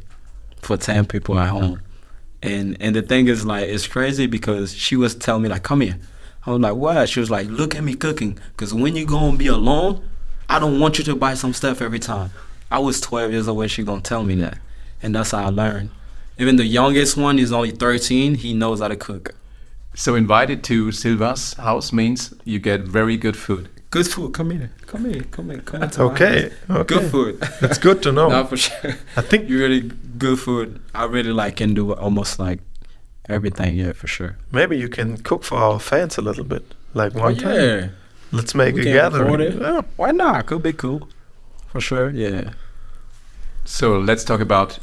For 0.62 0.78
10 0.78 1.06
people 1.08 1.40
at 1.40 1.50
home. 1.50 1.82
And 2.44 2.78
and 2.80 2.96
the 2.96 3.02
thing 3.02 3.28
is 3.28 3.46
like 3.46 3.68
it's 3.68 3.88
crazy 3.88 4.28
because 4.28 4.74
she 4.76 4.96
was 4.96 5.16
telling 5.16 5.42
me 5.44 5.50
like 5.50 5.64
come 5.64 5.82
here. 5.82 5.98
I 6.46 6.52
was 6.52 6.60
like 6.62 6.76
what? 6.76 7.10
She 7.10 7.20
was 7.20 7.32
like 7.32 7.48
look 7.48 7.74
at 7.76 7.84
me 7.84 7.96
cooking 7.96 8.38
cuz 8.58 8.74
when 8.74 8.96
you 8.96 9.06
going 9.06 9.32
to 9.34 9.38
be 9.38 9.48
alone, 9.48 10.04
I 10.48 10.60
don't 10.60 10.80
want 10.80 11.00
you 11.00 11.04
to 11.06 11.16
buy 11.16 11.34
some 11.34 11.54
stuff 11.54 11.82
every 11.82 12.00
time. 12.00 12.30
I 12.70 12.80
was 12.80 13.02
12 13.02 13.32
years 13.32 13.48
old 13.48 13.58
when 13.58 13.70
she 13.70 13.82
going 13.84 14.02
to 14.02 14.08
tell 14.08 14.24
me 14.24 14.36
that. 14.36 14.58
And 15.02 15.16
that's 15.16 15.32
how 15.32 15.46
I 15.46 15.50
learned. 15.50 15.90
Even 16.38 16.56
the 16.56 16.66
youngest 16.66 17.16
one 17.16 17.38
is 17.38 17.52
only 17.52 17.72
13, 17.72 18.36
he 18.36 18.54
knows 18.54 18.80
how 18.80 18.88
to 18.88 18.96
cook. 18.96 19.36
So 19.96 20.16
invited 20.16 20.64
to 20.66 20.92
Silva's 20.92 21.54
house 21.54 21.94
means 21.94 22.34
you 22.44 22.60
get 22.60 22.82
very 22.82 23.18
good 23.18 23.38
food. 23.38 23.70
Good 23.92 24.08
food. 24.08 24.34
Come 24.34 24.50
here. 24.50 24.72
Come 24.88 25.06
here. 25.06 25.22
Come 25.30 25.52
here. 25.52 25.60
Come 25.60 25.84
into 25.84 26.02
Okay, 26.02 26.52
okay. 26.68 26.96
Good 26.96 27.12
food. 27.12 27.40
That's 27.62 27.78
good 27.78 28.02
to 28.02 28.12
know. 28.12 28.28
No, 28.36 28.44
for 28.46 28.58
sure. 28.58 28.96
I 29.16 29.22
think 29.22 29.48
You 29.48 29.60
really 29.60 29.82
good 30.18 30.40
food. 30.40 30.80
I 30.96 31.06
really 31.06 31.32
like 31.32 31.58
can 31.58 31.76
do 31.76 31.94
almost 31.94 32.40
like 32.40 32.60
everything. 33.30 33.76
Yeah, 33.76 33.94
for 33.94 34.08
sure. 34.08 34.38
maybe 34.52 34.80
you 34.80 34.90
can 34.90 35.18
cook 35.18 35.44
for 35.44 35.60
our 35.60 35.80
fans 35.80 36.18
a 36.18 36.22
little 36.22 36.44
bit, 36.44 36.74
like 36.96 37.14
one 37.14 37.34
oh, 37.34 37.36
time. 37.36 37.52
Oh, 37.52 37.64
yeah. 37.66 37.88
Let's 38.32 38.56
make 38.56 38.74
We 38.74 38.82
a 38.82 38.84
can 38.86 38.94
gathering. 38.94 39.32
record 39.32 39.42
it. 39.42 39.62
Yeah. 39.62 39.82
Why 39.96 40.10
not? 40.10 40.48
Could 40.48 40.64
be 40.64 40.74
cool. 40.74 41.08
For 41.68 41.80
sure. 41.80 42.10
Yeah. 42.10 42.54
So 43.66 44.00
let's 44.00 44.24
talk 44.24 44.42
about 44.42 44.80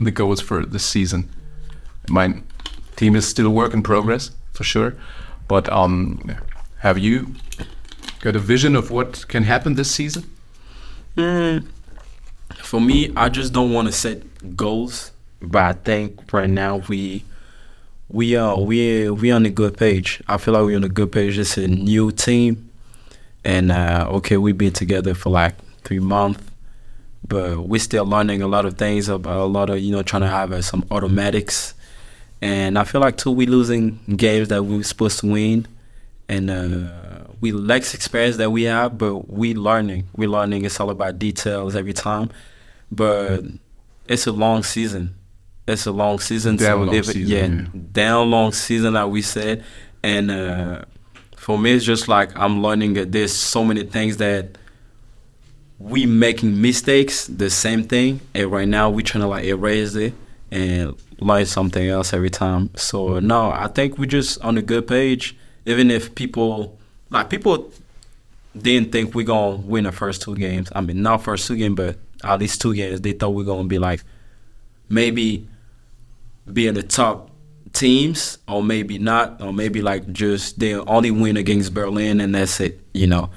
the 0.00 0.10
goals 0.10 0.40
for 0.40 0.64
this 0.64 0.84
season. 0.84 1.30
My 2.08 2.34
team 2.96 3.14
is 3.14 3.28
still 3.28 3.50
work 3.50 3.74
in 3.74 3.82
progress 3.82 4.30
for 4.52 4.64
sure, 4.64 4.94
but 5.46 5.70
um, 5.70 6.36
have 6.78 6.98
you 6.98 7.34
got 8.20 8.36
a 8.36 8.38
vision 8.38 8.74
of 8.76 8.90
what 8.90 9.26
can 9.28 9.44
happen 9.44 9.74
this 9.74 9.90
season? 9.90 10.24
Mm, 11.16 11.66
for 12.56 12.80
me, 12.80 13.12
I 13.16 13.28
just 13.28 13.52
don't 13.52 13.72
want 13.72 13.88
to 13.88 13.92
set 13.92 14.56
goals, 14.56 15.12
but 15.40 15.62
I 15.62 15.72
think 15.72 16.32
right 16.32 16.48
now 16.48 16.82
we 16.88 17.24
we 18.08 18.36
are 18.36 18.58
we 18.60 19.08
we 19.10 19.30
on 19.30 19.46
a 19.46 19.50
good 19.50 19.76
page. 19.76 20.22
I 20.26 20.36
feel 20.38 20.54
like 20.54 20.64
we're 20.64 20.76
on 20.76 20.84
a 20.84 20.88
good 20.88 21.12
page. 21.12 21.38
It's 21.38 21.56
a 21.56 21.68
new 21.68 22.10
team, 22.10 22.70
and 23.44 23.70
uh, 23.70 24.06
okay, 24.10 24.36
we've 24.36 24.58
been 24.58 24.72
together 24.72 25.14
for 25.14 25.30
like 25.30 25.54
three 25.84 26.00
months, 26.00 26.42
but 27.26 27.60
we're 27.60 27.78
still 27.80 28.04
learning 28.04 28.42
a 28.42 28.46
lot 28.48 28.64
of 28.64 28.76
things 28.78 29.08
about 29.08 29.38
a 29.38 29.44
lot 29.44 29.70
of 29.70 29.78
you 29.78 29.92
know 29.92 30.02
trying 30.02 30.22
to 30.22 30.28
have 30.28 30.52
uh, 30.52 30.62
some 30.62 30.84
automatics, 30.90 31.74
and 32.40 32.78
I 32.78 32.84
feel 32.84 33.00
like 33.00 33.16
too 33.16 33.30
we 33.30 33.46
losing 33.46 33.98
games 34.16 34.48
that 34.48 34.64
we 34.64 34.78
were 34.78 34.82
supposed 34.82 35.20
to 35.20 35.26
win, 35.30 35.66
and 36.28 36.50
uh, 36.50 37.24
we 37.40 37.52
less 37.52 37.94
experience 37.94 38.36
that 38.38 38.50
we 38.50 38.64
have, 38.64 38.98
but 38.98 39.30
we 39.30 39.54
learning. 39.54 40.04
We 40.16 40.26
learning. 40.26 40.64
It's 40.64 40.78
all 40.80 40.90
about 40.90 41.18
details 41.18 41.76
every 41.76 41.92
time, 41.92 42.30
but 42.90 43.44
it's 44.06 44.26
a 44.26 44.32
long 44.32 44.62
season. 44.62 45.14
It's 45.68 45.86
a 45.86 45.92
long 45.92 46.18
season. 46.18 46.58
So 46.58 46.76
long 46.76 46.94
if- 46.94 47.06
season, 47.06 47.28
yeah, 47.28 47.46
yeah. 47.46 47.80
damn 47.92 48.30
long 48.30 48.52
season, 48.52 48.94
like 48.94 49.08
we 49.08 49.22
said. 49.22 49.64
And 50.02 50.30
uh, 50.30 50.82
for 51.36 51.58
me, 51.58 51.72
it's 51.72 51.84
just 51.84 52.08
like 52.08 52.36
I'm 52.36 52.62
learning 52.62 52.94
that 52.94 53.12
there's 53.12 53.32
so 53.32 53.64
many 53.64 53.84
things 53.84 54.16
that 54.16 54.56
we 55.80 56.04
making 56.04 56.60
mistakes, 56.60 57.26
the 57.26 57.48
same 57.48 57.82
thing, 57.84 58.20
and 58.34 58.52
right 58.52 58.68
now 58.68 58.90
we 58.90 59.02
trying 59.02 59.22
to 59.22 59.28
like 59.28 59.46
erase 59.46 59.94
it 59.94 60.12
and 60.50 60.94
learn 61.20 61.46
something 61.46 61.88
else 61.88 62.12
every 62.12 62.28
time. 62.28 62.70
So 62.76 63.18
no, 63.18 63.50
I 63.50 63.66
think 63.66 63.96
we 63.96 64.06
just 64.06 64.40
on 64.42 64.58
a 64.58 64.62
good 64.62 64.86
page. 64.86 65.36
Even 65.64 65.90
if 65.90 66.14
people 66.14 66.78
like 67.08 67.30
people 67.30 67.72
didn't 68.56 68.92
think 68.92 69.14
we 69.14 69.24
gonna 69.24 69.56
win 69.56 69.84
the 69.84 69.92
first 69.92 70.20
two 70.20 70.36
games. 70.36 70.70
I 70.74 70.82
mean, 70.82 71.02
not 71.02 71.22
first 71.22 71.46
two 71.46 71.56
games, 71.56 71.76
but 71.76 71.96
at 72.22 72.40
least 72.40 72.60
two 72.60 72.74
games. 72.74 73.00
They 73.00 73.12
thought 73.12 73.30
we 73.30 73.44
gonna 73.44 73.66
be 73.66 73.78
like 73.78 74.02
maybe 74.90 75.48
be 76.52 76.66
in 76.66 76.74
the 76.74 76.82
top 76.82 77.30
teams, 77.72 78.36
or 78.46 78.62
maybe 78.62 78.98
not, 78.98 79.40
or 79.40 79.52
maybe 79.52 79.80
like 79.80 80.12
just 80.12 80.58
they 80.58 80.74
only 80.74 81.10
win 81.10 81.38
against 81.38 81.72
Berlin 81.72 82.20
and 82.20 82.34
that's 82.34 82.60
it. 82.60 82.80
You 82.92 83.06
know. 83.06 83.30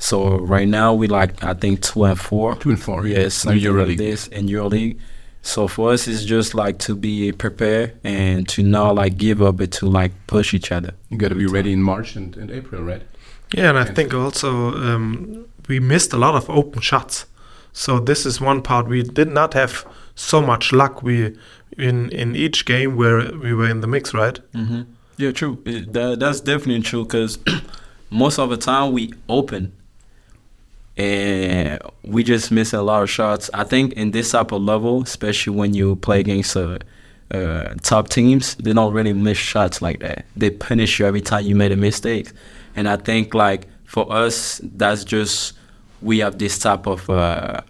So 0.00 0.38
right 0.38 0.66
now 0.66 0.94
we 0.94 1.06
like 1.06 1.44
I 1.44 1.54
think 1.54 1.82
two 1.82 2.04
and 2.04 2.18
four. 2.18 2.56
Two 2.56 2.70
and 2.70 2.82
four. 2.82 3.06
Yes, 3.06 3.44
in 3.44 3.50
something 3.50 3.62
EuroLeague. 3.62 3.88
like 3.88 3.98
this 3.98 4.26
in 4.28 4.46
EuroLeague. 4.48 4.98
So 5.42 5.68
for 5.68 5.92
us, 5.92 6.06
it's 6.08 6.24
just 6.24 6.54
like 6.54 6.78
to 6.80 6.94
be 6.96 7.32
prepared 7.32 7.92
and 8.04 8.46
to 8.48 8.62
not 8.62 8.94
like 8.96 9.16
give 9.18 9.40
up, 9.40 9.56
but 9.58 9.70
to 9.72 9.86
like 9.86 10.12
push 10.26 10.52
each 10.54 10.72
other. 10.72 10.92
You 11.10 11.16
got 11.18 11.28
to 11.28 11.34
be 11.34 11.46
ready 11.46 11.72
in 11.72 11.82
March 11.82 12.16
and, 12.16 12.36
and 12.36 12.50
April, 12.50 12.82
right? 12.82 13.02
Yeah, 13.54 13.68
and 13.70 13.78
I 13.78 13.86
And- 13.86 13.96
think 13.96 14.12
also 14.14 14.74
um, 14.74 15.46
we 15.68 15.80
missed 15.80 16.12
a 16.12 16.18
lot 16.18 16.34
of 16.34 16.48
open 16.50 16.80
shots. 16.82 17.26
So 17.72 18.00
this 18.00 18.26
is 18.26 18.40
one 18.40 18.62
part 18.62 18.88
we 18.88 19.02
did 19.02 19.28
not 19.28 19.54
have 19.54 19.86
so 20.14 20.40
much 20.42 20.72
luck. 20.72 21.02
We 21.02 21.36
in 21.78 22.10
in 22.10 22.34
each 22.36 22.64
game 22.64 22.96
where 22.96 23.30
we 23.42 23.52
were 23.54 23.68
in 23.70 23.80
the 23.80 23.86
mix, 23.86 24.12
right? 24.14 24.38
Mm-hmm. 24.54 24.82
Yeah, 25.18 25.32
true. 25.32 25.58
It- 25.66 25.92
that, 25.92 26.20
that's 26.20 26.40
definitely 26.40 26.82
true 26.82 27.04
because 27.04 27.38
most 28.10 28.38
of 28.38 28.50
the 28.50 28.56
time 28.56 28.92
we 28.92 29.12
open 29.28 29.72
and 31.00 31.80
we 32.02 32.22
just 32.22 32.50
miss 32.50 32.74
a 32.74 32.82
lot 32.82 33.02
of 33.02 33.08
shots. 33.08 33.48
I 33.54 33.64
think 33.64 33.94
in 33.94 34.10
this 34.10 34.32
type 34.32 34.52
of 34.52 34.60
level, 34.60 35.02
especially 35.02 35.56
when 35.56 35.72
you 35.72 35.96
play 35.96 36.20
against 36.20 36.54
uh, 36.54 36.78
uh, 37.30 37.74
top 37.82 38.10
teams, 38.10 38.54
they 38.56 38.74
don't 38.74 38.92
really 38.92 39.14
miss 39.14 39.38
shots 39.38 39.80
like 39.80 40.00
that. 40.00 40.26
They 40.36 40.50
punish 40.50 41.00
you 41.00 41.06
every 41.06 41.22
time 41.22 41.46
you 41.46 41.56
made 41.56 41.72
a 41.72 41.76
mistake. 41.76 42.32
And 42.76 42.86
I 42.86 42.96
think 42.96 43.32
like 43.32 43.66
for 43.84 44.12
us, 44.12 44.60
that's 44.62 45.02
just 45.04 45.54
we 46.02 46.18
have 46.18 46.38
this 46.38 46.58
type 46.58 46.86
of 46.86 47.08
uh, 47.08 47.62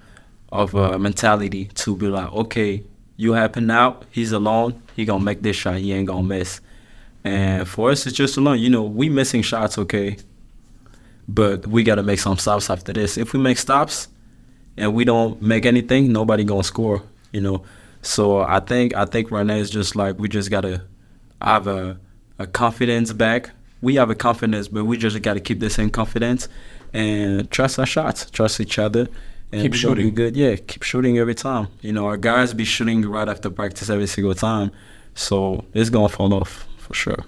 of 0.50 0.74
uh, 0.74 0.98
mentality 0.98 1.66
to 1.66 1.94
be 1.94 2.08
like, 2.08 2.32
okay, 2.32 2.82
you 3.16 3.34
happen 3.34 3.70
out, 3.70 4.06
he's 4.10 4.32
alone, 4.32 4.82
he 4.96 5.04
gonna 5.04 5.22
make 5.22 5.42
this 5.42 5.54
shot, 5.54 5.76
he 5.76 5.92
ain't 5.92 6.08
gonna 6.08 6.26
miss. 6.26 6.60
And 7.22 7.68
for 7.68 7.92
us, 7.92 8.06
it's 8.06 8.16
just 8.16 8.36
alone. 8.38 8.58
You 8.58 8.70
know, 8.70 8.82
we 8.82 9.08
missing 9.08 9.42
shots, 9.42 9.78
okay, 9.78 10.16
but 11.34 11.66
we 11.66 11.82
gotta 11.82 12.02
make 12.02 12.18
some 12.18 12.38
stops 12.38 12.70
after 12.70 12.92
this. 12.92 13.16
If 13.16 13.32
we 13.32 13.38
make 13.40 13.58
stops 13.58 14.08
and 14.76 14.94
we 14.94 15.04
don't 15.04 15.40
make 15.40 15.64
anything, 15.66 16.12
nobody 16.12 16.44
gonna 16.44 16.64
score. 16.64 17.02
You 17.32 17.40
know, 17.40 17.62
so 18.02 18.40
I 18.40 18.60
think 18.60 18.94
I 18.96 19.04
think 19.04 19.30
right 19.30 19.46
now 19.46 19.54
it's 19.54 19.70
just 19.70 19.94
like 19.96 20.18
we 20.18 20.28
just 20.28 20.50
gotta 20.50 20.82
have 21.40 21.66
a 21.66 21.98
a 22.38 22.46
confidence 22.46 23.12
back. 23.12 23.50
We 23.82 23.94
have 23.94 24.10
a 24.10 24.14
confidence, 24.14 24.68
but 24.68 24.84
we 24.84 24.96
just 24.96 25.20
gotta 25.22 25.40
keep 25.40 25.60
the 25.60 25.70
same 25.70 25.90
confidence 25.90 26.48
and 26.92 27.50
trust 27.50 27.78
our 27.78 27.86
shots, 27.86 28.30
trust 28.30 28.60
each 28.60 28.78
other. 28.78 29.08
And 29.52 29.62
Keep 29.62 29.74
shooting. 29.74 30.14
good, 30.14 30.36
yeah. 30.36 30.54
Keep 30.54 30.84
shooting 30.84 31.18
every 31.18 31.34
time. 31.34 31.66
You 31.80 31.92
know, 31.92 32.06
our 32.06 32.16
guys 32.16 32.54
be 32.54 32.64
shooting 32.64 33.02
right 33.02 33.28
after 33.28 33.50
practice 33.50 33.90
every 33.90 34.06
single 34.06 34.34
time, 34.34 34.70
so 35.14 35.64
it's 35.74 35.90
gonna 35.90 36.08
fall 36.08 36.32
off 36.34 36.68
for 36.78 36.94
sure. 36.94 37.24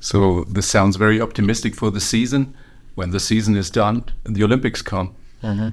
So 0.00 0.44
this 0.44 0.66
sounds 0.66 0.96
very 0.96 1.20
optimistic 1.20 1.74
for 1.74 1.90
the 1.90 2.00
season. 2.00 2.54
When 2.94 3.10
the 3.10 3.20
season 3.20 3.56
is 3.56 3.70
done, 3.70 4.04
and 4.24 4.36
the 4.36 4.44
Olympics 4.44 4.82
come 4.82 5.14
Yeah. 5.42 5.70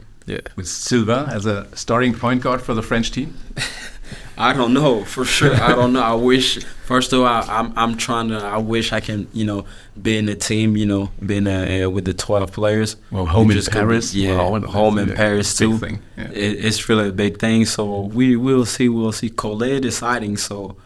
with 0.55 0.67
Silva 0.67 1.27
as 1.31 1.45
a 1.45 1.67
starting 1.75 2.13
point 2.13 2.41
guard 2.41 2.61
for 2.61 2.73
the 2.73 2.81
French 2.81 3.11
team. 3.11 3.33
I 4.37 4.53
don't 4.53 4.73
know 4.73 5.03
for 5.03 5.25
sure. 5.25 5.53
I 5.53 5.75
don't 5.75 5.91
know. 5.91 6.01
I 6.01 6.13
wish 6.13 6.63
first 6.85 7.11
of 7.13 7.19
all, 7.19 7.25
I, 7.27 7.41
I'm 7.41 7.73
I'm 7.77 7.97
trying 7.97 8.29
to. 8.29 8.37
I 8.37 8.57
wish 8.57 8.93
I 8.93 9.01
can 9.01 9.27
you 9.33 9.43
know 9.45 9.65
be 10.01 10.17
in 10.17 10.25
the 10.27 10.35
team. 10.35 10.77
You 10.77 10.85
know, 10.85 11.11
being 11.25 11.45
uh, 11.45 11.83
uh, 11.85 11.89
with 11.89 12.05
the 12.05 12.13
12 12.13 12.51
players. 12.53 12.95
Well, 13.11 13.25
home 13.25 13.51
in 13.51 13.57
just 13.57 13.67
could 13.71 13.79
be- 13.79 13.85
Paris. 13.87 14.15
yeah, 14.15 14.37
Well, 14.37 14.61
home 14.61 14.97
in 14.97 15.07
that's 15.09 15.19
a 15.19 15.23
Paris 15.23 15.59
big 15.59 15.69
too. 15.69 15.77
thing, 15.77 15.99
yeah. 16.17 16.31
It, 16.31 16.65
it's 16.65 16.87
really 16.87 17.09
a 17.09 17.11
big 17.11 17.37
thing. 17.39 17.65
So 17.65 18.01
we 18.01 18.37
will 18.37 18.65
see. 18.65 18.87
We'll 18.87 19.11
see. 19.11 19.29
Collet 19.29 19.81
deciding. 19.81 20.37
So 20.37 20.77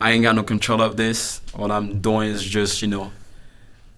I 0.00 0.12
ain't 0.12 0.22
got 0.22 0.34
no 0.34 0.42
control 0.42 0.80
of 0.80 0.96
this. 0.96 1.42
All 1.54 1.70
I'm 1.70 2.00
doing 2.00 2.30
is 2.30 2.42
just 2.42 2.80
you 2.82 2.88
know 2.88 3.12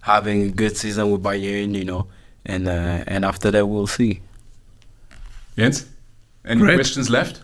having 0.01 0.43
a 0.43 0.49
good 0.49 0.77
season 0.77 1.11
with 1.11 1.21
Bayern. 1.23 1.75
You 1.75 1.85
know, 1.85 2.07
and 2.45 2.67
uh, 2.67 3.03
and 3.07 3.25
after 3.25 3.51
that 3.51 3.65
we'll 3.67 3.87
see. 3.87 4.21
Jens, 5.57 5.85
any 6.45 6.61
Great. 6.61 6.75
questions 6.75 7.09
left? 7.09 7.41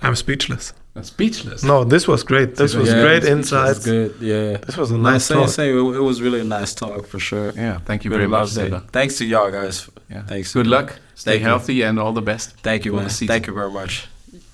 I'm 0.00 0.16
speechless. 0.16 0.72
Uh, 0.96 1.02
speechless. 1.02 1.62
No, 1.62 1.84
this 1.84 2.06
was 2.08 2.22
great. 2.22 2.56
This 2.56 2.74
was 2.74 2.88
Yeah, 2.88 3.02
great 3.02 3.16
it's- 3.18 3.30
insights. 3.32 3.84
Good. 3.84 4.14
Yeah. 4.20 4.56
This 4.58 4.76
was 4.76 4.90
a 4.90 4.98
Nice 4.98 5.12
nice 5.12 5.24
same, 5.26 5.38
talk. 5.38 5.48
same. 5.48 5.76
It, 5.78 5.96
it 5.96 6.00
was 6.00 6.20
really 6.20 6.40
a 6.40 6.44
nice 6.44 6.74
talk 6.74 7.06
for 7.06 7.18
sure. 7.18 7.52
Yeah, 7.52 7.78
thank 7.86 8.04
you 8.04 8.10
Really 8.10 8.26
very 8.26 8.28
much, 8.30 8.56
loved 8.56 8.90
Thanks 8.92 9.16
to 9.18 9.24
y'all 9.24 9.50
guys. 9.50 9.88
Yeah. 10.10 10.22
Thanks. 10.22 10.52
Good 10.52 10.66
luck. 10.66 10.98
Stay 11.14 11.32
Thank 11.32 11.40
you. 11.42 11.46
healthy 11.48 11.82
and 11.82 11.98
all 11.98 12.12
the 12.12 12.20
best. 12.22 12.56
Thank 12.62 12.84
you, 12.84 12.92
man. 12.94 13.08
Thank 13.08 13.46
you 13.46 13.54
very 13.54 13.70
much. 13.70 14.06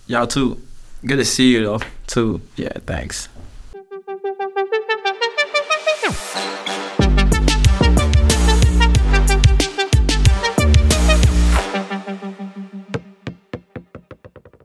Y'all 0.07 0.26
too. 0.26 0.61
Good 1.05 1.16
to 1.16 1.24
see 1.24 1.53
you 1.53 1.64
though. 1.64 1.80
Too. 2.07 2.41
Yeah. 2.57 2.72
Thanks. 2.86 3.28